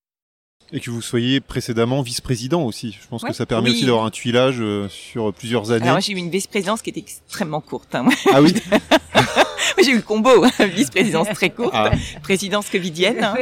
Et 0.72 0.80
que 0.80 0.90
vous 0.90 1.02
soyez 1.02 1.40
précédemment 1.40 2.02
vice-président 2.02 2.64
aussi. 2.64 2.96
Je 3.00 3.06
pense 3.06 3.22
ouais, 3.22 3.30
que 3.30 3.36
ça 3.36 3.46
permet 3.46 3.70
oui. 3.70 3.76
aussi 3.76 3.86
d'avoir 3.86 4.04
un 4.04 4.10
tuilage 4.10 4.56
euh, 4.60 4.88
sur 4.88 5.32
plusieurs 5.32 5.70
années. 5.70 5.84
Alors 5.84 5.94
moi 5.94 6.00
j'ai 6.00 6.12
eu 6.12 6.16
une 6.16 6.30
vice-présidence 6.30 6.82
qui 6.82 6.90
était 6.90 7.00
extrêmement 7.00 7.60
courte. 7.60 7.94
Hein. 7.94 8.08
Ah 8.32 8.42
oui 8.42 8.52
J'ai 9.82 9.90
eu 9.90 9.96
le 9.96 10.02
combo, 10.02 10.44
hein. 10.44 10.66
vice-présidence 10.66 11.28
très 11.34 11.50
courte, 11.50 11.74
ah. 11.74 11.90
présidence 12.22 12.68
covidienne. 12.68 13.22
Hein. 13.22 13.34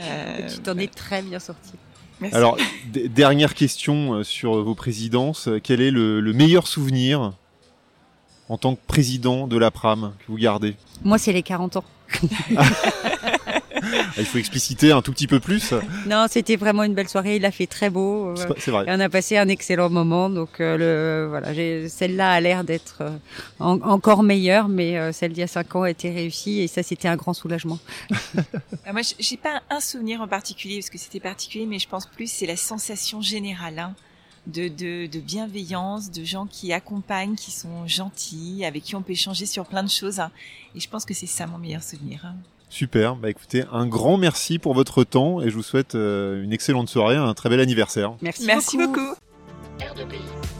Euh, 0.00 0.48
tu 0.48 0.58
t'en 0.60 0.76
es 0.78 0.86
très 0.86 1.22
bien 1.22 1.38
sorti. 1.38 1.72
Merci. 2.20 2.36
Alors, 2.36 2.56
dernière 2.86 3.54
question 3.54 4.14
euh, 4.14 4.22
sur 4.22 4.62
vos 4.62 4.74
présidences. 4.74 5.48
Quel 5.62 5.80
est 5.80 5.90
le, 5.90 6.20
le, 6.20 6.32
meilleur 6.32 6.66
souvenir 6.66 7.32
en 8.48 8.58
tant 8.58 8.74
que 8.74 8.80
président 8.86 9.46
de 9.46 9.56
la 9.56 9.70
PRAM 9.70 10.12
que 10.20 10.24
vous 10.28 10.38
gardez? 10.38 10.76
Moi, 11.04 11.18
c'est 11.18 11.32
les 11.32 11.42
40 11.42 11.76
ans. 11.76 11.84
Il 14.18 14.24
faut 14.24 14.38
expliciter 14.38 14.92
un 14.92 15.02
tout 15.02 15.12
petit 15.12 15.26
peu 15.26 15.40
plus. 15.40 15.72
Non, 16.06 16.26
c'était 16.28 16.56
vraiment 16.56 16.84
une 16.84 16.94
belle 16.94 17.08
soirée. 17.08 17.36
Il 17.36 17.44
a 17.44 17.50
fait 17.50 17.66
très 17.66 17.90
beau. 17.90 18.34
C'est 18.58 18.70
vrai. 18.70 18.84
Et 18.86 18.90
on 18.90 19.00
a 19.00 19.08
passé 19.08 19.36
un 19.36 19.48
excellent 19.48 19.90
moment. 19.90 20.30
Donc 20.30 20.60
euh, 20.60 20.76
le 20.76 21.28
voilà, 21.28 21.88
celle-là 21.88 22.32
a 22.32 22.40
l'air 22.40 22.64
d'être 22.64 22.98
euh, 23.00 23.10
en, 23.58 23.80
encore 23.82 24.22
meilleure, 24.22 24.68
mais 24.68 24.98
euh, 24.98 25.12
celle 25.12 25.32
d'il 25.32 25.40
y 25.40 25.44
a 25.44 25.48
cinq 25.48 25.74
ans 25.76 25.82
a 25.82 25.90
été 25.90 26.10
réussie 26.10 26.60
et 26.60 26.66
ça 26.66 26.82
c'était 26.82 27.08
un 27.08 27.16
grand 27.16 27.34
soulagement. 27.34 27.78
Moi, 28.92 29.02
j'ai 29.18 29.36
pas 29.36 29.62
un 29.70 29.80
souvenir 29.80 30.20
en 30.20 30.28
particulier 30.28 30.78
parce 30.78 30.90
que 30.90 30.98
c'était 30.98 31.20
particulier, 31.20 31.66
mais 31.66 31.78
je 31.78 31.88
pense 31.88 32.06
plus 32.06 32.30
c'est 32.30 32.46
la 32.46 32.56
sensation 32.56 33.20
générale. 33.20 33.78
Hein. 33.78 33.94
De, 34.48 34.66
de, 34.66 35.06
de, 35.06 35.20
bienveillance, 35.20 36.10
de 36.10 36.24
gens 36.24 36.46
qui 36.46 36.72
accompagnent, 36.72 37.36
qui 37.36 37.52
sont 37.52 37.86
gentils, 37.86 38.64
avec 38.64 38.82
qui 38.82 38.96
on 38.96 39.02
peut 39.02 39.12
échanger 39.12 39.46
sur 39.46 39.66
plein 39.66 39.84
de 39.84 39.88
choses. 39.88 40.18
Hein. 40.18 40.32
Et 40.74 40.80
je 40.80 40.88
pense 40.88 41.04
que 41.04 41.14
c'est 41.14 41.28
ça 41.28 41.46
mon 41.46 41.58
meilleur 41.58 41.84
souvenir. 41.84 42.26
Super, 42.72 43.16
bah 43.16 43.28
écoutez, 43.28 43.64
un 43.70 43.86
grand 43.86 44.16
merci 44.16 44.58
pour 44.58 44.72
votre 44.72 45.04
temps 45.04 45.42
et 45.42 45.50
je 45.50 45.54
vous 45.54 45.62
souhaite 45.62 45.94
euh, 45.94 46.42
une 46.42 46.54
excellente 46.54 46.88
soirée, 46.88 47.16
un 47.16 47.34
très 47.34 47.50
bel 47.50 47.60
anniversaire. 47.60 48.14
Merci, 48.22 48.46
merci 48.46 48.78
beaucoup. 48.78 49.14
beaucoup. 49.78 50.51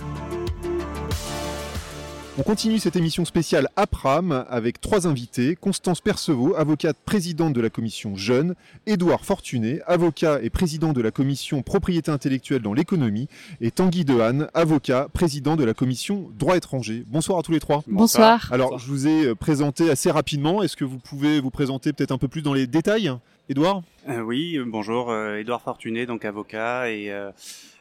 On 2.38 2.42
continue 2.42 2.78
cette 2.78 2.96
émission 2.96 3.26
spéciale 3.26 3.68
APRAM 3.76 4.46
avec 4.48 4.80
trois 4.80 5.06
invités. 5.06 5.54
Constance 5.54 6.00
Percevaux, 6.00 6.54
avocate 6.56 6.96
présidente 7.04 7.52
de 7.52 7.60
la 7.60 7.68
commission 7.68 8.16
Jeunes, 8.16 8.54
Édouard 8.86 9.26
Fortuné, 9.26 9.80
avocat 9.86 10.40
et 10.42 10.48
président 10.48 10.94
de 10.94 11.02
la 11.02 11.10
commission 11.10 11.60
Propriété 11.60 12.10
intellectuelle 12.10 12.62
dans 12.62 12.72
l'économie, 12.72 13.28
et 13.60 13.70
Tanguy 13.70 14.06
Dehaene, 14.06 14.48
avocat, 14.54 15.08
président 15.12 15.56
de 15.56 15.64
la 15.64 15.74
commission 15.74 16.30
Droit 16.38 16.56
étranger. 16.56 17.04
Bonsoir 17.06 17.38
à 17.38 17.42
tous 17.42 17.52
les 17.52 17.60
trois. 17.60 17.84
Bonsoir. 17.86 18.48
Alors, 18.50 18.78
je 18.78 18.86
vous 18.86 19.06
ai 19.06 19.34
présenté 19.34 19.90
assez 19.90 20.10
rapidement. 20.10 20.62
Est-ce 20.62 20.76
que 20.76 20.86
vous 20.86 20.98
pouvez 20.98 21.38
vous 21.38 21.50
présenter 21.50 21.92
peut-être 21.92 22.12
un 22.12 22.18
peu 22.18 22.28
plus 22.28 22.40
dans 22.40 22.54
les 22.54 22.66
détails? 22.66 23.12
Édouard? 23.50 23.82
Euh, 24.08 24.20
Oui, 24.22 24.58
bonjour, 24.64 25.10
euh, 25.10 25.36
Édouard 25.36 25.60
Fortuné, 25.60 26.06
donc 26.06 26.24
avocat 26.24 26.90
et 26.90 27.10
euh, 27.10 27.30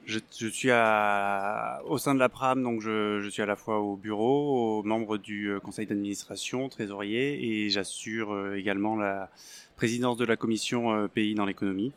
je, 0.05 0.19
je, 0.37 0.47
suis 0.47 0.71
à, 0.71 1.81
au 1.85 1.97
sein 1.97 2.13
de 2.13 2.19
la 2.19 2.29
PRAM, 2.29 2.61
donc 2.63 2.81
je, 2.81 3.21
je, 3.21 3.29
suis 3.29 3.41
à 3.41 3.45
la 3.45 3.55
fois 3.55 3.79
au 3.79 3.95
bureau, 3.95 4.79
au 4.79 4.83
membre 4.83 5.17
du 5.17 5.47
euh, 5.47 5.59
conseil 5.59 5.85
d'administration, 5.85 6.69
trésorier, 6.69 7.65
et 7.65 7.69
j'assure 7.69 8.33
euh, 8.33 8.55
également 8.55 8.95
la 8.95 9.29
présidence 9.75 10.17
de 10.17 10.25
la 10.25 10.35
commission 10.35 10.93
euh, 10.93 11.07
pays 11.07 11.35
dans 11.35 11.45
l'économie. 11.45 11.91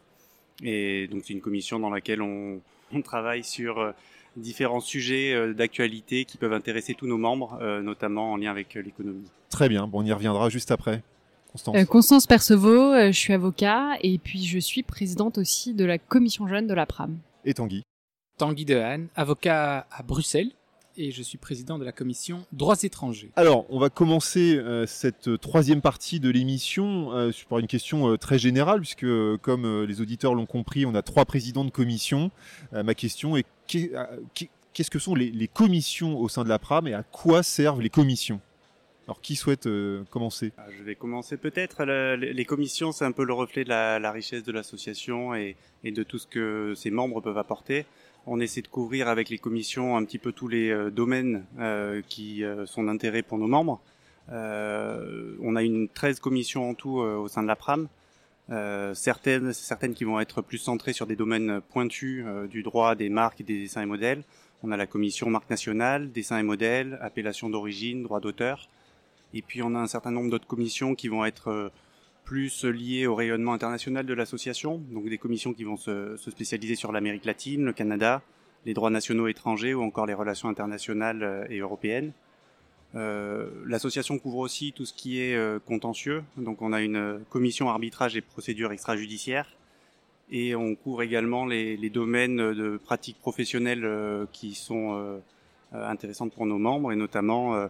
Et 0.62 1.08
donc 1.08 1.22
c'est 1.24 1.32
une 1.32 1.40
commission 1.40 1.78
dans 1.78 1.90
laquelle 1.90 2.22
on, 2.22 2.60
on 2.92 3.02
travaille 3.02 3.42
sur 3.42 3.92
différents 4.36 4.80
sujets 4.80 5.52
d'actualité 5.52 6.24
qui 6.24 6.38
peuvent 6.38 6.52
intéresser 6.52 6.94
tous 6.94 7.08
nos 7.08 7.18
membres, 7.18 7.58
notamment 7.82 8.32
en 8.32 8.36
lien 8.36 8.52
avec 8.52 8.74
l'économie. 8.74 9.26
Très 9.50 9.68
bien, 9.68 9.88
bon, 9.88 10.02
on 10.02 10.04
y 10.04 10.12
reviendra 10.12 10.48
juste 10.48 10.70
après. 10.70 11.02
Constance. 11.54 11.76
Euh, 11.76 11.84
Constance 11.84 12.26
Percevaux, 12.26 12.92
euh, 12.92 13.12
je 13.12 13.18
suis 13.18 13.32
avocat 13.32 13.92
et 14.02 14.18
puis 14.18 14.44
je 14.44 14.58
suis 14.58 14.82
présidente 14.82 15.38
aussi 15.38 15.72
de 15.72 15.84
la 15.84 15.98
commission 15.98 16.48
jeune 16.48 16.66
de 16.66 16.74
la 16.74 16.84
PRAM. 16.84 17.16
Et 17.44 17.54
Tanguy 17.54 17.84
Tanguy 18.36 18.64
Dehaene, 18.64 19.08
avocat 19.14 19.86
à 19.90 20.02
Bruxelles 20.02 20.52
et 20.96 21.10
je 21.10 21.22
suis 21.22 21.38
président 21.38 21.78
de 21.78 21.84
la 21.84 21.92
commission 21.92 22.44
droits 22.52 22.76
étrangers. 22.82 23.30
Alors, 23.36 23.66
on 23.68 23.78
va 23.78 23.90
commencer 23.90 24.56
euh, 24.56 24.86
cette 24.86 25.40
troisième 25.40 25.80
partie 25.80 26.20
de 26.20 26.30
l'émission 26.30 27.12
euh, 27.12 27.30
par 27.48 27.58
une 27.58 27.66
question 27.66 28.10
euh, 28.10 28.16
très 28.16 28.38
générale, 28.38 28.80
puisque 28.80 29.06
comme 29.38 29.84
les 29.84 30.00
auditeurs 30.00 30.34
l'ont 30.34 30.46
compris, 30.46 30.86
on 30.86 30.94
a 30.94 31.02
trois 31.02 31.24
présidents 31.24 31.64
de 31.64 31.70
commission. 31.70 32.30
ma 32.72 32.94
question 32.94 33.36
est 33.36 33.44
qu'est-ce 33.66 34.90
que 34.90 34.98
sont 34.98 35.14
les, 35.14 35.30
les, 35.30 35.48
commissions 35.48 36.18
au 36.18 36.28
sein 36.28 36.44
de 36.44 36.48
la 36.48 36.58
PRAM 36.58 36.86
et 36.86 36.94
à 36.94 37.02
quoi 37.02 37.42
servent 37.42 37.80
les 37.80 37.90
commissions? 37.90 38.40
Alors, 39.06 39.20
qui 39.20 39.36
souhaite 39.36 39.68
commencer? 40.10 40.52
Ah, 40.56 40.66
Je 40.78 40.82
vais 40.82 40.94
commencer 40.94 41.36
peut-être. 41.36 41.84
Les 41.84 42.44
commissions, 42.44 42.92
c'est 42.92 43.04
un 43.04 43.12
peu 43.12 43.24
le 43.24 43.34
reflet 43.34 43.64
de 43.64 43.68
la, 43.68 43.98
la 43.98 44.12
richesse 44.12 44.44
de 44.44 44.52
l'association 44.52 45.34
et, 45.34 45.56
et, 45.82 45.92
de 45.92 46.02
tout 46.02 46.18
ce 46.18 46.26
que 46.26 46.72
ses 46.74 46.90
membres 46.90 47.20
peuvent 47.20 47.36
apporter. 47.36 47.84
On 48.26 48.40
essaie 48.40 48.62
de 48.62 48.68
couvrir 48.68 49.08
avec 49.08 49.28
les 49.28 49.36
commissions 49.36 49.98
un 49.98 50.04
petit 50.04 50.18
peu 50.18 50.32
tous 50.32 50.48
les 50.48 50.70
euh, 50.70 50.90
domaines 50.90 51.44
euh, 51.58 52.00
qui 52.08 52.42
euh, 52.42 52.64
sont 52.64 52.84
d'intérêt 52.84 53.22
pour 53.22 53.36
nos 53.36 53.46
membres. 53.46 53.82
on 54.30 55.56
a 55.56 55.62
une 55.62 55.88
13 55.88 56.20
commissions 56.20 56.70
en 56.70 56.74
tout 56.74 56.96
au 56.96 57.28
sein 57.28 57.42
de 57.42 57.48
la 57.48 57.56
PRAM. 57.56 57.88
certaines, 58.94 59.52
certaines 59.52 59.92
qui 59.92 60.04
vont 60.04 60.18
être 60.20 60.40
plus 60.40 60.56
centrées 60.56 60.94
sur 60.94 61.06
des 61.06 61.16
domaines 61.16 61.60
pointus 61.60 62.24
du 62.48 62.62
droit, 62.62 62.94
des 62.94 63.10
marques, 63.10 63.42
des 63.42 63.58
dessins 63.60 63.82
et 63.82 63.86
modèles. 63.86 64.22
On 64.62 64.72
a 64.72 64.78
la 64.78 64.86
commission 64.86 65.28
marque 65.28 65.50
nationale, 65.50 66.10
dessins 66.10 66.38
et 66.38 66.42
modèles, 66.42 66.98
appellation 67.02 67.50
d'origine, 67.50 68.02
droit 68.02 68.20
d'auteur. 68.20 68.70
Et 69.34 69.42
puis 69.42 69.62
on 69.62 69.74
a 69.74 69.78
un 69.78 69.86
certain 69.86 70.10
nombre 70.10 70.30
d'autres 70.30 70.46
commissions 70.46 70.94
qui 70.94 71.08
vont 71.08 71.26
être 71.26 71.70
plus 72.24 72.64
liées 72.64 73.06
au 73.06 73.14
rayonnement 73.14 73.52
international 73.52 74.06
de 74.06 74.14
l'association, 74.14 74.82
donc 74.90 75.08
des 75.08 75.18
commissions 75.18 75.52
qui 75.52 75.64
vont 75.64 75.76
se, 75.76 76.16
se 76.16 76.30
spécialiser 76.30 76.74
sur 76.74 76.90
l'Amérique 76.90 77.24
latine, 77.24 77.64
le 77.64 77.72
Canada, 77.72 78.22
les 78.64 78.74
droits 78.74 78.90
nationaux 78.90 79.28
étrangers 79.28 79.74
ou 79.74 79.82
encore 79.82 80.06
les 80.06 80.14
relations 80.14 80.48
internationales 80.48 81.22
euh, 81.22 81.46
et 81.50 81.58
européennes. 81.58 82.12
Euh, 82.94 83.48
L'association 83.66 84.18
couvre 84.18 84.38
aussi 84.38 84.72
tout 84.72 84.86
ce 84.86 84.94
qui 84.94 85.20
est 85.20 85.34
euh, 85.34 85.58
contentieux, 85.58 86.22
donc 86.36 86.62
on 86.62 86.72
a 86.72 86.80
une 86.80 87.20
commission 87.28 87.68
arbitrage 87.68 88.16
et 88.16 88.20
procédures 88.20 88.72
extrajudiciaires, 88.72 89.48
et 90.30 90.54
on 90.54 90.74
couvre 90.74 91.02
également 91.02 91.44
les, 91.44 91.76
les 91.76 91.90
domaines 91.90 92.36
de 92.54 92.76
pratiques 92.78 93.18
professionnelles 93.18 93.84
euh, 93.84 94.26
qui 94.32 94.54
sont 94.54 94.94
euh, 94.94 95.18
intéressantes 95.72 96.32
pour 96.32 96.46
nos 96.46 96.58
membres, 96.58 96.92
et 96.92 96.96
notamment 96.96 97.54
euh, 97.54 97.66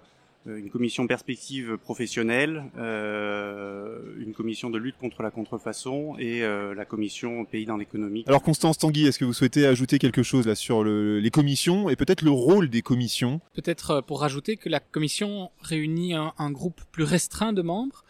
une 0.47 0.71
commission 0.71 1.07
perspective 1.07 1.79
professionnelle, 1.79 2.65
euh, 2.77 4.01
une 4.19 4.35
commission 4.35 4.71
de 4.71 4.79
lutte 4.79 4.97
contre 4.99 5.23
la 5.23 5.31
contrefaçon 5.31 6.17
et 6.19 6.43
euh, 6.43 6.75
la 6.75 6.85
commission 6.85 7.45
pays 7.45 7.65
dans 7.65 7.77
l'économie. 7.77 8.25
Alors 8.27 8.43
Constance 8.43 8.79
Tanguy, 8.79 9.07
est-ce 9.07 9.19
que 9.19 9.25
vous 9.25 9.33
souhaitez 9.33 9.67
ajouter 9.67 9.99
quelque 9.99 10.23
chose 10.23 10.47
là 10.47 10.55
sur 10.55 10.85
le, 10.85 11.19
les 11.19 11.31
commissions 11.31 11.89
et 11.89 11.97
peut-être 11.97 12.23
le 12.23 12.31
rôle 12.31 12.69
des 12.69 12.83
commissions? 12.83 13.41
Peut-être 13.55 13.91
euh, 13.91 14.03
pour 14.03 14.21
rajouter 14.21 14.57
que 14.57 14.69
la 14.69 14.81
commission 14.81 15.51
réunit 15.61 16.15
un, 16.15 16.35
un 16.39 16.51
groupe 16.51 16.83
plus 16.93 17.05
restreint 17.05 17.53
de 17.53 17.63
membres, 17.63 18.05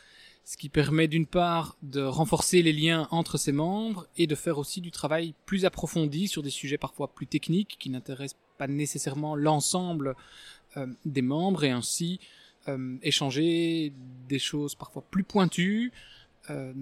ce 0.44 0.56
qui 0.56 0.68
permet 0.68 1.08
d'une 1.08 1.26
part 1.26 1.76
de 1.82 2.02
renforcer 2.02 2.62
les 2.62 2.72
liens 2.72 3.08
entre 3.10 3.38
ses 3.38 3.52
membres 3.52 4.06
et 4.16 4.26
de 4.26 4.34
faire 4.34 4.58
aussi 4.58 4.80
du 4.80 4.90
travail 4.90 5.34
plus 5.46 5.64
approfondi 5.64 6.28
sur 6.28 6.42
des 6.42 6.50
sujets 6.50 6.78
parfois 6.78 7.08
plus 7.14 7.26
techniques 7.26 7.76
qui 7.78 7.90
n'intéressent 7.90 8.38
pas 8.58 8.66
nécessairement 8.66 9.36
l'ensemble 9.36 10.08
euh, 10.08 10.14
des 11.04 11.22
membres 11.22 11.64
et 11.64 11.70
ainsi 11.70 12.20
euh, 12.68 12.96
échanger 13.02 13.92
des 14.26 14.38
choses 14.38 14.74
parfois 14.74 15.04
plus 15.10 15.22
pointues 15.22 15.92
euh, 16.48 16.72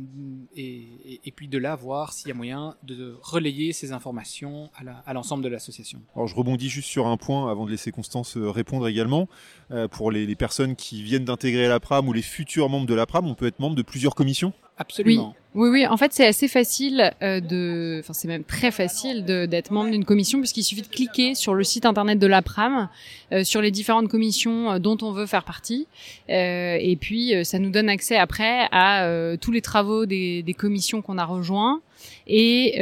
et, 0.54 1.32
puis 1.34 1.48
de 1.48 1.58
là 1.58 1.74
voir 1.74 2.12
s'il 2.12 2.28
y 2.28 2.30
a 2.30 2.34
moyen 2.34 2.76
de 2.84 3.16
relayer 3.20 3.72
ces 3.72 3.90
informations 3.90 4.70
à 5.06 5.12
l'ensemble 5.12 5.42
de 5.42 5.48
l'association. 5.48 6.00
Alors 6.14 6.28
je 6.28 6.36
rebondis 6.36 6.68
juste 6.68 6.88
sur 6.88 7.08
un 7.08 7.16
point 7.16 7.50
avant 7.50 7.66
de 7.66 7.70
laisser 7.72 7.90
Constance 7.90 8.36
répondre 8.36 8.86
également. 8.86 9.28
Euh, 9.72 9.88
pour 9.88 10.12
les, 10.12 10.24
les, 10.24 10.36
personnes 10.36 10.76
qui 10.76 11.02
viennent 11.02 11.24
d'intégrer 11.24 11.66
la 11.66 11.80
PRAM 11.80 12.08
ou 12.08 12.12
les 12.12 12.22
futurs 12.22 12.68
membres 12.68 12.86
de 12.86 12.94
la 12.94 13.06
PRAM, 13.06 13.26
on 13.26 13.34
peut 13.34 13.46
être 13.46 13.58
membre 13.58 13.74
de 13.74 13.82
plusieurs 13.82 14.14
commissions 14.14 14.52
Absolument. 14.78 15.34
Oui, 15.54 15.68
oui, 15.68 15.80
oui. 15.82 15.86
En 15.86 15.98
fait, 15.98 16.12
c'est 16.14 16.26
assez 16.26 16.48
facile 16.48 17.12
euh, 17.22 17.40
de, 17.40 17.98
enfin, 18.00 18.14
c'est 18.14 18.26
même 18.26 18.42
très 18.42 18.70
facile 18.70 19.24
d'être 19.24 19.70
membre 19.70 19.90
d'une 19.90 20.04
commission 20.04 20.38
puisqu'il 20.38 20.62
suffit 20.62 20.80
de 20.80 20.88
cliquer 20.88 21.34
sur 21.34 21.54
le 21.54 21.62
site 21.62 21.84
internet 21.84 22.18
de 22.18 22.26
l'APRAM 22.26 22.88
euh, 23.32 23.44
sur 23.44 23.60
les 23.60 23.70
différentes 23.70 24.08
commissions 24.08 24.72
euh, 24.72 24.78
dont 24.78 24.96
on 25.02 25.12
veut 25.12 25.26
faire 25.26 25.44
partie, 25.44 25.86
euh, 26.30 26.78
et 26.80 26.96
puis 26.96 27.34
euh, 27.34 27.44
ça 27.44 27.58
nous 27.58 27.70
donne 27.70 27.90
accès 27.90 28.16
après 28.16 28.66
à 28.72 29.04
euh, 29.04 29.36
tous 29.36 29.52
les 29.52 29.60
travaux 29.60 30.06
des, 30.06 30.42
des 30.42 30.54
commissions 30.54 31.02
qu'on 31.02 31.18
a 31.18 31.24
rejoints 31.24 31.82
et 32.26 32.74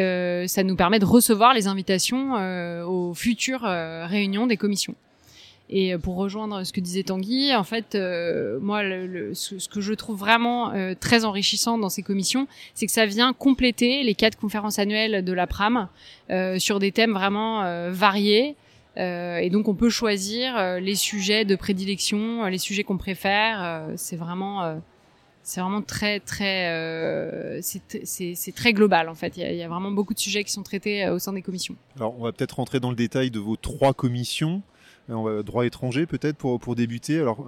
ça 0.46 0.62
nous 0.62 0.76
permet 0.76 0.98
de 0.98 1.04
recevoir 1.04 1.52
les 1.52 1.66
invitations 1.66 2.34
aux 2.86 3.12
futures 3.14 3.62
réunions 3.62 4.46
des 4.46 4.56
commissions. 4.56 4.94
Et 5.72 5.96
pour 5.98 6.16
rejoindre 6.16 6.64
ce 6.64 6.72
que 6.72 6.80
disait 6.80 7.04
Tanguy, 7.04 7.54
en 7.54 7.62
fait, 7.62 7.94
euh, 7.94 8.58
moi, 8.60 8.82
le, 8.82 9.06
le, 9.06 9.34
ce, 9.34 9.68
que 9.68 9.80
je 9.80 9.94
trouve 9.94 10.18
vraiment 10.18 10.72
euh, 10.72 10.94
très 10.98 11.24
enrichissant 11.24 11.78
dans 11.78 11.88
ces 11.88 12.02
commissions, 12.02 12.48
c'est 12.74 12.86
que 12.86 12.92
ça 12.92 13.06
vient 13.06 13.32
compléter 13.32 14.02
les 14.02 14.16
quatre 14.16 14.36
conférences 14.36 14.80
annuelles 14.80 15.24
de 15.24 15.32
la 15.32 15.46
PRAM 15.46 15.88
euh, 16.30 16.58
sur 16.58 16.80
des 16.80 16.90
thèmes 16.90 17.12
vraiment 17.12 17.62
euh, 17.62 17.90
variés. 17.92 18.56
Euh, 18.96 19.38
et 19.38 19.48
donc, 19.48 19.68
on 19.68 19.76
peut 19.76 19.90
choisir 19.90 20.80
les 20.80 20.96
sujets 20.96 21.44
de 21.44 21.54
prédilection, 21.54 22.44
les 22.46 22.58
sujets 22.58 22.82
qu'on 22.82 22.98
préfère. 22.98 23.90
c'est 23.94 24.16
vraiment 24.16 24.80
c'est 25.42 25.60
vraiment 25.60 25.80
très 25.80 26.20
très 26.20 26.68
euh, 26.68 27.60
c'est 27.62 28.54
très 28.54 28.72
global 28.72 29.08
en 29.08 29.14
fait. 29.14 29.36
Il 29.36 29.42
y, 29.42 29.46
a, 29.46 29.52
il 29.52 29.56
y, 29.56 29.62
a, 29.62 29.68
vraiment 29.68 29.90
beaucoup 29.90 30.12
de 30.12 30.18
sujets 30.18 30.44
qui 30.44 30.52
sont 30.52 30.62
traités 30.62 31.08
au 31.08 31.18
sein 31.18 31.32
des 31.32 31.42
commissions. 31.42 31.76
Alors 31.96 32.14
on 32.18 32.24
va 32.24 32.32
peut-être 32.32 32.56
rentrer 32.56 32.78
dans 32.78 32.90
le 32.90 32.96
détail 32.96 33.30
de 33.30 33.38
vos 33.38 33.56
trois 33.56 33.94
commissions. 33.94 34.62
Euh, 35.10 35.42
droit 35.42 35.66
étranger 35.66 36.06
peut-être 36.06 36.36
pour, 36.36 36.60
pour 36.60 36.76
débuter. 36.76 37.18
Alors, 37.18 37.44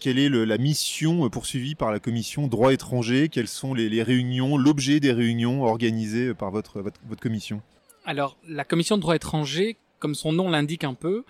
quelle 0.00 0.18
est 0.18 0.28
la 0.28 0.58
mission 0.58 1.28
poursuivie 1.30 1.74
par 1.74 1.90
la 1.90 1.98
commission 1.98 2.46
droit 2.46 2.72
étranger? 2.72 3.28
Quelles 3.28 3.48
sont 3.48 3.74
les, 3.74 4.02
réunions, 4.02 4.56
l'objet 4.56 5.00
des 5.00 5.12
réunions 5.12 5.64
organisées 5.64 6.34
par 6.34 6.50
votre, 6.50 6.80
votre, 6.80 7.00
votre, 7.08 7.20
commission? 7.20 7.62
Alors, 8.04 8.36
la 8.46 8.64
commission 8.64 8.96
de 8.96 9.02
droit 9.02 9.16
étranger, 9.16 9.76
comme 9.98 10.14
son 10.14 10.32
nom 10.32 10.50
l'indique 10.50 10.84
un 10.84 10.94
peu, 10.94 11.24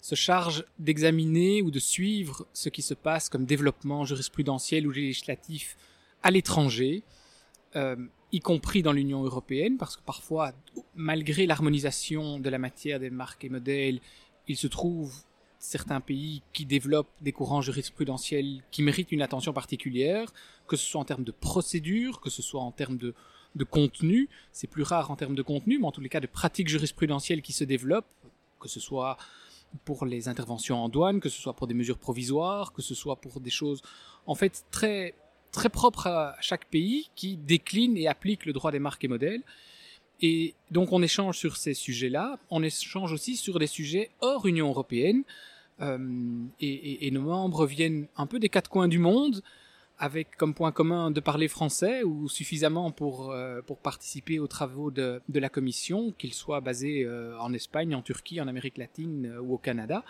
se 0.00 0.14
charge 0.14 0.64
d'examiner 0.78 1.62
ou 1.62 1.70
de 1.70 1.78
suivre 1.78 2.46
ce 2.52 2.68
qui 2.68 2.82
se 2.82 2.94
passe 2.94 3.28
comme 3.28 3.46
développement 3.46 4.04
jurisprudentiel 4.04 4.86
ou 4.86 4.90
législatif 4.90 5.76
à 6.22 6.30
l'étranger, 6.30 7.02
euh, 7.74 7.96
y 8.30 8.40
compris 8.40 8.82
dans 8.82 8.92
l'Union 8.92 9.24
européenne, 9.24 9.76
parce 9.78 9.96
que 9.96 10.02
parfois, 10.02 10.52
malgré 10.94 11.46
l'harmonisation 11.46 12.38
de 12.38 12.50
la 12.50 12.58
matière 12.58 13.00
des 13.00 13.10
marques 13.10 13.44
et 13.44 13.48
modèles, 13.48 14.00
il 14.48 14.56
se 14.56 14.66
trouve 14.66 15.14
certains 15.58 16.00
pays 16.00 16.42
qui 16.52 16.66
développent 16.66 17.10
des 17.22 17.32
courants 17.32 17.62
jurisprudentiels 17.62 18.62
qui 18.70 18.82
méritent 18.82 19.12
une 19.12 19.22
attention 19.22 19.52
particulière, 19.52 20.32
que 20.68 20.76
ce 20.76 20.84
soit 20.84 21.00
en 21.00 21.04
termes 21.04 21.24
de 21.24 21.32
procédure, 21.32 22.20
que 22.20 22.30
ce 22.30 22.42
soit 22.42 22.60
en 22.60 22.70
termes 22.70 22.98
de, 22.98 23.14
de 23.54 23.64
contenu, 23.64 24.28
c'est 24.52 24.66
plus 24.66 24.82
rare 24.82 25.10
en 25.10 25.16
termes 25.16 25.34
de 25.34 25.42
contenu, 25.42 25.78
mais 25.78 25.86
en 25.86 25.92
tous 25.92 26.02
les 26.02 26.10
cas 26.10 26.20
de 26.20 26.26
pratiques 26.26 26.68
jurisprudentielles 26.68 27.40
qui 27.40 27.52
se 27.52 27.64
développent, 27.64 28.04
que 28.60 28.68
ce 28.68 28.80
soit 28.80 29.16
pour 29.84 30.04
les 30.04 30.28
interventions 30.28 30.84
en 30.84 30.88
douane, 30.88 31.20
que 31.20 31.28
ce 31.28 31.40
soit 31.40 31.54
pour 31.54 31.66
des 31.66 31.74
mesures 31.74 31.98
provisoires, 31.98 32.72
que 32.72 32.82
ce 32.82 32.94
soit 32.94 33.16
pour 33.16 33.40
des 33.40 33.50
choses 33.50 33.82
en 34.26 34.34
fait 34.34 34.64
très 34.70 35.14
très 35.50 35.68
propres 35.68 36.08
à 36.08 36.36
chaque 36.40 36.66
pays 36.66 37.10
qui 37.14 37.36
décline 37.36 37.96
et 37.96 38.08
applique 38.08 38.44
le 38.44 38.52
droit 38.52 38.72
des 38.72 38.80
marques 38.80 39.04
et 39.04 39.08
modèles 39.08 39.42
et 40.24 40.54
donc 40.70 40.92
on 40.92 41.02
échange 41.02 41.36
sur 41.36 41.56
ces 41.56 41.74
sujets-là, 41.74 42.38
on 42.50 42.62
échange 42.62 43.12
aussi 43.12 43.36
sur 43.36 43.58
des 43.58 43.66
sujets 43.66 44.10
hors 44.20 44.46
Union 44.46 44.68
européenne, 44.68 45.24
Euh, 45.80 45.98
et, 46.60 47.10
nos 47.10 47.22
membres 47.22 47.66
viennent 47.66 48.06
un 48.16 48.26
peu 48.26 48.38
des 48.38 48.48
quatre 48.48 48.70
coins 48.70 48.88
du 48.88 48.98
monde, 48.98 49.42
avec 49.98 50.36
comme 50.36 50.54
point 50.54 50.72
commun 50.72 51.10
de 51.10 51.20
parler 51.20 51.48
français 51.48 52.02
ou 52.02 52.28
suffisamment 52.28 52.90
pour, 52.90 53.30
euh, 53.30 53.60
participer 53.82 54.38
aux 54.38 54.46
travaux 54.46 54.90
de, 54.90 55.20
la 55.32 55.48
commission, 55.48 56.12
qu'ils 56.12 56.34
soient 56.34 56.60
basés 56.60 57.04
euh, 57.04 57.38
en 57.38 57.52
Espagne, 57.52 57.94
en 57.94 58.02
Turquie, 58.02 58.40
en 58.40 58.48
Amérique 58.48 58.78
latine 58.78 59.36
ou 59.40 59.54
au 59.54 59.58
Canada. 59.58 60.04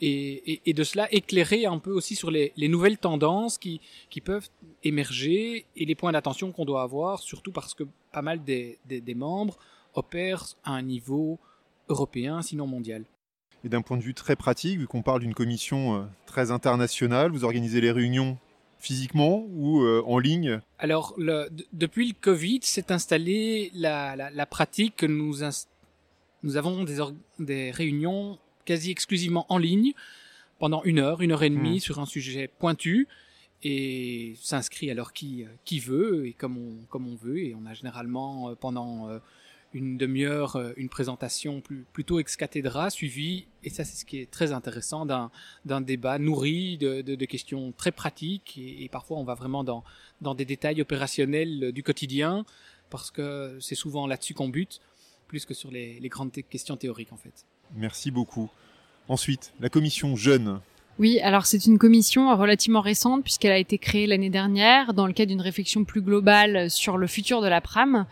Et, 0.00 0.52
et, 0.52 0.62
et, 0.66 0.72
de 0.72 0.82
cela 0.82 1.12
éclairer 1.12 1.66
un 1.66 1.78
peu 1.78 1.92
aussi 1.92 2.16
sur 2.16 2.30
les, 2.30 2.52
les 2.56 2.68
nouvelles 2.68 2.98
tendances 2.98 3.58
qui, 3.58 3.80
qui 4.08 4.20
peuvent 4.20 4.48
émerger 4.82 5.66
et 5.76 5.84
les 5.84 5.94
points 5.94 6.12
d'attention 6.12 6.52
qu'on 6.52 6.64
doit 6.64 6.82
avoir, 6.82 7.18
surtout 7.18 7.52
parce 7.52 7.74
que 7.74 7.84
pas 8.10 8.22
mal 8.22 8.42
des, 8.42 8.78
des, 8.86 9.00
des 9.00 9.14
membres 9.14 9.58
opèrent 9.94 10.46
à 10.64 10.72
un 10.72 10.82
niveau 10.82 11.38
européen, 11.88 12.40
sinon 12.40 12.66
mondial. 12.66 13.04
Et 13.62 13.68
d'un 13.68 13.82
point 13.82 13.98
de 13.98 14.02
vue 14.02 14.14
très 14.14 14.36
pratique, 14.36 14.78
vu 14.78 14.86
qu'on 14.86 15.02
parle 15.02 15.20
d'une 15.20 15.34
commission 15.34 16.08
très 16.24 16.50
internationale, 16.50 17.30
vous 17.30 17.44
organisez 17.44 17.82
les 17.82 17.92
réunions 17.92 18.38
physiquement 18.80 19.46
ou 19.54 19.82
euh, 19.82 20.02
en 20.06 20.18
ligne? 20.18 20.60
Alors, 20.78 21.14
le, 21.18 21.48
depuis 21.72 22.08
le 22.08 22.14
Covid, 22.18 22.60
s'est 22.62 22.90
installée 22.90 23.70
la, 23.74 24.16
la, 24.16 24.30
la, 24.30 24.46
pratique 24.46 24.96
que 24.96 25.06
nous, 25.06 25.36
nous 26.42 26.56
avons 26.56 26.84
des, 26.84 26.98
des 27.38 27.70
réunions 27.70 28.38
quasi 28.70 28.92
exclusivement 28.92 29.46
en 29.48 29.58
ligne 29.58 29.94
pendant 30.60 30.84
une 30.84 31.00
heure, 31.00 31.22
une 31.22 31.32
heure 31.32 31.42
et 31.42 31.50
demie 31.50 31.78
mmh. 31.78 31.86
sur 31.88 31.98
un 31.98 32.06
sujet 32.06 32.46
pointu 32.46 33.08
et 33.64 34.34
s'inscrit 34.40 34.92
alors 34.92 35.12
qui, 35.12 35.44
qui 35.64 35.80
veut 35.80 36.28
et 36.28 36.34
comme 36.34 36.56
on, 36.56 36.86
comme 36.86 37.08
on 37.08 37.16
veut. 37.16 37.38
Et 37.38 37.56
on 37.60 37.66
a 37.66 37.74
généralement 37.74 38.50
euh, 38.50 38.54
pendant 38.54 39.08
euh, 39.08 39.18
une 39.72 39.98
demi-heure, 39.98 40.54
euh, 40.54 40.72
une 40.76 40.88
présentation 40.88 41.60
plus, 41.60 41.84
plutôt 41.92 42.20
ex 42.20 42.36
cathedra, 42.36 42.90
suivie, 42.90 43.48
et 43.64 43.70
ça 43.70 43.84
c'est 43.84 43.96
ce 43.96 44.04
qui 44.04 44.18
est 44.20 44.30
très 44.30 44.52
intéressant, 44.52 45.04
d'un 45.04 45.80
débat 45.80 46.20
nourri 46.20 46.78
de, 46.78 47.02
de, 47.02 47.16
de, 47.16 47.24
questions 47.24 47.72
très 47.72 47.90
pratiques, 47.90 48.56
et, 48.56 48.84
et, 48.84 48.88
parfois 48.88 49.18
on 49.18 49.24
va 49.24 49.34
vraiment 49.34 49.64
dans, 49.64 49.82
dans 50.20 50.36
des 50.36 50.44
détails 50.44 50.80
opérationnels 50.80 51.72
du 51.72 51.82
quotidien, 51.82 52.44
parce 52.88 53.10
que 53.10 53.58
c'est 53.60 53.74
souvent 53.74 54.06
là-dessus 54.06 54.34
qu'on 54.34 54.48
bute, 54.48 54.80
plus 55.26 55.44
que 55.44 55.54
sur 55.54 55.72
les, 55.72 55.98
les 55.98 56.08
grandes 56.08 56.32
questions 56.32 56.76
théoriques 56.76 57.12
en 57.12 57.16
fait. 57.16 57.44
Merci 57.76 58.10
beaucoup. 58.10 58.50
Ensuite, 59.08 59.52
la 59.60 59.68
commission 59.68 60.16
jeune. 60.16 60.60
Oui, 61.00 61.18
alors 61.20 61.46
c'est 61.46 61.64
une 61.64 61.78
commission 61.78 62.36
relativement 62.36 62.82
récente 62.82 63.22
puisqu'elle 63.22 63.52
a 63.52 63.58
été 63.58 63.78
créée 63.78 64.06
l'année 64.06 64.28
dernière 64.28 64.92
dans 64.92 65.06
le 65.06 65.14
cadre 65.14 65.30
d'une 65.30 65.40
réflexion 65.40 65.84
plus 65.84 66.02
globale 66.02 66.70
sur 66.70 66.98
le 66.98 67.06
futur 67.06 67.40
de 67.40 67.48
la 67.48 67.62
PRAM. 67.62 68.04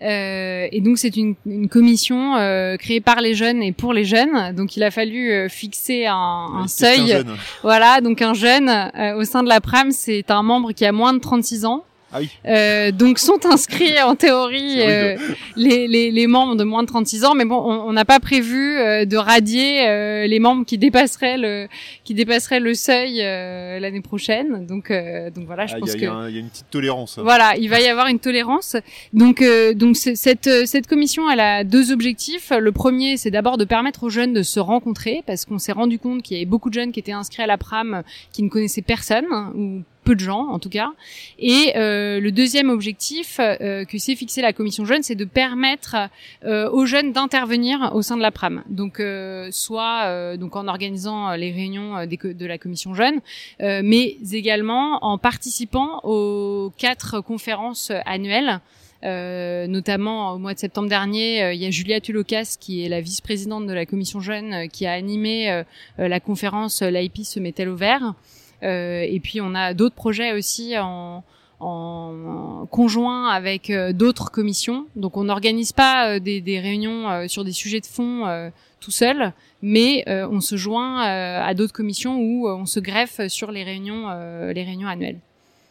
Euh, 0.00 0.68
et 0.70 0.80
donc 0.80 0.96
c'est 0.96 1.16
une, 1.16 1.34
une, 1.44 1.68
commission 1.68 2.36
euh, 2.36 2.76
créée 2.76 3.00
par 3.00 3.20
les 3.20 3.34
jeunes 3.34 3.64
et 3.64 3.72
pour 3.72 3.92
les 3.92 4.04
jeunes. 4.04 4.54
Donc 4.54 4.76
il 4.76 4.84
a 4.84 4.92
fallu 4.92 5.32
euh, 5.32 5.48
fixer 5.48 6.06
un, 6.06 6.46
un 6.54 6.68
seuil. 6.68 7.14
Un 7.14 7.24
voilà, 7.62 8.00
donc 8.00 8.22
un 8.22 8.34
jeune 8.34 8.68
euh, 8.68 9.16
au 9.16 9.24
sein 9.24 9.42
de 9.42 9.48
la 9.48 9.60
PRAM, 9.60 9.90
c'est 9.90 10.30
un 10.30 10.44
membre 10.44 10.70
qui 10.70 10.84
a 10.84 10.92
moins 10.92 11.14
de 11.14 11.18
36 11.18 11.64
ans. 11.64 11.84
Ah 12.12 12.18
oui. 12.20 12.30
euh, 12.46 12.92
donc 12.92 13.18
sont 13.18 13.44
inscrits 13.46 14.00
en 14.00 14.14
théorie 14.14 14.80
euh, 14.80 15.16
les, 15.56 15.88
les, 15.88 16.12
les, 16.12 16.26
membres 16.28 16.54
de 16.54 16.62
moins 16.62 16.84
de 16.84 16.88
36 16.88 17.24
ans, 17.24 17.34
mais 17.34 17.44
bon, 17.44 17.56
on 17.56 17.92
n'a 17.92 18.04
pas 18.04 18.20
prévu 18.20 18.76
euh, 18.76 19.04
de 19.04 19.16
radier 19.16 19.88
euh, 19.88 20.26
les 20.28 20.38
membres 20.38 20.64
qui 20.64 20.78
dépasseraient 20.78 21.36
le 21.36 21.66
qui 22.04 22.14
dépasseraient 22.14 22.60
le 22.60 22.74
seuil 22.74 23.20
euh, 23.20 23.80
l'année 23.80 24.02
prochaine. 24.02 24.66
Donc 24.66 24.92
donc 25.34 25.46
voilà, 25.46 25.66
je 25.66 25.74
ah, 25.74 25.80
pense 25.80 25.94
y 25.94 25.96
a, 25.96 25.98
que 25.98 26.04
y, 26.04 26.06
a 26.06 26.30
y 26.30 26.36
a 26.36 26.40
une 26.40 26.48
petite 26.48 26.70
tolérance. 26.70 27.18
Voilà, 27.18 27.56
il 27.56 27.68
va 27.68 27.80
y 27.80 27.88
avoir 27.88 28.06
une 28.06 28.20
tolérance. 28.20 28.76
Donc 29.12 29.42
donc 29.74 29.96
cette 29.96 30.66
cette 30.66 30.86
commission, 30.86 31.28
elle 31.28 31.40
a 31.40 31.64
deux 31.64 31.90
objectifs. 31.90 32.52
Le 32.56 32.70
premier, 32.70 33.16
c'est 33.16 33.32
d'abord 33.32 33.58
de 33.58 33.64
permettre 33.64 34.04
aux 34.04 34.10
jeunes 34.10 34.32
de 34.32 34.42
se 34.42 34.60
rencontrer, 34.60 35.24
parce 35.26 35.44
qu'on 35.44 35.58
s'est 35.58 35.72
rendu 35.72 35.98
compte 35.98 36.22
qu'il 36.22 36.36
y 36.36 36.40
avait 36.40 36.46
beaucoup 36.46 36.68
de 36.68 36.74
jeunes 36.74 36.92
qui 36.92 37.00
étaient 37.00 37.10
inscrits 37.12 37.42
à 37.42 37.48
la 37.48 37.58
PRAM 37.58 38.04
qui 38.32 38.44
ne 38.44 38.48
connaissaient 38.48 38.82
personne 38.82 39.26
ou 39.56 39.82
peu 40.06 40.14
de 40.14 40.20
gens 40.20 40.46
en 40.48 40.58
tout 40.58 40.70
cas. 40.70 40.92
Et 41.38 41.72
euh, 41.76 42.20
le 42.20 42.30
deuxième 42.32 42.70
objectif 42.70 43.38
euh, 43.40 43.84
que 43.84 43.98
s'est 43.98 44.14
fixé 44.14 44.40
la 44.40 44.52
commission 44.52 44.84
jeune, 44.86 45.02
c'est 45.02 45.16
de 45.16 45.26
permettre 45.26 45.96
euh, 46.44 46.70
aux 46.70 46.86
jeunes 46.86 47.12
d'intervenir 47.12 47.90
au 47.92 48.02
sein 48.02 48.16
de 48.16 48.22
la 48.22 48.30
PRAM. 48.30 48.62
Donc 48.70 49.00
euh, 49.00 49.48
soit 49.50 50.04
euh, 50.04 50.36
donc 50.36 50.54
en 50.54 50.68
organisant 50.68 51.32
les 51.32 51.50
réunions 51.50 52.06
de 52.06 52.46
la 52.46 52.56
commission 52.58 52.94
jeune, 52.94 53.20
mais 53.60 54.16
également 54.32 55.04
en 55.04 55.18
participant 55.18 56.00
aux 56.04 56.72
quatre 56.78 57.20
conférences 57.20 57.90
annuelles. 58.06 58.60
Notamment 59.02 60.32
au 60.32 60.38
mois 60.38 60.54
de 60.54 60.58
septembre 60.58 60.88
dernier, 60.88 61.52
il 61.54 61.60
y 61.60 61.66
a 61.66 61.70
Julia 61.70 62.00
Tulocas 62.00 62.56
qui 62.58 62.84
est 62.84 62.88
la 62.88 63.00
vice-présidente 63.00 63.66
de 63.66 63.72
la 63.72 63.86
commission 63.86 64.20
jeune 64.20 64.68
qui 64.68 64.86
a 64.86 64.92
animé 64.92 65.62
la 65.98 66.20
conférence 66.20 66.82
L'IP 66.82 67.18
se 67.24 67.38
met-elle 67.38 67.68
au 67.68 67.76
vert 67.76 68.14
et 68.62 69.20
puis 69.22 69.40
on 69.40 69.54
a 69.54 69.74
d'autres 69.74 69.94
projets 69.94 70.32
aussi 70.32 70.78
en, 70.78 71.22
en 71.60 72.66
conjoint 72.70 73.28
avec 73.28 73.70
euh, 73.70 73.92
d'autres 73.92 74.30
commissions. 74.30 74.86
Donc 74.96 75.16
on 75.16 75.24
n'organise 75.24 75.72
pas 75.72 76.08
euh, 76.08 76.18
des, 76.18 76.40
des, 76.40 76.60
réunions 76.60 77.08
euh, 77.10 77.28
sur 77.28 77.44
des 77.44 77.52
sujets 77.52 77.80
de 77.80 77.86
fond 77.86 78.26
euh, 78.26 78.50
tout 78.80 78.90
seul, 78.90 79.32
mais 79.62 80.04
on 80.06 80.40
se 80.40 80.56
joint 80.56 81.00
à 81.00 81.54
d'autres 81.54 81.72
commissions 81.72 82.18
où 82.18 82.46
on 82.48 82.66
se 82.66 82.78
greffe 82.78 83.26
sur 83.26 83.50
les 83.50 83.64
réunions, 83.64 84.10
les 84.52 84.62
réunions 84.62 84.86
annuelles. 84.86 85.18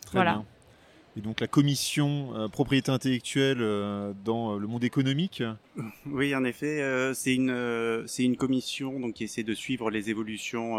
Très 0.08 0.18
voilà. 0.18 0.34
Bien. 0.34 0.46
Et 1.18 1.22
donc 1.22 1.40
la 1.40 1.48
commission 1.48 2.36
euh, 2.36 2.48
propriété 2.50 2.92
intellectuelle 2.92 3.60
euh, 3.62 4.12
dans 4.26 4.58
le 4.58 4.68
monde 4.68 4.84
économique 4.84 5.44
Oui, 6.06 6.36
en 6.36 6.44
effet, 6.44 6.82
euh, 6.82 7.14
c'est 7.14 7.34
une, 7.34 8.04
c'est 8.06 8.24
une 8.24 8.36
commission 8.36 9.00
donc, 9.00 9.14
qui 9.14 9.24
essaie 9.24 9.44
de 9.44 9.54
suivre 9.54 9.90
les 9.90 10.10
évolutions 10.10 10.76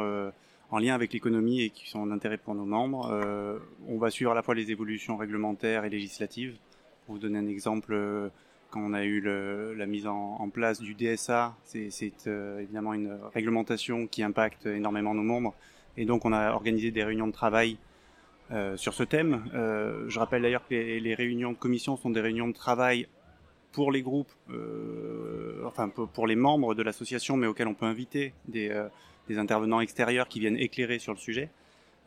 en 0.71 0.79
lien 0.79 0.95
avec 0.95 1.13
l'économie 1.13 1.63
et 1.63 1.71
qui 1.71 1.89
sont 1.89 2.07
d'intérêt 2.07 2.39
pour 2.39 2.55
nos 2.55 2.65
membres. 2.65 3.09
Euh, 3.11 3.59
on 3.89 3.99
va 3.99 4.11
suivre 4.11 4.33
à 4.33 4.35
la 4.35 4.43
fois 4.43 4.55
les 4.55 4.71
évolutions 4.71 5.17
réglementaires 5.17 5.85
et 5.85 5.91
législatives. 5.91 6.57
Pour 7.05 7.15
vous 7.15 7.21
donner 7.21 7.39
un 7.39 7.47
exemple, 7.47 7.93
euh, 7.93 8.29
quand 8.71 8.81
on 8.81 8.93
a 8.93 9.05
eu 9.05 9.21
la 9.21 9.87
mise 9.87 10.07
en, 10.07 10.49
place 10.51 10.81
du 10.81 10.95
DSA, 10.95 11.57
c'est 11.63 11.91
euh, 12.27 12.61
évidemment 12.61 12.95
une 12.95 13.17
réglementation 13.33 14.07
qui 14.07 14.23
impacte 14.23 14.67
énormément 14.67 15.15
nos 15.15 15.23
membres. 15.23 15.55
Et 15.97 16.05
donc 16.05 16.25
on 16.25 16.33
a 16.33 16.51
organisé 16.53 16.91
des 16.91 17.05
réunions 17.05 17.29
de 17.29 17.33
travail 17.33 17.79
sur 18.77 18.95
ce 18.95 19.03
thème. 19.03 19.45
Je 19.55 20.19
rappelle 20.19 20.43
d'ailleurs 20.43 20.67
que 20.69 20.75
les, 20.75 21.15
réunions 21.15 21.53
de 21.53 21.57
commission 21.57 21.97
sont 21.97 22.11
des 22.11 22.21
réunions 22.21 22.49
de 22.49 22.53
travail 22.53 23.09
pour 23.73 23.91
les 23.91 24.03
groupes, 24.03 24.31
enfin 25.65 25.89
pour 25.89 26.27
les 26.27 26.37
membres 26.37 26.75
de 26.75 26.83
l'association, 26.83 27.37
mais 27.37 27.47
auxquels 27.47 27.67
on 27.67 27.75
peut 27.75 27.87
inviter 27.87 28.35
des, 28.47 28.71
des 29.29 29.39
intervenants 29.39 29.81
extérieurs 29.81 30.29
qui 30.29 30.41
viennent 30.41 30.57
éclairer 30.57 30.99
sur 30.99 31.13
le 31.13 31.19
sujet. 31.19 31.51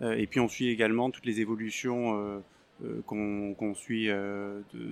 Euh, 0.02 0.16
et 0.16 0.28
puis 0.28 0.40
on 0.40 0.48
suit 0.48 0.70
également 0.70 1.10
toutes 1.10 1.26
les 1.26 1.42
évolutions 1.42 2.18
euh, 2.18 2.40
euh, 2.86 3.02
qu'on 3.06 3.54
qu 3.54 3.76
suit 3.76 4.10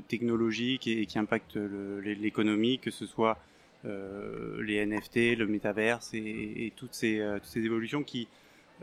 technologiques 0.08 0.88
et, 0.88 1.06
qui 1.06 1.20
impactent 1.20 1.58
l'économie, 1.58 2.80
que 2.80 2.92
ce 2.92 3.06
soit 3.06 3.38
les 3.84 4.86
NFT, 4.86 5.38
le 5.38 5.48
métaverse 5.48 6.14
et, 6.14 6.74
toutes 6.76 6.94
ces 6.94 7.22
évolutions 7.56 8.04
qui, 8.04 8.28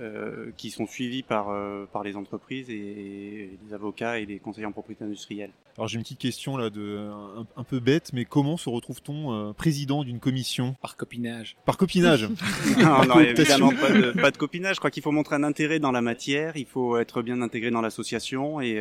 euh, 0.00 0.50
qui 0.56 0.70
sont 0.70 0.86
suivis 0.86 1.22
par, 1.22 1.50
euh, 1.50 1.86
par 1.92 2.02
les 2.02 2.16
entreprises 2.16 2.68
et, 2.68 2.74
et, 2.74 3.58
les 3.64 3.74
avocats 3.74 4.18
et 4.18 4.26
les 4.26 4.40
conseillers 4.40 4.66
en 4.66 4.72
propriété 4.72 5.04
industrielle. 5.04 5.50
Alors 5.76 5.86
j'ai 5.86 5.98
une 5.98 6.02
petite 6.02 6.18
question 6.18 6.56
là, 6.56 6.68
de, 6.68 7.08
un, 7.12 7.46
un 7.56 7.62
peu 7.62 7.78
bête, 7.78 8.10
mais 8.12 8.24
comment 8.24 8.56
se 8.56 8.68
retrouve-t-on 8.68 9.32
euh, 9.32 9.52
président 9.52 10.02
d'une 10.02 10.18
commission? 10.18 10.74
Par 10.82 10.96
copinage. 10.96 11.56
Par 11.64 11.76
copinage 11.76 12.28
Non, 12.78 13.04
non 13.04 13.20
évidemment 13.20 13.70
pas 13.70 13.90
de, 13.90 14.10
pas 14.20 14.30
de 14.32 14.36
copinage. 14.36 14.74
Je 14.74 14.80
crois 14.80 14.90
qu'il 14.90 15.02
faut 15.02 15.12
montrer 15.12 15.36
un 15.36 15.44
intérêt 15.44 15.78
dans 15.78 15.92
la 15.92 16.02
matière, 16.02 16.56
il 16.56 16.66
faut 16.66 16.96
être 16.98 17.22
bien 17.22 17.40
intégré 17.40 17.70
dans 17.70 17.80
l'association 17.80 18.60
et 18.60 18.80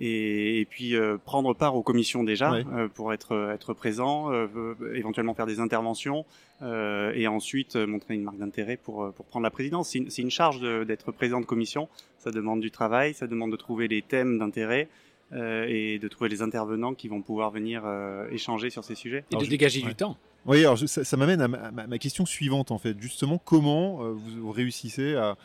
et, 0.00 0.60
et, 0.60 0.64
puis 0.64 0.94
euh, 0.94 1.16
prendre 1.22 1.54
part 1.54 1.74
aux 1.74 1.82
commissions 1.82 2.22
déjà 2.22 2.52
ouais. 2.52 2.64
euh, 2.72 2.88
pour 2.88 3.12
être 3.12 3.50
être 3.52 3.74
présent, 3.74 4.32
euh, 4.32 4.46
éventuellement 4.94 5.34
faire 5.34 5.46
des 5.46 5.60
interventions 5.60 6.24
euh, 6.62 7.12
et 7.14 7.26
ensuite 7.26 7.76
euh, 7.76 7.86
montrer 7.86 8.14
une 8.14 8.22
marque 8.22 8.38
d'intérêt 8.38 8.76
pour 8.76 9.12
pour 9.12 9.26
prendre 9.26 9.44
la 9.44 9.50
présidence. 9.50 9.90
C'est 9.90 9.98
une, 9.98 10.08
une, 10.16 10.30
charge 10.30 10.60
d'être 10.86 11.10
président 11.10 11.40
de 11.40 11.46
commission. 11.46 11.88
Ça 12.18 12.30
demande 12.30 12.60
du 12.60 12.70
travail, 12.70 13.14
ça 13.14 13.26
demande 13.26 13.50
de 13.50 13.56
trouver 13.56 13.88
les 13.88 14.02
thèmes 14.02 14.38
d'intérêt. 14.38 14.88
et 15.32 15.98
de 15.98 16.08
trouver 16.08 16.30
les 16.30 16.40
intervenants 16.40 16.94
qui 16.94 17.08
vont 17.08 17.20
pouvoir 17.20 17.50
venir 17.50 17.82
échanger 18.30 18.70
sur 18.70 18.82
ces 18.82 18.94
sujets. 18.94 19.24
Et 19.30 19.34
alors 19.34 19.40
de 19.40 19.44
je, 19.46 19.50
dégager 19.50 19.82
ouais. 19.82 19.88
du 19.88 19.94
temps. 19.94 20.16
Oui, 20.46 20.60
alors 20.60 20.76
je, 20.76 20.86
ça, 20.86 21.04
ça 21.04 21.16
m'amène 21.18 21.42
à, 21.42 21.44
à, 21.44 21.86
ma 21.86 21.98
question 21.98 22.24
suivante 22.24 22.70
en 22.70 22.78
fait. 22.78 22.96
Justement, 22.98 23.36
comment 23.36 23.98
vous 24.14 24.52
réussissez 24.52 25.16
à, 25.16 25.36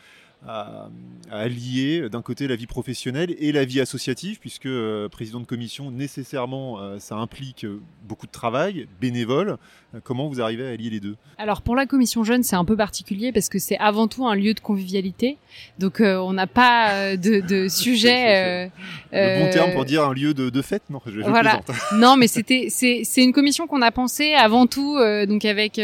à, 0.46 0.88
à 1.30 1.38
allier 1.38 2.08
d'un 2.10 2.22
côté 2.22 2.46
la 2.46 2.56
vie 2.56 2.66
professionnelle 2.66 3.34
et 3.38 3.52
la 3.52 3.64
vie 3.64 3.80
associative, 3.80 4.38
puisque 4.40 4.66
euh, 4.66 5.08
président 5.08 5.40
de 5.40 5.46
commission, 5.46 5.90
nécessairement, 5.90 6.80
euh, 6.80 6.98
ça 6.98 7.16
implique 7.16 7.66
beaucoup 8.06 8.26
de 8.26 8.32
travail, 8.32 8.86
bénévole. 9.00 9.56
Euh, 9.94 10.00
comment 10.02 10.28
vous 10.28 10.40
arrivez 10.40 10.66
à 10.66 10.70
allier 10.70 10.90
les 10.90 11.00
deux? 11.00 11.16
Alors 11.38 11.62
pour 11.62 11.74
la 11.76 11.86
commission 11.86 12.24
jeune, 12.24 12.42
c'est 12.42 12.56
un 12.56 12.64
peu 12.64 12.76
particulier 12.76 13.32
parce 13.32 13.48
que 13.48 13.58
c'est 13.58 13.78
avant 13.78 14.08
tout 14.08 14.26
un 14.26 14.34
lieu 14.34 14.54
de 14.54 14.60
convivialité. 14.60 15.38
Donc 15.78 16.00
euh, 16.00 16.16
on 16.16 16.32
n'a 16.32 16.46
pas 16.46 16.92
euh, 16.92 17.16
de, 17.16 17.40
de 17.40 17.68
sujet. 17.68 18.70
Le 19.12 19.44
bon 19.44 19.50
terme 19.50 19.72
pour 19.72 19.84
dire 19.84 20.04
un 20.04 20.14
lieu 20.14 20.34
de, 20.34 20.50
de 20.50 20.62
fête, 20.62 20.82
non 20.90 21.00
je, 21.06 21.12
je 21.12 21.20
Voilà. 21.20 21.60
non, 21.94 22.16
mais 22.16 22.26
c'était 22.26 22.66
c'est 22.70 23.02
c'est 23.04 23.22
une 23.22 23.32
commission 23.32 23.66
qu'on 23.66 23.82
a 23.82 23.90
pensée 23.90 24.34
avant 24.34 24.66
tout 24.66 24.98
donc 25.28 25.44
avec 25.44 25.80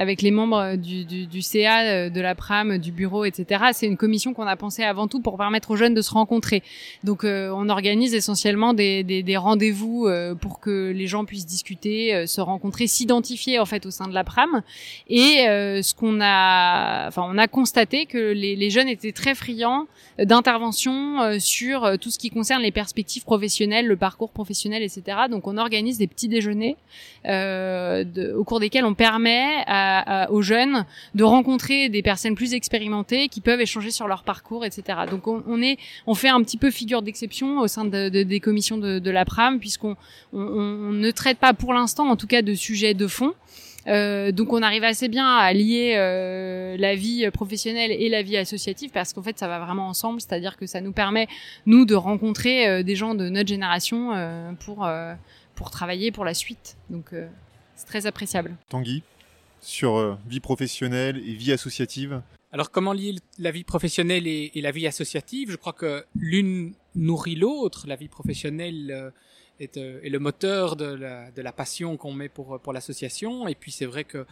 avec 0.00 0.22
les 0.22 0.30
membres 0.30 0.76
du, 0.76 1.04
du, 1.04 1.26
du 1.26 1.42
CA, 1.42 2.08
de 2.08 2.20
la 2.20 2.34
PRAM, 2.34 2.78
du 2.78 2.90
bureau, 2.90 3.26
etc. 3.26 3.64
C'est 3.72 3.86
une 3.86 3.98
commission 3.98 4.32
qu'on 4.32 4.46
a 4.46 4.56
pensée 4.56 4.82
avant 4.82 5.08
tout 5.08 5.20
pour 5.20 5.36
permettre 5.36 5.70
aux 5.70 5.76
jeunes 5.76 5.92
de 5.92 6.00
se 6.00 6.10
rencontrer. 6.10 6.62
Donc 7.04 7.24
on 7.24 7.68
organise 7.68 8.14
essentiellement 8.14 8.72
des, 8.72 9.04
des, 9.04 9.22
des 9.22 9.36
rendez-vous 9.36 10.08
pour 10.40 10.60
que 10.60 10.90
les 10.90 11.06
gens 11.06 11.26
puissent 11.26 11.44
discuter, 11.44 12.26
se 12.26 12.40
rencontrer, 12.40 12.86
s'identifier 12.86 13.58
en 13.58 13.66
fait 13.66 13.84
au 13.84 13.90
sein 13.90 14.08
de 14.08 14.14
la 14.14 14.24
PRAM. 14.24 14.62
Et 15.08 15.44
ce 15.46 15.94
qu'on 15.94 16.20
a, 16.22 17.08
enfin 17.08 17.26
on 17.28 17.36
a 17.36 17.46
constaté 17.46 18.06
que 18.06 18.32
les, 18.32 18.56
les 18.56 18.70
jeunes 18.70 18.88
étaient 18.88 19.12
très 19.12 19.34
friands 19.34 19.86
d'intervention 20.18 21.38
sur 21.38 21.98
tout 21.98 22.10
ce 22.10 22.18
qui 22.18 22.30
concerne 22.30 22.62
les 22.62 22.72
perspectives 22.72 23.24
professionnelles, 23.24 23.86
le 23.86 23.96
parcours 23.96 24.30
professionnel, 24.30 24.82
etc. 24.82 25.18
Donc 25.30 25.46
on 25.46 25.58
organise 25.58 25.98
des 25.98 26.06
petits 26.06 26.28
déjeuners 26.28 26.76
euh, 27.26 28.04
de, 28.04 28.32
au 28.32 28.44
cours 28.44 28.60
desquels 28.60 28.84
on 28.84 28.94
permet 28.94 29.62
à, 29.66 29.89
aux 30.30 30.42
jeunes 30.42 30.84
de 31.14 31.24
rencontrer 31.24 31.88
des 31.88 32.02
personnes 32.02 32.34
plus 32.34 32.54
expérimentées 32.54 33.28
qui 33.28 33.40
peuvent 33.40 33.60
échanger 33.60 33.90
sur 33.90 34.08
leur 34.08 34.22
parcours, 34.22 34.64
etc. 34.64 35.00
Donc 35.10 35.26
on, 35.26 35.62
est, 35.62 35.78
on 36.06 36.14
fait 36.14 36.28
un 36.28 36.42
petit 36.42 36.56
peu 36.56 36.70
figure 36.70 37.02
d'exception 37.02 37.58
au 37.58 37.68
sein 37.68 37.84
de, 37.84 38.08
de, 38.08 38.22
des 38.22 38.40
commissions 38.40 38.78
de, 38.78 39.10
la 39.10 39.24
PRAM 39.24 39.58
puisqu'on 39.58 39.96
on, 40.32 40.92
ne 40.92 41.10
traite 41.10 41.38
pas 41.38 41.52
pour 41.52 41.72
l'instant, 41.74 42.08
en 42.08 42.16
tout 42.16 42.26
cas, 42.26 42.42
de 42.42 42.54
sujets 42.54 42.94
de 42.94 43.06
fond. 43.06 43.34
Euh, 43.86 44.30
donc 44.30 44.52
on 44.52 44.62
arrive 44.62 44.84
assez 44.84 45.08
bien 45.08 45.26
à 45.26 45.52
lier 45.52 45.94
euh, 45.96 46.76
la 46.76 46.94
vie 46.94 47.28
professionnelle 47.30 47.90
et 47.90 48.08
la 48.10 48.22
vie 48.22 48.36
associative 48.36 48.90
parce 48.90 49.14
qu'en 49.14 49.22
fait 49.22 49.38
ça 49.38 49.48
va 49.48 49.58
vraiment 49.58 49.88
ensemble, 49.88 50.20
c'est-à-dire 50.20 50.58
que 50.58 50.66
ça 50.66 50.82
nous 50.82 50.92
permet 50.92 51.28
nous 51.64 51.86
de 51.86 51.94
rencontrer 51.94 52.68
euh, 52.68 52.82
des 52.82 52.94
gens 52.94 53.14
de 53.14 53.28
notre 53.30 53.48
génération 53.48 54.10
pour 54.60 54.88
pour 55.54 55.70
travailler 55.70 56.12
pour 56.12 56.24
la 56.24 56.34
suite. 56.34 56.76
Donc 56.90 57.12
c'est 57.74 57.86
très 57.86 58.06
appréciable. 58.06 58.54
Tanguy, 58.68 59.02
sur 59.60 60.18
vie 60.26 60.40
professionnelle 60.40 61.18
et 61.18 61.34
vie 61.34 61.52
associative. 61.52 62.22
Alors 62.52 62.70
comment 62.70 62.92
lier 62.92 63.14
la 63.38 63.52
vie 63.52 63.64
professionnelle 63.64 64.26
et, 64.26 64.50
la 64.56 64.72
vie 64.72 64.86
associative? 64.86 65.50
Je 65.50 65.56
crois 65.56 65.72
que 65.72 66.04
l'une 66.14 66.74
nourrit 66.94 67.36
l'autre. 67.36 67.86
La 67.86 67.96
vie 67.96 68.08
professionnelle 68.08 69.12
est, 69.60 69.76
est, 69.76 70.08
le 70.08 70.18
moteur 70.18 70.74
de 70.76 70.84
la, 70.84 71.52
passion 71.52 71.96
qu'on 71.96 72.12
met 72.12 72.28
pour, 72.28 72.72
l'association. 72.72 73.46
Et 73.46 73.54
puis 73.54 73.70
c'est 73.70 73.86
vrai 73.86 74.04
que 74.04 74.26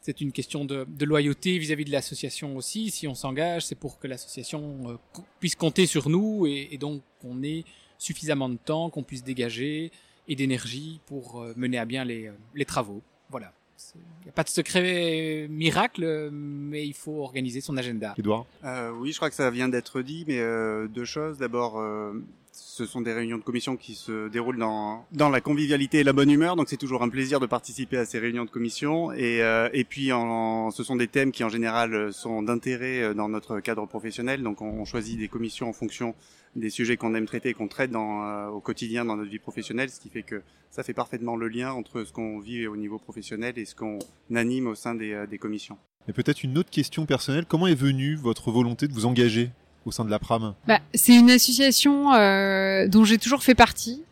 c'est 0.00 0.20
une 0.20 0.32
question 0.32 0.64
de, 0.64 0.86
loyauté 1.04 1.58
vis-à-vis 1.58 1.84
-vis 1.84 1.86
de 1.86 1.92
l'association 1.92 2.56
aussi. 2.56 2.90
Si 2.90 3.06
on 3.06 3.14
s'engage, 3.14 3.66
c'est 3.66 3.78
pour 3.78 4.00
que 4.00 4.08
l'association 4.08 4.90
euh, 4.90 4.96
puisse 5.38 5.54
compter 5.54 5.86
sur 5.86 6.08
nous 6.08 6.46
et, 6.46 6.76
donc 6.78 7.02
qu'on 7.20 7.42
ait 7.44 7.64
suffisamment 7.98 8.48
de 8.48 8.56
temps, 8.56 8.90
qu'on 8.90 9.04
puisse 9.04 9.22
dégager 9.22 9.92
et 10.26 10.34
d'énergie 10.34 11.00
pour 11.06 11.42
euh, 11.42 11.54
mener 11.56 11.78
à 11.78 11.84
bien 11.84 12.04
les, 12.04 12.32
les 12.54 12.64
travaux. 12.64 13.02
Voilà. 13.30 13.52
Il 13.94 14.26
n'y 14.26 14.30
a 14.30 14.32
pas 14.32 14.44
de 14.44 14.48
secret 14.48 15.46
miracle, 15.50 16.30
mais 16.32 16.86
il 16.86 16.94
faut 16.94 17.22
organiser 17.22 17.60
son 17.60 17.76
agenda. 17.76 18.14
Edouard 18.16 18.46
euh, 18.64 18.92
Oui, 18.92 19.12
je 19.12 19.16
crois 19.16 19.30
que 19.30 19.34
ça 19.34 19.50
vient 19.50 19.68
d'être 19.68 20.00
dit, 20.00 20.24
mais 20.28 20.38
euh, 20.38 20.86
deux 20.86 21.04
choses. 21.04 21.38
D'abord, 21.38 21.80
euh, 21.80 22.12
ce 22.52 22.86
sont 22.86 23.00
des 23.00 23.12
réunions 23.12 23.38
de 23.38 23.42
commission 23.42 23.76
qui 23.76 23.94
se 23.94 24.28
déroulent 24.28 24.58
dans, 24.58 25.04
dans 25.12 25.28
la 25.28 25.40
convivialité 25.40 26.00
et 26.00 26.04
la 26.04 26.12
bonne 26.12 26.30
humeur, 26.30 26.54
donc 26.54 26.68
c'est 26.68 26.76
toujours 26.76 27.02
un 27.02 27.08
plaisir 27.08 27.40
de 27.40 27.46
participer 27.46 27.96
à 27.96 28.04
ces 28.04 28.18
réunions 28.18 28.44
de 28.44 28.50
commission. 28.50 29.12
Et, 29.12 29.42
euh, 29.42 29.68
et 29.72 29.84
puis, 29.84 30.12
en, 30.12 30.70
ce 30.70 30.84
sont 30.84 30.96
des 30.96 31.08
thèmes 31.08 31.32
qui 31.32 31.42
en 31.42 31.48
général 31.48 32.12
sont 32.12 32.42
d'intérêt 32.42 33.14
dans 33.14 33.28
notre 33.28 33.60
cadre 33.60 33.86
professionnel, 33.86 34.42
donc 34.42 34.62
on, 34.62 34.66
on 34.66 34.84
choisit 34.84 35.18
des 35.18 35.28
commissions 35.28 35.68
en 35.68 35.72
fonction 35.72 36.14
des 36.54 36.70
sujets 36.70 36.96
qu'on 36.96 37.14
aime 37.14 37.26
traiter 37.26 37.50
et 37.50 37.54
qu'on 37.54 37.68
traite 37.68 37.90
dans, 37.90 38.24
euh, 38.24 38.48
au 38.48 38.60
quotidien 38.60 39.04
dans 39.04 39.16
notre 39.16 39.30
vie 39.30 39.38
professionnelle, 39.38 39.90
ce 39.90 40.00
qui 40.00 40.10
fait 40.10 40.22
que 40.22 40.42
ça 40.70 40.82
fait 40.82 40.94
parfaitement 40.94 41.36
le 41.36 41.48
lien 41.48 41.72
entre 41.72 42.04
ce 42.04 42.12
qu'on 42.12 42.38
vit 42.38 42.66
au 42.66 42.76
niveau 42.76 42.98
professionnel 42.98 43.58
et 43.58 43.64
ce 43.64 43.74
qu'on 43.74 43.98
anime 44.34 44.66
au 44.66 44.74
sein 44.74 44.94
des, 44.94 45.12
euh, 45.12 45.26
des 45.26 45.38
commissions. 45.38 45.78
Et 46.08 46.12
peut-être 46.12 46.42
une 46.42 46.58
autre 46.58 46.70
question 46.70 47.06
personnelle, 47.06 47.46
comment 47.46 47.66
est 47.66 47.74
venue 47.74 48.16
votre 48.16 48.50
volonté 48.50 48.88
de 48.88 48.92
vous 48.92 49.06
engager 49.06 49.50
au 49.86 49.92
sein 49.92 50.04
de 50.04 50.10
la 50.10 50.18
PRAM 50.18 50.54
bah, 50.66 50.80
C'est 50.94 51.14
une 51.14 51.30
association 51.30 52.12
euh, 52.14 52.88
dont 52.88 53.04
j'ai 53.04 53.18
toujours 53.18 53.42
fait 53.42 53.54
partie, 53.54 54.02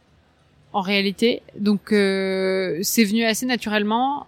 en 0.73 0.81
réalité. 0.81 1.43
Donc 1.59 1.93
euh, 1.93 2.79
c'est 2.83 3.05
venu 3.05 3.25
assez 3.25 3.47
naturellement 3.47 4.27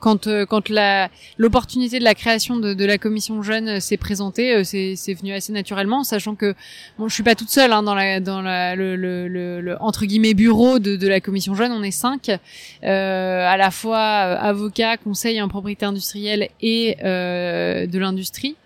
quand 0.00 0.26
euh, 0.26 0.46
quand 0.46 0.68
la 0.68 1.10
l'opportunité 1.36 1.98
de 1.98 2.04
la 2.04 2.14
création 2.14 2.56
de, 2.56 2.74
de 2.74 2.84
la 2.84 2.98
commission 2.98 3.42
jeune 3.42 3.80
s'est 3.80 3.96
présentée, 3.96 4.54
euh, 4.54 4.64
c'est 4.64 4.94
c'est 4.96 5.14
venu 5.14 5.32
assez 5.32 5.52
naturellement, 5.52 6.04
sachant 6.04 6.34
que 6.34 6.54
bon, 6.98 7.08
je 7.08 7.14
suis 7.14 7.22
pas 7.22 7.34
toute 7.34 7.50
seule 7.50 7.72
hein, 7.72 7.82
dans 7.82 7.94
la 7.94 8.20
dans 8.20 8.42
la, 8.42 8.76
le, 8.76 8.96
le, 8.96 9.28
le, 9.28 9.76
entre 9.80 10.06
guillemets 10.06 10.34
bureau 10.34 10.78
de, 10.78 10.96
de 10.96 11.08
la 11.08 11.20
commission 11.20 11.54
jeune, 11.54 11.72
on 11.72 11.82
est 11.82 11.90
cinq, 11.90 12.28
euh, 12.28 13.46
à 13.46 13.56
la 13.56 13.70
fois 13.70 13.98
avocats, 13.98 14.96
conseil 14.96 15.40
en 15.42 15.48
propriété 15.48 15.84
industrielle 15.84 16.48
et 16.60 16.96
euh, 17.04 17.86
de 17.86 17.98
l'industrie. 17.98 18.56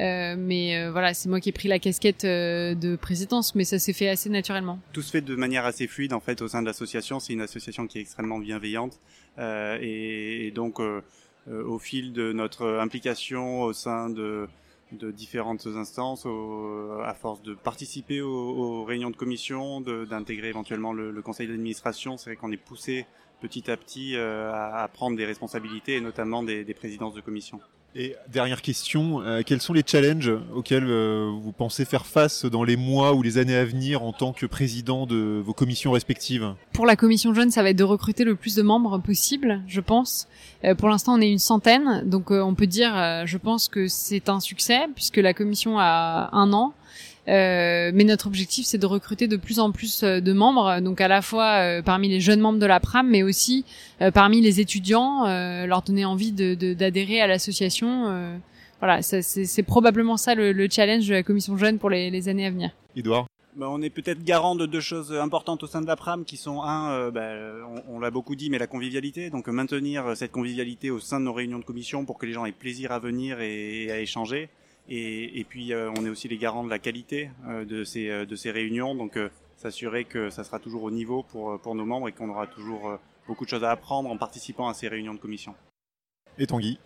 Euh, 0.00 0.34
mais 0.38 0.76
euh, 0.76 0.90
voilà, 0.90 1.12
c'est 1.12 1.28
moi 1.28 1.40
qui 1.40 1.50
ai 1.50 1.52
pris 1.52 1.68
la 1.68 1.78
casquette 1.78 2.24
euh, 2.24 2.74
de 2.74 2.96
présidence, 2.96 3.54
mais 3.54 3.64
ça 3.64 3.78
s'est 3.78 3.92
fait 3.92 4.08
assez 4.08 4.30
naturellement. 4.30 4.78
Tout 4.92 5.02
se 5.02 5.10
fait 5.10 5.20
de 5.20 5.34
manière 5.34 5.66
assez 5.66 5.86
fluide 5.86 6.14
en 6.14 6.20
fait 6.20 6.40
au 6.40 6.48
sein 6.48 6.62
de 6.62 6.66
l'association. 6.66 7.20
C'est 7.20 7.34
une 7.34 7.42
association 7.42 7.86
qui 7.86 7.98
est 7.98 8.00
extrêmement 8.00 8.38
bienveillante 8.38 8.98
et, 9.38 10.52
donc 10.54 10.80
au 11.48 11.78
fil 11.78 12.12
de 12.12 12.32
notre 12.32 12.66
implication 12.78 13.62
au 13.62 13.72
sein 13.72 14.10
de 14.10 14.48
différentes 14.92 15.66
instances, 15.66 16.26
à 17.04 17.14
force 17.14 17.42
de 17.42 17.54
participer 17.54 18.20
aux, 18.20 18.84
réunions 18.84 19.10
de 19.10 19.16
commission, 19.16 19.80
d'intégrer 19.80 20.48
éventuellement 20.48 20.92
le, 20.92 21.10
le 21.10 21.22
conseil 21.22 21.48
d'administration, 21.48 22.16
c'est 22.16 22.30
vrai 22.30 22.36
qu'on 22.36 22.52
est 22.52 22.58
poussé 22.58 23.06
petit 23.40 23.70
à 23.70 23.76
petit 23.76 24.16
euh, 24.16 24.52
à, 24.52 24.82
à, 24.82 24.88
prendre 24.88 25.16
des 25.16 25.24
responsabilités 25.24 25.96
et 25.96 26.00
notamment 26.00 26.42
des, 26.42 26.64
des 26.64 26.74
présidences 26.74 27.14
de 27.14 27.20
commission. 27.20 27.60
Et 27.96 28.14
dernière 28.28 28.62
question, 28.62 29.20
euh, 29.20 29.42
quels 29.44 29.60
sont 29.60 29.72
les 29.72 29.82
challenges 29.84 30.30
auxquels 30.54 30.86
euh, 30.86 31.28
vous 31.42 31.50
pensez 31.50 31.84
faire 31.84 32.06
face 32.06 32.44
dans 32.44 32.62
les 32.62 32.76
mois 32.76 33.14
ou 33.14 33.22
les 33.22 33.36
années 33.36 33.56
à 33.56 33.64
venir 33.64 34.04
en 34.04 34.12
tant 34.12 34.32
que 34.32 34.46
président 34.46 35.06
de 35.06 35.42
vos 35.44 35.54
commissions 35.54 35.90
respectives? 35.90 36.54
Pour 36.72 36.86
la 36.86 36.94
commission 36.94 37.34
jeune, 37.34 37.50
ça 37.50 37.64
va 37.64 37.70
être 37.70 37.76
de 37.76 37.82
recruter 37.82 38.22
le 38.22 38.36
plus 38.36 38.54
de 38.54 38.62
membres 38.62 38.98
possible, 38.98 39.62
je 39.66 39.80
pense. 39.80 40.28
Euh, 40.64 40.76
pour 40.76 40.88
l'instant, 40.88 41.14
on 41.14 41.20
est 41.20 41.30
une 41.30 41.40
centaine, 41.40 42.08
donc 42.08 42.30
euh, 42.30 42.40
on 42.40 42.54
peut 42.54 42.68
dire, 42.68 42.96
euh, 42.96 43.26
je 43.26 43.38
pense 43.38 43.68
que 43.68 43.88
c'est 43.88 44.28
un 44.28 44.38
succès 44.38 44.86
puisque 44.94 45.16
la 45.16 45.34
commission 45.34 45.80
a 45.80 46.30
un 46.32 46.52
an. 46.52 46.74
Euh, 47.30 47.92
mais 47.94 48.04
notre 48.04 48.26
objectif, 48.26 48.66
c'est 48.66 48.78
de 48.78 48.86
recruter 48.86 49.28
de 49.28 49.36
plus 49.36 49.60
en 49.60 49.70
plus 49.70 50.02
de 50.02 50.32
membres, 50.32 50.80
donc 50.80 51.00
à 51.00 51.08
la 51.08 51.22
fois 51.22 51.60
euh, 51.60 51.82
parmi 51.82 52.08
les 52.08 52.20
jeunes 52.20 52.40
membres 52.40 52.58
de 52.58 52.66
la 52.66 52.80
PRAM, 52.80 53.08
mais 53.08 53.22
aussi 53.22 53.64
euh, 54.02 54.10
parmi 54.10 54.40
les 54.40 54.60
étudiants, 54.60 55.24
leur 55.66 55.82
donner 55.82 56.04
envie 56.04 56.32
d'adhérer 56.32 57.14
de, 57.14 57.18
de, 57.18 57.22
à 57.22 57.26
l'association. 57.26 58.38
voilà, 58.80 59.02
c'est 59.02 59.62
probablement 59.62 60.16
ça 60.16 60.34
le, 60.34 60.52
le, 60.52 60.68
challenge 60.68 61.06
de 61.06 61.14
la 61.14 61.22
commission 61.22 61.56
jeune 61.56 61.78
pour 61.78 61.90
les, 61.90 62.10
les 62.10 62.28
années 62.28 62.46
à 62.46 62.50
venir. 62.50 62.70
Edouard 62.96 63.26
bah, 63.56 63.66
on 63.68 63.82
est 63.82 63.90
peut-être 63.90 64.22
garant 64.22 64.54
de 64.54 64.64
deux 64.64 64.80
choses 64.80 65.12
importantes 65.12 65.64
au 65.64 65.66
sein 65.66 65.80
de 65.80 65.86
la 65.86 65.96
PRAM 65.96 66.24
qui 66.24 66.36
sont 66.36 66.62
un, 66.62 66.92
euh, 66.92 67.10
bah, 67.10 67.32
on, 67.88 67.96
on 67.96 67.98
l'a 67.98 68.12
beaucoup 68.12 68.36
dit, 68.36 68.48
mais 68.48 68.58
la 68.58 68.68
convivialité. 68.68 69.28
Donc 69.28 69.48
maintenir 69.48 70.16
cette 70.16 70.30
convivialité 70.30 70.90
au 70.90 71.00
sein 71.00 71.18
de 71.18 71.24
nos 71.24 71.32
réunions 71.32 71.58
de 71.58 71.64
commission 71.64 72.04
pour 72.04 72.16
que 72.16 72.26
les 72.26 72.32
gens 72.32 72.46
aient 72.46 72.52
plaisir 72.52 72.92
à 72.92 73.00
venir 73.00 73.40
et, 73.40 73.84
et 73.84 73.90
à 73.90 73.98
échanger. 73.98 74.48
Et, 74.88 75.38
et 75.38 75.44
puis 75.44 75.72
euh, 75.72 75.90
on 75.96 76.04
est 76.04 76.08
aussi 76.08 76.28
les 76.28 76.38
garants 76.38 76.64
de 76.64 76.70
la 76.70 76.78
qualité 76.78 77.30
euh, 77.48 77.64
de 77.64 77.84
ces 77.84 78.08
euh, 78.08 78.26
de 78.26 78.36
ces 78.36 78.50
réunions, 78.50 78.94
donc 78.94 79.16
euh, 79.16 79.28
s'assurer 79.56 80.04
que 80.04 80.30
ça 80.30 80.42
sera 80.42 80.58
toujours 80.58 80.82
au 80.82 80.90
niveau 80.90 81.22
pour 81.22 81.60
pour 81.60 81.74
nos 81.74 81.84
membres 81.84 82.08
et 82.08 82.12
qu'on 82.12 82.28
aura 82.28 82.46
toujours 82.46 82.98
beaucoup 83.26 83.44
de 83.44 83.50
choses 83.50 83.64
à 83.64 83.70
apprendre 83.70 84.10
en 84.10 84.16
participant 84.16 84.68
à 84.68 84.74
ces 84.74 84.88
réunions 84.88 85.14
de 85.14 85.20
commission. 85.20 85.54
Et 86.38 86.46
Tanguy? 86.46 86.78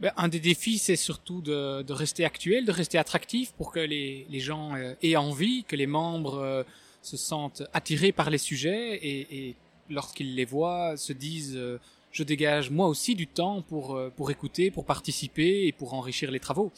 Ben, 0.00 0.12
un 0.16 0.28
des 0.28 0.38
défis, 0.38 0.78
c'est 0.78 0.94
surtout 0.96 1.40
de, 1.40 1.82
de, 1.82 1.92
rester 1.92 2.24
actuel, 2.24 2.64
de 2.64 2.70
rester 2.70 2.98
attractif 2.98 3.52
pour 3.54 3.72
que 3.72 3.80
les, 3.80 4.26
les 4.30 4.38
gens 4.38 4.76
euh, 4.76 4.94
aient 5.02 5.16
envie, 5.16 5.64
que 5.64 5.74
les 5.74 5.88
membres 5.88 6.38
euh, 6.38 6.62
se 7.02 7.16
sentent 7.16 7.64
attirés 7.72 8.12
par 8.12 8.30
les 8.30 8.38
sujets 8.38 8.94
et, 8.94 9.48
et 9.48 9.56
lorsqu'ils 9.90 10.36
les 10.36 10.44
voient, 10.44 10.96
se 10.96 11.12
disent 11.12 11.56
euh, 11.56 11.80
je 12.12 12.22
dégage 12.22 12.70
moi 12.70 12.86
aussi 12.86 13.16
du 13.16 13.26
temps 13.26 13.60
pour, 13.60 14.00
pour 14.16 14.30
écouter, 14.30 14.70
pour 14.70 14.84
participer 14.84 15.66
et 15.66 15.72
pour 15.72 15.94
enrichir 15.94 16.30
les 16.30 16.40
travaux. 16.40 16.72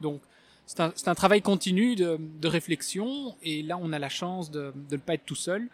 Donc 0.00 0.20
c'est 0.66 0.80
un, 0.80 0.92
un, 1.06 1.14
travail 1.14 1.42
continu 1.42 1.94
de, 1.94 2.18
de, 2.40 2.48
réflexion 2.48 3.36
et 3.42 3.62
là 3.62 3.78
on 3.80 3.92
a 3.92 3.98
la 3.98 4.08
chance 4.08 4.50
de, 4.50 4.72
de 4.90 4.96
ne 4.96 5.00
pas 5.00 5.14
être 5.14 5.24
tout 5.24 5.36
seul. 5.36 5.68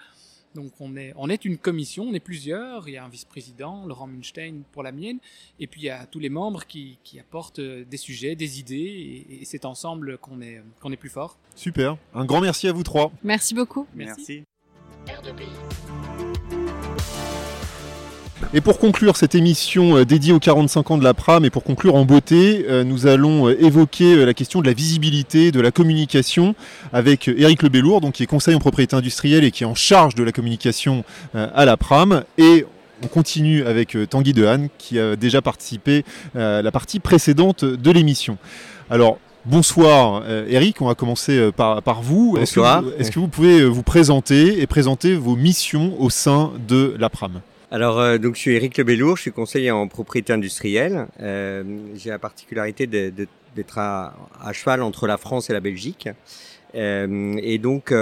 Donc 0.55 0.73
on 0.81 0.97
est, 0.97 1.15
on 1.17 1.31
est 1.31 1.45
une 1.45 1.57
commission, 1.57 2.05
on 2.05 2.13
est 2.13 2.21
plusieurs, 2.21 2.87
il 2.89 2.93
y 2.93 2.97
a 2.99 3.05
un 3.05 3.09
vice-président, 3.09 3.87
Laurent 3.87 4.07
Munstein 4.07 4.65
pour 4.73 4.83
la 4.83 4.93
mienne, 4.93 5.19
et 5.59 5.67
puis 5.67 5.81
il 5.81 5.85
y 5.85 5.91
a 5.91 6.05
tous 6.05 6.19
les 6.19 6.29
membres 6.29 6.67
qui, 6.67 6.99
qui 7.05 7.19
apportent 7.19 7.61
des 7.61 7.97
sujets, 7.97 8.37
des 8.37 8.61
idées, 8.61 9.25
et, 9.31 9.41
et 9.41 9.45
c'est 9.47 9.65
ensemble 9.65 10.19
qu'on 10.19 10.43
est, 10.43 10.63
qu'on 10.81 10.93
est 10.93 10.99
plus 10.99 11.09
fort. 11.09 11.39
Super, 11.57 11.97
un 12.13 12.27
grand 12.27 12.43
merci 12.43 12.69
à 12.69 12.73
vous 12.73 12.83
trois. 12.83 13.13
Merci 13.23 13.55
beaucoup. 13.55 13.87
Merci. 13.95 14.45
merci. 15.07 16.32
Et 18.55 18.61
pour 18.61 18.79
conclure 18.79 19.17
cette 19.17 19.35
émission 19.35 19.97
euh, 19.97 20.05
dédiée 20.05 20.33
aux 20.33 20.39
45 20.39 20.91
ans 20.91 20.99
de 20.99 21.05
la 21.05 21.15
PRAM 21.15 21.45
et 21.45 21.51
pour 21.51 21.65
conclure 21.65 21.95
en 21.95 22.05
beauté, 22.05 22.67
euh, 22.69 22.85
nous 22.85 23.07
allons 23.07 23.49
euh, 23.49 23.65
évoquer 23.65 24.27
la 24.27 24.35
question 24.35 24.61
de 24.61 24.67
la 24.67 24.75
visibilité, 24.75 25.53
de 25.53 25.61
la 25.61 25.71
communication 25.71 26.55
avec 26.93 27.29
Éric 27.29 27.63
Lebellour, 27.63 28.01
donc 28.01 28.15
qui 28.15 28.23
est 28.23 28.27
conseiller 28.27 28.57
en 28.57 28.61
propriété 28.61 28.95
industrielle 28.95 29.45
et 29.45 29.51
qui 29.51 29.65
est 29.65 29.67
en 29.67 29.75
charge 29.75 30.15
de 30.15 30.23
la 30.23 30.33
communication 30.33 31.05
à 31.35 31.65
la 31.65 31.77
PRAM. 31.77 32.25
Et 32.37 32.67
on 33.03 33.07
continue 33.07 33.65
avec 33.65 33.97
Tanguy 34.11 34.33
Dehaene 34.33 34.69
qui 34.77 34.99
a 34.99 35.17
déjà 35.17 35.41
participé 35.41 36.05
à 36.35 36.63
la 36.63 36.71
partie 36.71 37.01
précédente 37.01 37.65
de 37.65 37.91
l'émission. 37.91 38.39
Alors, 38.91 39.19
Bonsoir 39.45 40.23
Eric, 40.49 40.81
on 40.83 40.87
va 40.87 40.95
commencer 40.95 41.51
par, 41.57 41.83
par 41.83 42.01
vous. 42.01 42.37
Est-ce 42.41 42.55
que, 42.55 43.11
que 43.11 43.19
vous 43.19 43.27
pouvez 43.27 43.65
vous 43.65 43.83
présenter 43.83 44.63
et 44.63 44.69
présenter 44.69 45.17
vos 45.17 45.35
missions 45.35 46.01
au 46.01 46.11
sein 46.11 46.53
de 46.69 46.95
l'APRAM 46.97 47.41
Alors, 47.73 48.01
euh, 48.01 48.19
donc, 48.19 48.35
je 48.35 48.41
suis 48.41 48.55
Éric 48.55 48.77
Lebellour, 48.77 49.17
je 49.17 49.23
suis 49.23 49.33
conseiller 49.33 49.71
en 49.71 49.89
propriété 49.89 50.35
industrielle. 50.35 51.07
Euh, 51.23 51.65
j'ai 51.95 52.11
la 52.11 52.19
particularité 52.19 52.87
d'être 52.87 53.79
à, 53.79 54.13
cheval 54.53 54.83
entre 54.83 55.07
la 55.07 55.17
France 55.17 55.49
et 55.49 55.55
la 55.55 55.61
Belgique. 55.61 56.11
Euh, 56.75 57.35
et 57.43 57.57
donc, 57.57 57.95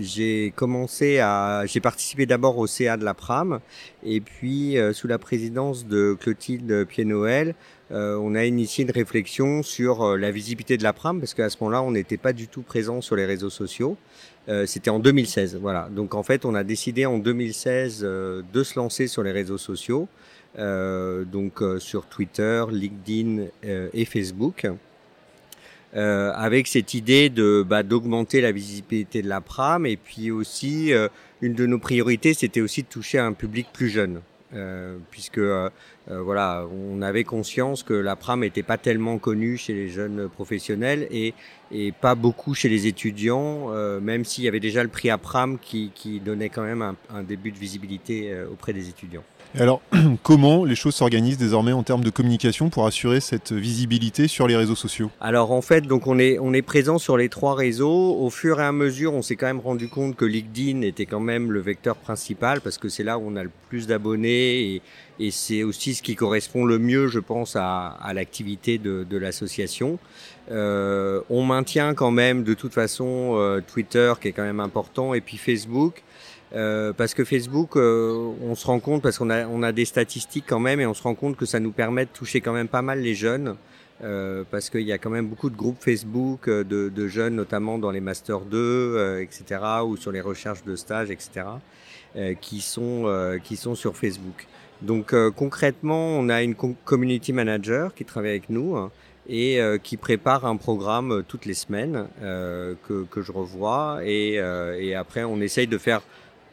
j'ai 0.00 0.52
commencé 0.54 1.18
à, 1.18 1.64
j'ai 1.64 1.80
participé 1.80 2.26
d'abord 2.26 2.58
au 2.58 2.66
CA 2.66 2.98
de 2.98 3.06
la 3.06 3.14
Pram, 3.14 3.60
et 4.04 4.20
puis 4.20 4.76
sous 4.92 5.08
la 5.08 5.18
présidence 5.18 5.86
de 5.86 6.14
Clotilde 6.20 6.84
Pied-Noël, 6.84 7.54
on 7.90 8.34
a 8.34 8.44
initié 8.44 8.84
une 8.84 8.90
réflexion 8.90 9.62
sur 9.62 10.14
la 10.18 10.30
visibilité 10.30 10.76
de 10.76 10.82
la 10.82 10.92
Pram, 10.92 11.20
parce 11.20 11.32
qu'à 11.32 11.48
ce 11.48 11.56
moment-là, 11.60 11.82
on 11.82 11.92
n'était 11.92 12.18
pas 12.18 12.34
du 12.34 12.48
tout 12.48 12.62
présent 12.62 13.00
sur 13.00 13.16
les 13.16 13.24
réseaux 13.24 13.50
sociaux. 13.50 13.96
Euh, 14.48 14.66
C'était 14.66 14.90
en 14.90 14.98
2016, 14.98 15.58
voilà. 15.60 15.88
Donc 15.90 16.14
en 16.14 16.22
fait, 16.22 16.44
on 16.44 16.54
a 16.54 16.64
décidé 16.64 17.06
en 17.06 17.18
2016 17.18 18.00
euh, 18.02 18.42
de 18.52 18.62
se 18.62 18.78
lancer 18.78 19.06
sur 19.06 19.22
les 19.22 19.32
réseaux 19.32 19.58
sociaux, 19.58 20.08
euh, 20.58 21.24
donc 21.24 21.62
sur 21.78 22.06
Twitter, 22.06 22.64
LinkedIn 22.70 23.46
et 23.62 24.04
Facebook. 24.04 24.66
Avec 25.96 26.66
cette 26.66 26.92
idée 26.94 27.28
de 27.28 27.64
bah, 27.64 27.84
d'augmenter 27.84 28.40
la 28.40 28.50
visibilité 28.50 29.22
de 29.22 29.28
la 29.28 29.40
Pram 29.40 29.86
et 29.86 29.96
puis 29.96 30.32
aussi 30.32 30.92
une 31.40 31.54
de 31.54 31.66
nos 31.66 31.78
priorités 31.78 32.34
c'était 32.34 32.60
aussi 32.60 32.82
de 32.82 32.88
toucher 32.88 33.20
un 33.20 33.32
public 33.32 33.68
plus 33.72 33.90
jeune 33.90 34.20
euh, 34.54 34.98
puisque 35.10 35.38
euh, 35.38 35.68
euh, 36.10 36.20
voilà 36.20 36.66
on 36.70 37.02
avait 37.02 37.24
conscience 37.24 37.82
que 37.82 37.94
la 37.94 38.16
Pram 38.16 38.40
n'était 38.40 38.62
pas 38.62 38.78
tellement 38.78 39.18
connue 39.18 39.56
chez 39.56 39.74
les 39.74 39.88
jeunes 39.88 40.28
professionnels 40.28 41.06
et 41.10 41.34
et 41.72 41.92
pas 41.92 42.14
beaucoup 42.14 42.54
chez 42.54 42.68
les 42.68 42.86
étudiants 42.86 43.72
euh, 43.72 44.00
même 44.00 44.24
s'il 44.24 44.44
y 44.44 44.48
avait 44.48 44.60
déjà 44.60 44.82
le 44.82 44.88
prix 44.88 45.10
à 45.10 45.18
Pram 45.18 45.58
qui, 45.58 45.90
qui 45.94 46.20
donnait 46.20 46.48
quand 46.48 46.62
même 46.62 46.82
un, 46.82 46.96
un 47.10 47.22
début 47.22 47.52
de 47.52 47.58
visibilité 47.58 48.32
euh, 48.32 48.48
auprès 48.50 48.72
des 48.72 48.88
étudiants. 48.88 49.24
Alors, 49.56 49.82
comment 50.24 50.64
les 50.64 50.74
choses 50.74 50.96
s'organisent 50.96 51.38
désormais 51.38 51.70
en 51.70 51.84
termes 51.84 52.02
de 52.02 52.10
communication 52.10 52.70
pour 52.70 52.86
assurer 52.86 53.20
cette 53.20 53.52
visibilité 53.52 54.26
sur 54.26 54.48
les 54.48 54.56
réseaux 54.56 54.74
sociaux? 54.74 55.12
Alors 55.20 55.52
en 55.52 55.62
fait, 55.62 55.82
donc 55.82 56.08
on 56.08 56.18
est 56.18 56.40
on 56.40 56.52
est 56.52 56.62
présent 56.62 56.98
sur 56.98 57.16
les 57.16 57.28
trois 57.28 57.54
réseaux. 57.54 58.16
Au 58.18 58.30
fur 58.30 58.60
et 58.60 58.64
à 58.64 58.72
mesure, 58.72 59.14
on 59.14 59.22
s'est 59.22 59.36
quand 59.36 59.46
même 59.46 59.60
rendu 59.60 59.88
compte 59.88 60.16
que 60.16 60.24
LinkedIn 60.24 60.82
était 60.82 61.06
quand 61.06 61.20
même 61.20 61.52
le 61.52 61.60
vecteur 61.60 61.94
principal 61.94 62.60
parce 62.62 62.78
que 62.78 62.88
c'est 62.88 63.04
là 63.04 63.16
où 63.16 63.22
on 63.26 63.36
a 63.36 63.44
le 63.44 63.50
plus 63.68 63.86
d'abonnés 63.86 64.82
et, 65.20 65.30
c'est 65.30 65.62
aussi 65.62 65.94
ce 65.94 66.02
qui 66.02 66.16
correspond 66.16 66.64
le 66.64 66.80
mieux, 66.80 67.06
je 67.06 67.20
pense, 67.20 67.54
à, 67.54 67.96
l'activité 68.14 68.78
de, 68.78 69.06
de 69.08 69.16
l'association. 69.16 70.00
Euh, 70.50 71.20
on 71.30 71.44
maintient 71.44 71.94
quand 71.94 72.10
même 72.10 72.42
de 72.42 72.52
toute 72.52 72.74
façon 72.74 73.36
euh, 73.36 73.60
Twitter 73.60 74.12
qui 74.20 74.28
est 74.28 74.32
quand 74.32 74.42
même 74.42 74.58
important 74.58 75.14
et 75.14 75.20
puis 75.20 75.36
Facebook. 75.36 76.02
Euh, 76.54 76.92
parce 76.92 77.14
que 77.14 77.24
Facebook, 77.24 77.76
euh, 77.76 78.30
on 78.42 78.54
se 78.54 78.66
rend 78.66 78.78
compte, 78.78 79.02
parce 79.02 79.18
qu'on 79.18 79.30
a, 79.30 79.46
on 79.46 79.62
a 79.62 79.72
des 79.72 79.84
statistiques 79.84 80.44
quand 80.46 80.60
même, 80.60 80.80
et 80.80 80.86
on 80.86 80.94
se 80.94 81.02
rend 81.02 81.14
compte 81.14 81.36
que 81.36 81.46
ça 81.46 81.58
nous 81.58 81.72
permet 81.72 82.04
de 82.04 82.10
toucher 82.10 82.40
quand 82.40 82.52
même 82.52 82.68
pas 82.68 82.82
mal 82.82 83.00
les 83.00 83.14
jeunes, 83.14 83.56
euh, 84.02 84.44
parce 84.50 84.70
qu'il 84.70 84.82
y 84.82 84.92
a 84.92 84.98
quand 84.98 85.10
même 85.10 85.26
beaucoup 85.26 85.50
de 85.50 85.56
groupes 85.56 85.78
Facebook 85.80 86.46
euh, 86.48 86.62
de, 86.62 86.88
de 86.90 87.08
jeunes, 87.08 87.34
notamment 87.34 87.78
dans 87.78 87.90
les 87.90 88.00
Masters 88.00 88.42
2, 88.42 88.56
euh, 88.56 89.20
etc., 89.20 89.60
ou 89.84 89.96
sur 89.96 90.12
les 90.12 90.20
recherches 90.20 90.64
de 90.64 90.76
stages, 90.76 91.10
etc., 91.10 91.46
qui, 92.40 92.60
sont, 92.60 93.40
qui 93.42 93.56
sont 93.56 93.74
sur 93.74 93.96
Facebook. 93.96 94.46
Donc 94.82 95.12
concrètement, 95.34 96.16
on 96.16 96.28
a 96.28 96.44
une 96.44 96.54
com- 96.54 96.76
community 96.84 97.32
manager 97.32 97.92
qui 97.92 98.04
travaille 98.04 98.30
avec 98.30 98.50
nous 98.50 98.76
hein, 98.76 98.92
et 99.28 99.60
euh, 99.60 99.78
qui 99.78 99.96
prépare 99.96 100.46
un 100.46 100.54
programme 100.56 101.24
toutes 101.26 101.44
les 101.44 101.54
semaines 101.54 102.06
euh, 102.22 102.74
que, 102.86 103.04
que 103.10 103.20
je 103.20 103.32
revois, 103.32 103.98
et, 104.04 104.34
et 104.78 104.94
après 104.94 105.24
on 105.24 105.40
essaye 105.40 105.66
de 105.66 105.76
faire 105.76 106.02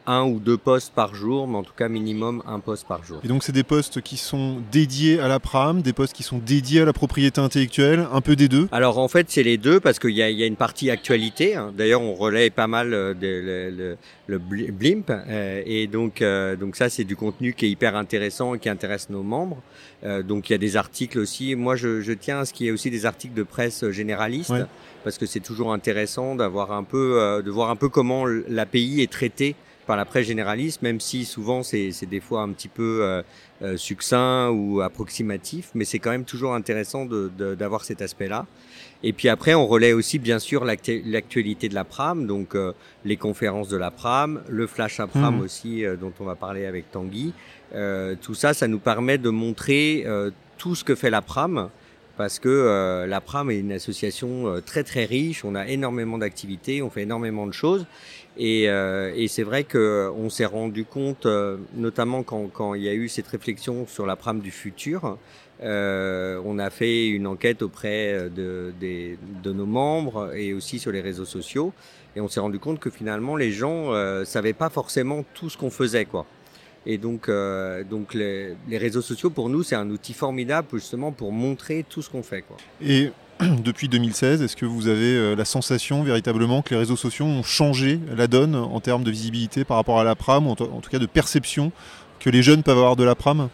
un 0.06 0.24
ou 0.24 0.40
deux 0.40 0.56
postes 0.56 0.92
par 0.94 1.14
jour, 1.14 1.46
mais 1.46 1.56
en 1.58 1.62
tout 1.62 1.72
cas 1.76 1.88
minimum 1.88 2.42
un 2.46 2.58
poste 2.60 2.86
par 2.86 3.04
jour. 3.04 3.20
Et 3.24 3.28
donc, 3.28 3.42
c'est 3.42 3.52
des 3.52 3.62
postes 3.62 4.00
qui 4.00 4.16
sont 4.16 4.58
dédiés 4.72 5.20
à 5.20 5.28
l'APRAM, 5.28 5.82
des 5.82 5.92
postes 5.92 6.12
qui 6.14 6.22
sont 6.22 6.38
dédiés 6.38 6.80
à 6.82 6.84
la 6.84 6.92
propriété 6.92 7.40
intellectuelle, 7.40 8.06
un 8.12 8.20
peu 8.20 8.34
des 8.36 8.48
deux? 8.48 8.68
Alors 8.72 8.98
en 8.98 9.08
fait 9.08 9.30
c'est 9.30 9.42
les 9.42 9.58
deux 9.58 9.80
parce 9.80 9.98
qu'il 9.98 10.10
y 10.10 10.22
y 10.22 10.42
a 10.42 10.46
une 10.46 10.56
partie 10.56 10.90
actualité. 10.90 11.54
hein. 11.56 11.72
D'ailleurs 11.76 12.02
on 12.02 12.14
relaie 12.14 12.50
pas 12.50 12.66
mal 12.66 12.92
euh, 12.94 13.14
de- 13.14 13.20
le, 13.20 13.70
le- 13.70 13.96
le 14.26 14.38
bli- 14.38 14.70
blimp 14.72 15.10
euh, 15.10 15.62
et 15.66 15.86
donc 15.86 16.22
euh, 16.22 16.56
donc 16.56 16.76
ça 16.76 16.88
c'est 16.88 17.04
du 17.04 17.16
contenu 17.16 17.52
qui 17.54 17.66
est 17.66 17.70
hyper 17.70 17.96
intéressant 17.96 18.54
et 18.54 18.58
qui 18.58 18.68
intéresse 18.68 19.10
nos 19.10 19.22
membres. 19.22 19.60
Euh, 20.04 20.22
donc 20.22 20.48
il 20.48 20.52
y 20.52 20.54
a 20.54 20.58
des 20.58 20.76
articles 20.76 21.18
aussi. 21.18 21.54
Moi 21.54 21.76
je, 21.76 22.00
je 22.00 22.12
tiens 22.12 22.40
à 22.40 22.44
ce 22.44 22.52
qu'il 22.52 22.66
y 22.66 22.68
ait 22.68 22.72
aussi 22.72 22.90
des 22.90 23.06
articles 23.06 23.34
de 23.34 23.42
presse 23.42 23.88
généralistes 23.90 24.50
Ouais. 24.50 24.64
parce 25.04 25.18
que 25.18 25.26
c'est 25.26 25.40
toujours 25.40 25.72
intéressant 25.72 26.34
d'avoir 26.34 26.72
un 26.72 26.84
peu 26.84 27.18
euh, 27.20 27.42
de 27.42 27.50
voir 27.50 27.70
un 27.70 27.76
peu 27.76 27.88
comment 27.88 28.24
l'API 28.26 29.00
est 29.02 29.10
traité 29.10 29.54
par 29.86 29.96
la 29.96 30.04
presse 30.04 30.26
généraliste, 30.26 30.82
même 30.82 31.00
si 31.00 31.24
souvent 31.24 31.62
c'est 31.62 31.90
c'est 31.92 32.06
des 32.06 32.20
fois 32.20 32.42
un 32.42 32.50
petit 32.52 32.68
peu 32.68 33.00
euh, 33.02 33.22
euh, 33.62 33.76
succinct 33.76 34.48
ou 34.50 34.80
approximatif, 34.80 35.70
mais 35.74 35.84
c'est 35.84 35.98
quand 35.98 36.10
même 36.10 36.24
toujours 36.24 36.54
intéressant 36.54 37.04
de- 37.04 37.30
de- 37.36 37.54
d'avoir 37.54 37.84
cet 37.84 38.00
aspect-là. 38.02 38.46
Et 39.04 39.12
puis 39.12 39.28
après, 39.28 39.54
on 39.54 39.66
relaie 39.66 39.92
aussi 39.92 40.20
bien 40.20 40.38
sûr 40.38 40.64
l'actu- 40.64 41.02
l'actualité 41.04 41.68
de 41.68 41.74
la 41.74 41.84
Pram, 41.84 42.26
donc 42.26 42.54
euh, 42.54 42.72
les 43.04 43.16
conférences 43.16 43.68
de 43.68 43.76
la 43.76 43.90
Pram, 43.90 44.40
le 44.48 44.66
flash 44.68 45.00
à 45.00 45.06
Pram 45.08 45.36
Mhm. 45.36 45.40
aussi, 45.42 45.84
euh, 45.84 45.96
dont 45.96 46.12
on 46.20 46.24
va 46.24 46.36
parler 46.36 46.66
avec 46.66 46.90
Tanguy. 46.92 47.32
Euh, 47.74 48.14
tout 48.20 48.34
ça, 48.34 48.54
ça 48.54 48.68
nous 48.68 48.78
permet 48.78 49.18
de 49.18 49.30
montrer 49.30 50.04
euh, 50.06 50.30
tout 50.58 50.74
ce 50.76 50.84
que 50.84 50.94
fait 50.94 51.10
la 51.10 51.22
Pram, 51.22 51.68
parce 52.16 52.38
que 52.38 52.48
euh, 52.48 53.06
la 53.06 53.20
Pram 53.20 53.50
est 53.50 53.58
une 53.58 53.72
association 53.72 54.46
euh, 54.46 54.60
très 54.60 54.84
très 54.84 55.04
riche, 55.04 55.44
on 55.44 55.54
a 55.56 55.66
énormément 55.66 56.18
d'activités, 56.18 56.82
on 56.82 56.90
fait 56.90 57.02
énormément 57.02 57.46
de 57.48 57.52
choses. 57.52 57.86
Et, 58.38 58.68
euh, 58.68 59.12
et 59.14 59.28
c'est 59.28 59.42
vrai 59.42 59.64
que 59.64 60.10
on 60.16 60.30
s'est 60.30 60.46
rendu 60.46 60.84
compte, 60.84 61.26
euh, 61.26 61.58
notamment 61.74 62.22
quand, 62.22 62.48
quand 62.52 62.74
il 62.74 62.82
y 62.82 62.88
a 62.88 62.94
eu 62.94 63.08
cette 63.08 63.26
réflexion 63.28 63.86
sur 63.86 64.06
la 64.06 64.16
Pram 64.16 64.40
du 64.40 64.50
futur, 64.50 65.18
euh, 65.62 66.40
on 66.44 66.58
a 66.58 66.70
fait 66.70 67.06
une 67.08 67.26
enquête 67.26 67.60
auprès 67.62 68.30
de, 68.34 68.72
des- 68.80 69.18
de 69.42 69.52
nos 69.52 69.66
membres 69.66 70.34
et 70.34 70.54
aussi 70.54 70.78
sur 70.78 70.92
les 70.92 71.00
réseaux 71.02 71.26
sociaux. 71.26 71.72
Et 72.16 72.20
on 72.20 72.28
s'est 72.28 72.40
rendu 72.40 72.58
compte 72.58 72.78
que 72.80 72.90
finalement, 72.90 73.36
les 73.36 73.52
gens 73.52 73.92
euh, 73.92 74.24
savaient 74.24 74.52
pas 74.54 74.70
forcément 74.70 75.24
tout 75.34 75.48
ce 75.50 75.56
qu'on 75.58 75.70
faisait, 75.70 76.04
quoi. 76.06 76.26
Et 76.84 76.98
donc, 76.98 77.28
euh, 77.28 77.84
donc 77.84 78.12
les, 78.12 78.54
les 78.68 78.78
réseaux 78.78 79.02
sociaux, 79.02 79.30
pour 79.30 79.48
nous, 79.48 79.62
c'est 79.62 79.76
un 79.76 79.88
outil 79.90 80.14
formidable 80.14 80.66
justement 80.72 81.12
pour 81.12 81.30
montrer 81.32 81.84
tout 81.88 82.02
ce 82.02 82.10
qu'on 82.10 82.22
fait, 82.24 82.42
quoi. 82.42 82.56
depuis 83.64 83.88
2016, 83.88 84.42
est-ce 84.42 84.56
que 84.56 84.66
vous 84.66 84.88
avez 84.88 85.14
euh, 85.16 85.34
la 85.34 85.44
sensation 85.44 86.02
véritablement 86.02 86.62
que 86.62 86.70
les 86.74 86.80
réseaux 86.80 86.96
sociaux 86.96 87.24
ont 87.24 87.42
changé 87.42 87.98
la 88.16 88.26
donne 88.26 88.54
en 88.54 88.80
termes 88.80 89.04
de 89.04 89.10
visibilité 89.10 89.64
par 89.64 89.76
rapport 89.76 89.98
à 90.00 90.04
l'APRAM, 90.04 90.46
ou 90.46 90.50
en, 90.50 90.56
to- 90.56 90.70
en 90.72 90.80
tout 90.80 90.90
cas 90.90 90.98
de 90.98 91.06
perception 91.06 91.72
que 92.20 92.30
les 92.30 92.42
jeunes 92.42 92.62
peuvent 92.62 92.78
avoir 92.78 92.96
de 92.96 93.04
l'APRAM 93.04 93.48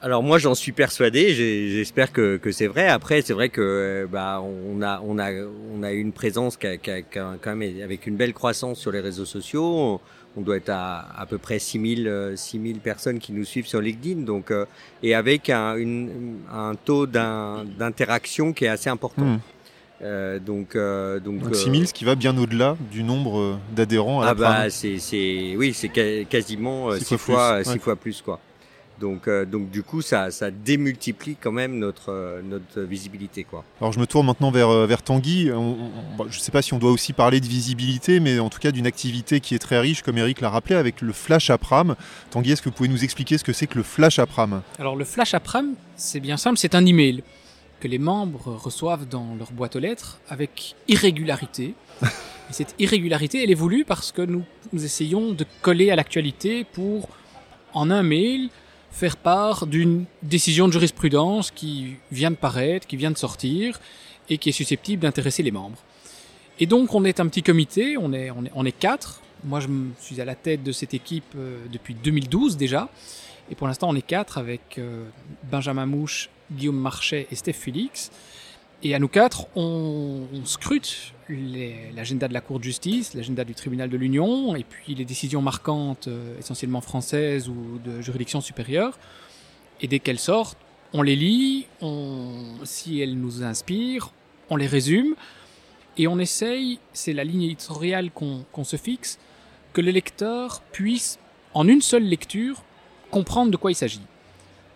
Alors 0.00 0.22
moi 0.22 0.38
j'en 0.38 0.54
suis 0.54 0.72
persuadé, 0.72 1.34
j'espère 1.34 2.12
que, 2.12 2.40
c'est 2.50 2.66
vrai. 2.66 2.88
Après 2.88 3.22
c'est 3.22 3.32
vrai 3.32 3.48
que 3.48 3.60
euh, 3.60 4.06
bah 4.10 4.42
on 4.42 4.82
a 4.82 5.00
on 5.00 5.84
une 5.84 6.12
présence 6.12 6.56
qui 6.56 6.66
quand 7.12 7.56
même 7.56 7.82
avec 7.82 8.06
une 8.06 8.16
belle 8.16 8.32
croissance 8.34 8.78
sur 8.78 8.90
les 8.90 9.00
réseaux 9.00 9.26
sociaux. 9.26 10.00
On 10.36 10.40
doit 10.40 10.56
être 10.56 10.70
à 10.70 11.20
à 11.20 11.26
peu 11.26 11.38
près 11.38 11.58
6000 11.58 12.08
euh, 12.08 12.36
6000 12.36 12.78
personnes 12.78 13.18
qui 13.18 13.32
nous 13.32 13.44
suivent 13.44 13.66
sur 13.66 13.80
LinkedIn 13.80 14.22
donc 14.22 14.50
euh, 14.50 14.64
et 15.02 15.14
avec 15.14 15.50
un 15.50 15.76
une, 15.76 16.38
un 16.52 16.74
taux 16.74 17.06
d'in- 17.06 17.64
d'interaction 17.78 18.52
qui 18.52 18.64
est 18.64 18.68
assez 18.68 18.88
important. 18.90 19.24
Hmm. 19.24 19.38
Euh, 20.04 20.40
donc 20.40 20.74
euh, 20.74 21.20
donc, 21.20 21.38
Donc 21.42 21.52
euh, 21.52 21.54
6000, 21.54 21.86
ce 21.86 21.94
qui 21.94 22.04
va 22.04 22.16
bien 22.16 22.36
au-delà 22.36 22.76
du 22.90 23.04
nombre 23.04 23.38
euh, 23.38 23.56
d'adhérents 23.72 24.20
à 24.20 24.30
ah 24.30 24.34
bah 24.34 24.68
c'est 24.70 24.98
c'est 24.98 25.54
oui 25.56 25.72
c'est 25.74 25.90
quasiment 26.28 26.90
euh, 26.90 26.98
Six 26.98 27.04
six, 27.04 27.18
fois 27.18 27.36
fois 27.36 27.54
plus, 27.56 27.64
six 27.64 27.70
ouais. 27.70 27.78
fois 27.78 27.96
plus 27.96 28.22
quoi. 28.22 28.40
Donc 29.00 29.26
euh, 29.26 29.44
donc 29.44 29.70
du 29.70 29.82
coup 29.82 30.00
ça 30.00 30.30
ça 30.30 30.50
démultiplie 30.50 31.36
quand 31.40 31.50
même 31.50 31.78
notre 31.78 32.10
euh, 32.12 32.40
notre 32.42 32.82
visibilité 32.82 33.42
quoi. 33.42 33.64
Alors 33.80 33.92
je 33.92 33.98
me 33.98 34.06
tourne 34.06 34.26
maintenant 34.26 34.50
vers, 34.50 34.68
euh, 34.68 34.86
vers 34.86 35.02
Tanguy. 35.02 35.50
On- 35.50 35.56
on- 35.56 36.16
bon, 36.16 36.26
je 36.30 36.38
ne 36.38 36.42
sais 36.42 36.52
pas 36.52 36.62
si 36.62 36.72
on 36.74 36.78
doit 36.78 36.92
aussi 36.92 37.12
parler 37.12 37.40
de 37.40 37.46
visibilité, 37.46 38.20
mais 38.20 38.38
en 38.38 38.48
tout 38.48 38.60
cas 38.60 38.70
d'une 38.70 38.86
activité 38.86 39.40
qui 39.40 39.54
est 39.54 39.58
très 39.58 39.80
riche, 39.80 40.02
comme 40.02 40.18
Eric 40.18 40.40
l'a 40.40 40.50
rappelé, 40.50 40.76
avec 40.76 41.00
le 41.00 41.12
Flash 41.12 41.50
Apram. 41.50 41.96
Tanguy, 42.30 42.52
est-ce 42.52 42.62
que 42.62 42.68
vous 42.68 42.74
pouvez 42.74 42.88
nous 42.88 43.02
expliquer 43.02 43.38
ce 43.38 43.44
que 43.44 43.52
c'est 43.52 43.66
que 43.66 43.76
le 43.78 43.82
Flash 43.82 44.18
Apram 44.20 44.62
Alors 44.78 44.94
le 44.94 45.04
flash 45.04 45.34
Apram, 45.34 45.74
c'est 45.96 46.20
bien 46.20 46.36
simple, 46.36 46.58
c'est 46.58 46.74
un 46.74 46.86
email 46.86 47.22
que 47.80 47.88
les 47.88 47.98
membres 47.98 48.54
reçoivent 48.62 49.08
dans 49.08 49.34
leur 49.36 49.50
boîte 49.50 49.74
aux 49.74 49.80
lettres 49.80 50.20
avec 50.28 50.76
irrégularité. 50.86 51.74
Et 52.50 52.52
cette 52.52 52.74
irrégularité, 52.78 53.42
elle 53.42 53.50
est 53.50 53.54
voulue 53.54 53.84
parce 53.84 54.12
que 54.12 54.22
nous, 54.22 54.42
nous 54.72 54.84
essayons 54.84 55.32
de 55.32 55.44
coller 55.62 55.90
à 55.90 55.96
l'actualité 55.96 56.64
pour, 56.64 57.08
en 57.72 57.90
un 57.90 58.02
mail, 58.02 58.50
faire 58.92 59.16
part 59.16 59.66
d'une 59.66 60.04
décision 60.22 60.68
de 60.68 60.72
jurisprudence 60.72 61.50
qui 61.50 61.96
vient 62.12 62.30
de 62.30 62.36
paraître, 62.36 62.86
qui 62.86 62.96
vient 62.96 63.10
de 63.10 63.18
sortir, 63.18 63.80
et 64.28 64.38
qui 64.38 64.50
est 64.50 64.52
susceptible 64.52 65.02
d'intéresser 65.02 65.42
les 65.42 65.50
membres. 65.50 65.78
Et 66.60 66.66
donc 66.66 66.94
on 66.94 67.04
est 67.04 67.18
un 67.18 67.26
petit 67.26 67.42
comité, 67.42 67.96
on 67.98 68.12
est, 68.12 68.30
on 68.30 68.44
est, 68.44 68.52
on 68.54 68.64
est 68.64 68.78
quatre, 68.78 69.20
Moi, 69.44 69.58
je 69.58 69.68
suis 69.98 70.20
à 70.20 70.24
la 70.24 70.36
tête 70.36 70.62
de 70.62 70.70
cette 70.70 70.94
équipe 70.94 71.34
depuis 71.72 71.94
2012 71.94 72.56
déjà. 72.56 72.88
Et 73.50 73.56
pour 73.56 73.66
l'instant, 73.66 73.88
on 73.88 73.96
est 73.96 74.06
quatre 74.06 74.38
avec 74.38 74.80
Benjamin 75.50 75.86
Mouche, 75.86 76.30
Guillaume 76.52 76.78
Marchais 76.78 77.26
et 77.30 77.34
Steph 77.34 77.54
Félix. 77.54 78.12
Et 78.84 78.94
à 78.94 78.98
nous 78.98 79.08
quatre, 79.08 79.46
on, 79.54 80.26
scrute 80.44 81.14
l'agenda 81.28 82.26
de 82.26 82.34
la 82.34 82.40
Cour 82.40 82.58
de 82.58 82.64
justice, 82.64 83.14
l'agenda 83.14 83.44
du 83.44 83.54
tribunal 83.54 83.88
de 83.88 83.96
l'Union, 83.96 84.56
et 84.56 84.64
puis 84.64 84.96
les 84.96 85.04
décisions 85.04 85.40
marquantes, 85.40 86.08
euh, 86.08 86.36
essentiellement 86.38 86.80
françaises 86.80 87.48
ou 87.48 87.78
de 87.84 88.00
juridiction 88.00 88.40
supérieure. 88.40 88.98
Et 89.80 89.86
dès 89.86 90.00
qu'elles 90.00 90.18
sortent, 90.18 90.58
on 90.92 91.02
les 91.02 91.14
lit, 91.14 91.66
si 92.64 93.00
elles 93.00 93.16
nous 93.16 93.44
inspirent, 93.44 94.12
on 94.50 94.56
les 94.56 94.66
résume, 94.66 95.14
et 95.96 96.08
on 96.08 96.18
essaye, 96.18 96.80
c'est 96.92 97.12
la 97.12 97.24
ligne 97.24 97.42
éditoriale 97.42 98.10
qu'on 98.10 98.64
se 98.64 98.76
fixe, 98.76 99.18
que 99.72 99.80
le 99.80 99.90
lecteur 99.90 100.60
puisse, 100.72 101.18
en 101.54 101.68
une 101.68 101.82
seule 101.82 102.04
lecture, 102.04 102.62
comprendre 103.10 103.52
de 103.52 103.56
quoi 103.56 103.70
il 103.70 103.76
s'agit 103.76 104.00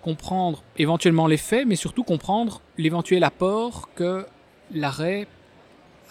comprendre 0.06 0.62
éventuellement 0.78 1.26
les 1.26 1.36
faits, 1.36 1.66
mais 1.66 1.74
surtout 1.74 2.04
comprendre 2.04 2.60
l'éventuel 2.78 3.24
apport 3.24 3.88
que 3.96 4.24
l'arrêt 4.72 5.26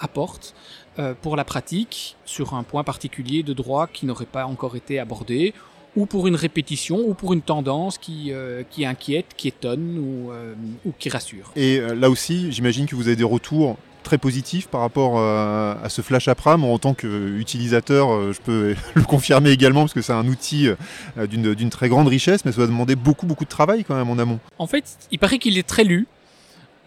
apporte 0.01 0.53
euh, 0.99 1.13
pour 1.21 1.37
la 1.37 1.45
pratique 1.45 2.17
sur 2.25 2.55
un 2.55 2.63
point 2.63 2.83
particulier 2.83 3.41
de 3.41 3.53
droit 3.53 3.87
qui 3.87 4.05
n'aurait 4.05 4.25
pas 4.25 4.47
encore 4.47 4.75
été 4.75 4.99
abordé, 4.99 5.53
ou 5.95 6.05
pour 6.05 6.27
une 6.27 6.35
répétition, 6.35 6.97
ou 7.07 7.13
pour 7.13 7.31
une 7.31 7.41
tendance 7.41 7.97
qui, 7.97 8.33
euh, 8.33 8.63
qui 8.69 8.85
inquiète, 8.85 9.27
qui 9.37 9.47
étonne 9.47 9.97
ou, 9.97 10.29
euh, 10.33 10.55
ou 10.85 10.91
qui 10.99 11.07
rassure. 11.07 11.53
Et 11.55 11.79
là 11.79 12.09
aussi, 12.09 12.51
j'imagine 12.51 12.87
que 12.87 12.97
vous 12.97 13.07
avez 13.07 13.15
des 13.15 13.23
retours 13.23 13.77
très 14.05 14.17
positif 14.17 14.67
par 14.67 14.79
rapport 14.79 15.15
euh, 15.17 15.75
à 15.83 15.89
ce 15.89 16.01
Flash 16.01 16.29
Apram. 16.29 16.63
En 16.63 16.79
tant 16.79 16.93
qu'utilisateur, 16.93 18.13
euh, 18.13 18.31
je 18.31 18.39
peux 18.39 18.75
le 18.93 19.03
confirmer 19.03 19.49
également 19.49 19.81
parce 19.81 19.93
que 19.93 20.01
c'est 20.01 20.13
un 20.13 20.27
outil 20.27 20.69
euh, 21.17 21.27
d'une 21.27 21.69
très 21.69 21.89
grande 21.89 22.07
richesse, 22.07 22.45
mais 22.45 22.53
ça 22.53 22.61
va 22.61 22.67
demander 22.67 22.95
beaucoup, 22.95 23.25
beaucoup 23.25 23.43
de 23.43 23.49
travail 23.49 23.83
quand 23.83 23.95
même 23.95 24.09
en 24.09 24.17
amont. 24.17 24.39
En 24.57 24.67
fait, 24.67 24.85
il 25.11 25.19
paraît 25.19 25.39
qu'il 25.39 25.57
est 25.57 25.67
très 25.67 25.83
lu. 25.83 26.07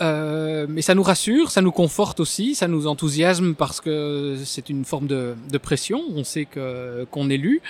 mais 0.00 0.82
ça 0.82 0.94
nous 0.94 1.02
rassure, 1.02 1.50
ça 1.50 1.60
nous 1.60 1.72
conforte 1.72 2.20
aussi, 2.20 2.54
ça 2.54 2.68
nous 2.68 2.86
enthousiasme 2.86 3.54
parce 3.54 3.80
que 3.80 4.36
c'est 4.44 4.70
une 4.70 4.84
forme 4.84 5.08
de, 5.08 5.58
pression. 5.60 6.00
On 6.14 6.24
sait 6.24 6.46
qu'on 7.12 7.28
est 7.28 7.36
lu, 7.36 7.60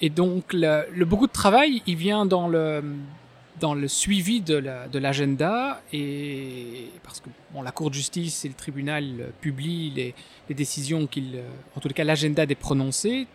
et 0.00 0.10
donc 0.10 0.52
le, 0.52 1.04
beaucoup 1.04 1.26
de 1.26 1.32
travail, 1.32 1.82
il 1.86 1.96
vient 1.96 2.26
dans 2.26 2.48
le 2.48 2.82
dans 3.60 3.74
le 3.74 3.88
suivi 3.88 4.40
de 4.40 4.98
l'agenda 4.98 5.80
et 5.92 6.90
parce 7.02 7.20
que 7.20 7.28
bon, 7.52 7.62
la 7.62 7.72
Cour 7.72 7.90
de 7.90 7.94
justice 7.94 8.44
et 8.44 8.48
le 8.48 8.54
tribunal 8.54 9.32
publient 9.40 9.90
les, 9.90 10.14
les 10.48 10.54
décisions 10.54 11.06
qu'il, 11.06 11.40
en 11.74 11.80
tout 11.80 11.88
cas 11.88 12.04
l'agenda 12.04 12.46
des 12.46 12.54
prononcés. 12.54 13.26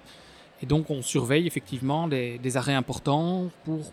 Et 0.62 0.66
donc 0.66 0.90
on 0.92 1.02
surveille 1.02 1.48
effectivement 1.48 2.08
des, 2.08 2.38
des, 2.38 2.56
arrêts 2.58 2.76
importants 2.76 3.50
pour 3.66 3.92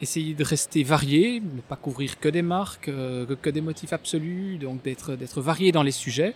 essayer 0.00 0.32
de 0.32 0.44
rester 0.44 0.82
varié, 0.82 1.40
ne 1.40 1.60
pas 1.60 1.76
couvrir 1.76 2.18
que 2.18 2.28
des 2.28 2.42
marques, 2.42 2.88
euh, 2.88 3.26
que, 3.42 3.50
des 3.50 3.60
motifs 3.60 3.92
absolus, 3.92 4.56
donc 4.56 4.82
d'être 4.82 5.16
d'être 5.16 5.42
varié 5.42 5.70
dans 5.70 5.82
les 5.82 5.92
sujets 5.92 6.34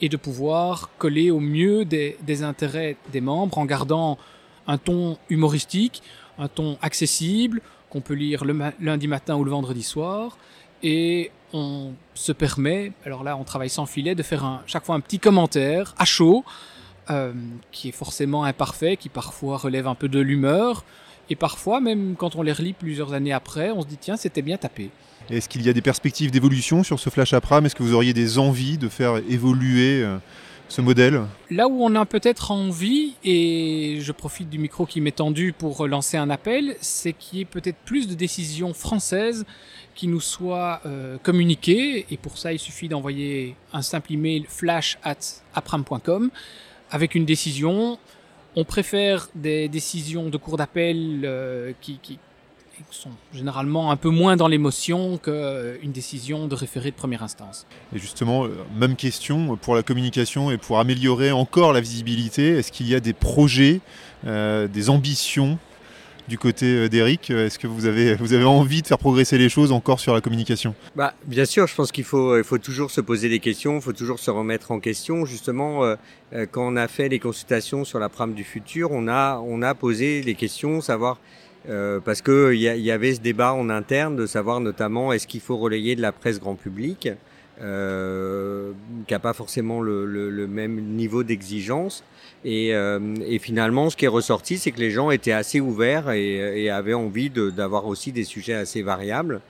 et 0.00 0.08
de 0.08 0.16
pouvoir 0.16 0.90
coller 0.98 1.30
au 1.30 1.40
mieux 1.40 1.84
des 1.84 2.42
intérêts 2.42 2.96
des 3.12 3.20
membres 3.20 3.58
en 3.58 3.66
gardant 3.66 4.18
un 4.66 4.78
ton 4.78 5.18
humoristique, 5.28 6.02
un 6.38 6.48
ton 6.48 6.76
accessible, 6.82 7.60
qu'on 7.92 8.00
peut 8.00 8.14
lire 8.14 8.46
le 8.46 8.58
lundi 8.80 9.06
matin 9.06 9.36
ou 9.36 9.44
le 9.44 9.50
vendredi 9.50 9.82
soir. 9.82 10.38
Et 10.82 11.30
on 11.52 11.92
se 12.14 12.32
permet, 12.32 12.92
alors 13.04 13.22
là 13.22 13.36
on 13.36 13.44
travaille 13.44 13.68
sans 13.68 13.84
filet, 13.84 14.14
de 14.14 14.22
faire 14.22 14.44
un, 14.46 14.62
chaque 14.66 14.86
fois 14.86 14.94
un 14.94 15.00
petit 15.00 15.18
commentaire 15.18 15.94
à 15.98 16.06
chaud, 16.06 16.42
euh, 17.10 17.34
qui 17.70 17.90
est 17.90 17.92
forcément 17.92 18.44
imparfait, 18.44 18.96
qui 18.96 19.10
parfois 19.10 19.58
relève 19.58 19.86
un 19.86 19.94
peu 19.94 20.08
de 20.08 20.20
l'humeur. 20.20 20.84
Et 21.28 21.36
parfois, 21.36 21.80
même 21.80 22.14
quand 22.16 22.34
on 22.34 22.42
les 22.42 22.52
relit 22.52 22.72
plusieurs 22.72 23.12
années 23.12 23.32
après, 23.32 23.70
on 23.70 23.82
se 23.82 23.86
dit 23.86 23.98
tiens, 23.98 24.16
c'était 24.16 24.42
bien 24.42 24.56
tapé. 24.56 24.90
Est-ce 25.28 25.48
qu'il 25.48 25.62
y 25.62 25.68
a 25.68 25.74
des 25.74 25.82
perspectives 25.82 26.30
d'évolution 26.30 26.82
sur 26.82 26.98
ce 26.98 27.10
Flash 27.10 27.34
Apram 27.34 27.66
Est-ce 27.66 27.74
que 27.74 27.82
vous 27.82 27.94
auriez 27.94 28.14
des 28.14 28.38
envies 28.38 28.78
de 28.78 28.88
faire 28.88 29.18
évoluer 29.28 30.02
euh, 30.02 30.16
Là 31.50 31.68
où 31.68 31.82
on 31.82 31.94
a 31.94 32.06
peut-être 32.06 32.50
envie, 32.50 33.14
et 33.24 33.98
je 34.00 34.12
profite 34.12 34.48
du 34.48 34.58
micro 34.58 34.86
qui 34.86 35.00
m'est 35.00 35.16
tendu 35.16 35.52
pour 35.52 35.86
lancer 35.86 36.16
un 36.16 36.30
appel, 36.30 36.76
c'est 36.80 37.12
qu'il 37.12 37.38
y 37.38 37.42
ait 37.42 37.46
peut-être 37.46 37.76
plus 37.84 38.08
de 38.08 38.14
décisions 38.14 38.72
françaises 38.72 39.44
qui 39.94 40.08
nous 40.08 40.20
soient 40.20 40.80
euh, 40.86 41.18
communiquées, 41.22 42.06
et 42.10 42.16
pour 42.16 42.38
ça 42.38 42.52
il 42.52 42.58
suffit 42.58 42.88
d'envoyer 42.88 43.54
un 43.72 43.82
simple 43.82 44.12
email 44.12 44.46
flash 44.48 44.98
at 45.02 45.16
apram.com 45.54 46.30
avec 46.90 47.14
une 47.14 47.24
décision. 47.24 47.98
On 48.56 48.64
préfère 48.64 49.28
des 49.34 49.68
décisions 49.68 50.28
de 50.28 50.36
cours 50.36 50.56
d'appel 50.56 51.22
euh, 51.24 51.72
qui, 51.80 52.18
sont 52.90 53.10
généralement 53.32 53.90
un 53.90 53.96
peu 53.96 54.08
moins 54.08 54.36
dans 54.36 54.48
l'émotion 54.48 55.18
qu'une 55.18 55.92
décision 55.92 56.46
de 56.46 56.54
référé 56.54 56.90
de 56.90 56.96
première 56.96 57.22
instance. 57.22 57.66
Et 57.94 57.98
justement, 57.98 58.44
euh, 58.44 58.50
même 58.76 58.96
question 58.96 59.56
pour 59.56 59.74
la 59.74 59.82
communication 59.82 60.50
et 60.50 60.58
pour 60.58 60.78
améliorer 60.78 61.32
encore 61.32 61.72
la 61.72 61.80
visibilité, 61.80 62.58
est-ce 62.58 62.72
qu'il 62.72 62.88
y 62.88 62.94
a 62.94 63.00
des 63.00 63.12
projets, 63.12 63.80
euh, 64.26 64.68
des 64.68 64.90
ambitions 64.90 65.58
du 66.28 66.38
côté 66.38 66.66
euh, 66.66 66.88
d'Eric 66.88 67.30
Est-ce 67.30 67.58
que 67.58 67.66
vous 67.66 67.86
avez, 67.86 68.14
vous 68.14 68.32
avez 68.32 68.44
envie 68.44 68.82
de 68.82 68.86
faire 68.86 68.98
progresser 68.98 69.38
les 69.38 69.48
choses 69.48 69.72
encore 69.72 70.00
sur 70.00 70.14
la 70.14 70.20
communication? 70.20 70.74
Bah, 70.94 71.14
Bien 71.26 71.44
sûr, 71.44 71.66
je 71.66 71.74
pense 71.74 71.92
qu'il 71.92 72.04
faut, 72.04 72.38
il 72.38 72.44
faut 72.44 72.58
toujours 72.58 72.90
se 72.90 73.00
poser 73.00 73.28
des 73.28 73.40
questions, 73.40 73.76
il 73.76 73.82
faut 73.82 73.92
toujours 73.92 74.18
se 74.18 74.30
remettre 74.30 74.70
en 74.70 74.80
question. 74.80 75.24
Justement, 75.26 75.96
quand 76.52 76.66
on 76.66 76.76
a 76.76 76.88
fait 76.88 77.08
les 77.08 77.18
consultations 77.18 77.84
sur 77.84 77.98
la 77.98 78.08
prime 78.08 78.34
du 78.34 78.44
futur, 78.44 78.90
on 78.92 79.08
a, 79.08 79.38
on 79.44 79.62
a 79.62 79.74
posé 79.74 80.22
des 80.22 80.34
questions, 80.34 80.80
savoir 80.80 81.18
euh, 81.68 82.00
parce 82.00 82.22
que 82.22 82.52
il 82.54 82.60
y, 82.60 82.90
avait 82.90 83.14
ce 83.14 83.20
débat 83.20 83.52
en 83.54 83.70
interne 83.70 84.16
de 84.16 84.26
savoir 84.26 84.60
notamment 84.60 85.12
est-ce 85.12 85.26
qu'il 85.26 85.40
faut 85.40 85.56
relayer 85.56 85.94
de 85.94 86.02
la 86.02 86.10
presse 86.12 86.40
grand 86.40 86.56
public 86.56 87.08
euh, 87.60 88.72
qui 89.06 89.14
n'a 89.14 89.20
pas 89.20 89.32
forcément 89.32 89.80
le, 89.80 90.04
le, 90.04 90.30
le 90.30 90.46
même 90.48 90.80
niveau 90.80 91.22
d'exigence. 91.22 92.02
Et, 92.44 92.74
euh, 92.74 93.14
et, 93.24 93.38
finalement 93.38 93.88
ce 93.90 93.96
qui 93.96 94.04
est 94.04 94.08
ressorti 94.08 94.58
c'est 94.58 94.72
que 94.72 94.80
les 94.80 94.90
gens 94.90 95.12
étaient 95.12 95.30
assez 95.30 95.60
ouverts 95.60 96.10
et, 96.10 96.64
et 96.64 96.70
avaient 96.70 96.94
envie 96.94 97.30
d'avoir 97.30 97.86
aussi 97.86 98.10
des 98.10 98.24
sujets 98.24 98.54
assez 98.54 98.82
variables. 98.82 99.40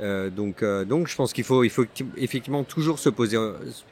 Euh, 0.00 0.30
donc 0.30 0.64
donc 0.64 1.08
je 1.08 1.14
pense 1.14 1.32
qu'il 1.32 1.44
faut 1.44 1.62
il 1.62 1.70
faut 1.70 1.84
effectivement 2.16 2.64
toujours 2.64 2.98
se 2.98 3.10
poser 3.10 3.38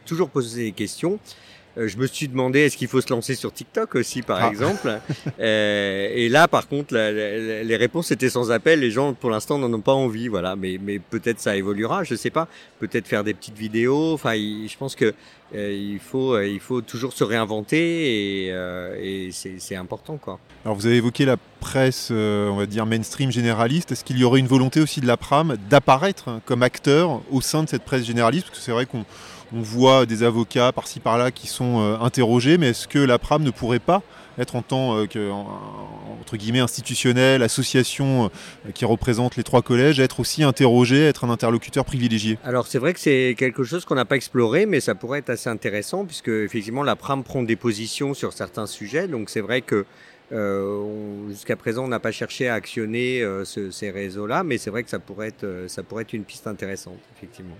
toujours 0.05 0.31
poser 0.31 0.65
des 0.65 0.73
questions. 0.73 1.13
euh, 1.15 1.48
je 1.87 1.97
me 1.97 2.07
suis 2.07 2.29
demandé 2.29 2.61
est-ce 2.61 2.77
qu'il 2.77 2.89
faut 2.89 3.01
se 3.01 3.11
lancer 3.11 3.35
sur 3.35 3.53
TikTok 3.53 3.95
aussi, 3.95 4.23
par 4.23 4.43
ah. 4.43 4.49
exemple. 4.49 4.99
euh, 5.41 6.09
et 6.13 6.29
là, 6.29 6.49
par 6.49 6.67
contre, 6.69 6.95
la, 6.95 7.13
la, 7.13 7.63
les 7.63 7.77
réponses 7.77 8.11
étaient 8.11 8.31
sans 8.31 8.51
appel. 8.51 8.81
Les 8.81 8.91
gens, 8.91 9.15
pour 9.15 9.31
l'instant, 9.31 9.59
n'en 9.59 9.73
ont 9.73 9.81
pas 9.81 9.93
envie. 9.93 10.29
Voilà, 10.29 10.57
mais, 10.57 10.79
mais 10.83 10.99
peut-être 10.99 11.41
ça 11.41 11.57
évoluera. 11.57 12.05
Je 12.05 12.15
sais 12.15 12.31
pas. 12.31 12.49
Peut-être 12.81 13.07
faire 13.07 13.25
des 13.25 13.35
petites 13.35 13.57
vidéos. 13.57 14.15
Enfin, 14.15 14.35
je 14.35 14.77
pense 14.77 14.97
que 14.97 15.15
euh, 15.55 15.73
il 15.73 15.99
faut, 15.99 16.35
euh, 16.35 16.47
il 16.47 16.61
faut 16.61 16.81
toujours 16.81 17.13
se 17.13 17.25
réinventer 17.25 18.49
et, 18.49 19.29
et 19.29 19.31
c'est 19.33 19.77
important, 19.77 20.17
quoi. 20.17 20.39
Alors, 20.65 20.77
vous 20.77 20.87
avez 20.87 20.97
évoqué 20.97 21.25
la 21.25 21.37
presse, 21.61 22.11
on 22.11 22.57
va 22.57 22.67
dire 22.67 22.87
mainstream 22.87 23.31
généraliste. 23.31 23.93
Est-ce 23.93 24.05
qu'il 24.05 24.19
y 24.19 24.25
aurait 24.25 24.41
une 24.41 24.49
volonté 24.49 24.81
aussi 24.81 25.01
de 25.01 25.07
la 25.07 25.17
Pram 25.17 25.57
d'apparaître 25.71 26.41
comme 26.45 26.63
acteur 26.63 27.23
au 27.31 27.41
sein 27.41 27.63
de 27.63 27.69
cette 27.69 27.85
presse 27.85 28.05
généraliste? 28.05 28.47
Parce 28.47 28.59
que 28.59 28.65
c'est 28.65 28.73
vrai 28.73 28.87
qu'on 28.87 29.05
on 29.53 29.61
voit 29.61 30.07
des 30.07 30.23
avocats 30.23 30.73
par-ci 30.73 31.01
par-là 31.01 31.31
qui 31.31 31.47
sont 31.47 31.81
euh, 31.81 31.97
interrogés, 31.99 32.59
mais 32.59 32.69
est-ce 32.69 32.89
que 32.89 32.99
la 32.99 33.19
PRAM 33.19 33.43
ne 33.43 33.51
pourrait 33.51 33.79
pas 33.79 34.03
être 34.39 34.55
en 34.55 34.63
tant 34.63 34.97
euh, 34.97 35.07
que 35.07 35.31
entre 35.31 36.37
guillemets 36.37 36.61
association 36.61 38.27
euh, 38.27 38.71
qui 38.73 38.85
représente 38.85 39.37
les 39.37 39.43
trois 39.43 39.63
collèges, 39.63 40.01
être 40.01 40.21
aussi 40.21 40.43
interrogé, 40.43 41.07
être 41.07 41.25
un 41.25 41.31
interlocuteur 41.31 41.85
privilégié? 41.85 42.39
Alors 42.45 42.67
c'est 42.67 42.79
vrai 42.79 42.95
que 42.95 43.01
c'est 43.01 43.35
quelque 43.39 43.65
chose 43.65 43.85
qu'on 43.85 43.95
n'a 43.95 44.05
pas 44.05 44.17
exploré, 44.17 44.67
mais 44.67 44.81
ça 44.81 44.95
pourrait 44.95 45.21
être 45.21 45.31
assez 45.31 45.49
intéressant 45.49 46.05
puisque 46.05 46.29
effectivement 46.29 46.83
la 46.83 46.97
PRAM 46.97 47.25
prend 47.25 47.43
des 47.43 47.57
positions 47.57 48.15
sur 48.15 48.33
certains 48.33 48.67
sujets, 48.67 49.09
donc 49.09 49.31
c'est 49.31 49.41
vrai 49.41 49.63
que 49.63 49.85
Jusqu'à 51.31 51.57
présent, 51.57 51.87
on 51.87 51.89
n'a 51.89 52.01
pas 52.01 52.13
cherché 52.13 52.49
à 52.51 52.55
actionner 52.55 53.27
ce, 53.47 53.71
ces 53.71 53.91
réseaux-là, 53.91 54.45
mais 54.45 54.59
c'est 54.59 54.69
vrai 54.69 54.83
que 54.83 54.91
ça 54.91 54.99
ça 54.99 55.83
pourrait 55.83 56.03
être 56.03 56.13
une 56.13 56.25
piste 56.25 56.47
intéressante, 56.47 57.01
effectivement. 57.17 57.57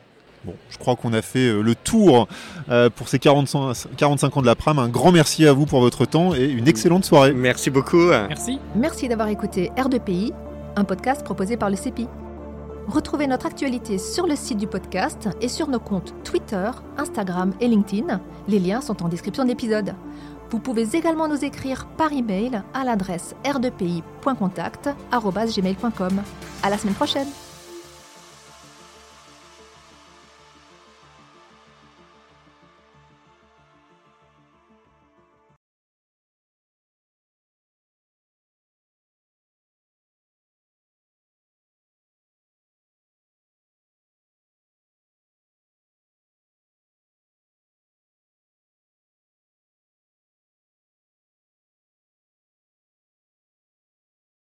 Bon, 0.49 0.55
je 0.71 0.79
crois 0.79 0.97
qu'on 0.97 1.13
a 1.13 1.21
fait 1.21 1.49
euh, 1.49 1.61
le 1.61 1.75
tour 1.75 2.27
euh, 2.71 2.89
pour 2.89 3.09
ces 3.09 3.19
45 3.19 4.37
ans 4.37 4.41
de 4.41 4.47
la 4.47 4.55
Pram. 4.55 4.79
Un 4.79 4.89
grand 4.89 5.13
merci 5.13 5.47
à 5.47 5.53
vous 5.53 5.67
pour 5.67 5.81
votre 5.81 6.07
temps 6.07 6.35
et 6.35 6.47
une 6.47 6.67
excellente 6.67 7.05
soirée. 7.05 7.35
Merci 7.35 7.69
beaucoup. 7.69 8.09
Merci. 8.09 8.59
Merci 8.75 9.09
d'avoir 9.09 9.29
écouté 9.29 9.71
R2PI, 9.77 10.33
un 10.75 10.85
podcast 10.85 11.23
proposé 11.23 11.59
par 11.59 11.69
le 11.69 11.77
CEPI. 11.77 12.09
Retrouvez 12.87 13.27
notre 13.27 13.45
actualité 13.45 13.99
sur 13.99 14.27
le 14.27 14.37
site 14.37 14.57
du 14.57 14.67
podcast 14.67 15.29
et 15.43 15.49
sur 15.49 15.69
nos 15.69 15.81
comptes 15.81 16.15
Twitter, 16.25 16.71
Instagram 16.97 17.53
et 17.61 17.69
LinkedIn. 17.69 18.19
Les 18.49 18.59
liens 18.59 18.81
sont 18.81 19.03
en 19.03 19.09
description 19.09 19.45
de 19.45 19.51
l'épisode. 19.51 19.95
Vous 20.51 20.61
pouvez 20.61 20.97
également 20.97 21.29
nous 21.29 21.45
écrire 21.45 21.87
par 21.99 22.15
email 22.15 22.63
à 22.73 22.85
l'adresse 22.85 23.35
r2pi.contact@gmail.com. 23.45 26.23
À 26.63 26.71
la 26.71 26.79
semaine 26.79 26.95
prochaine. 26.95 27.29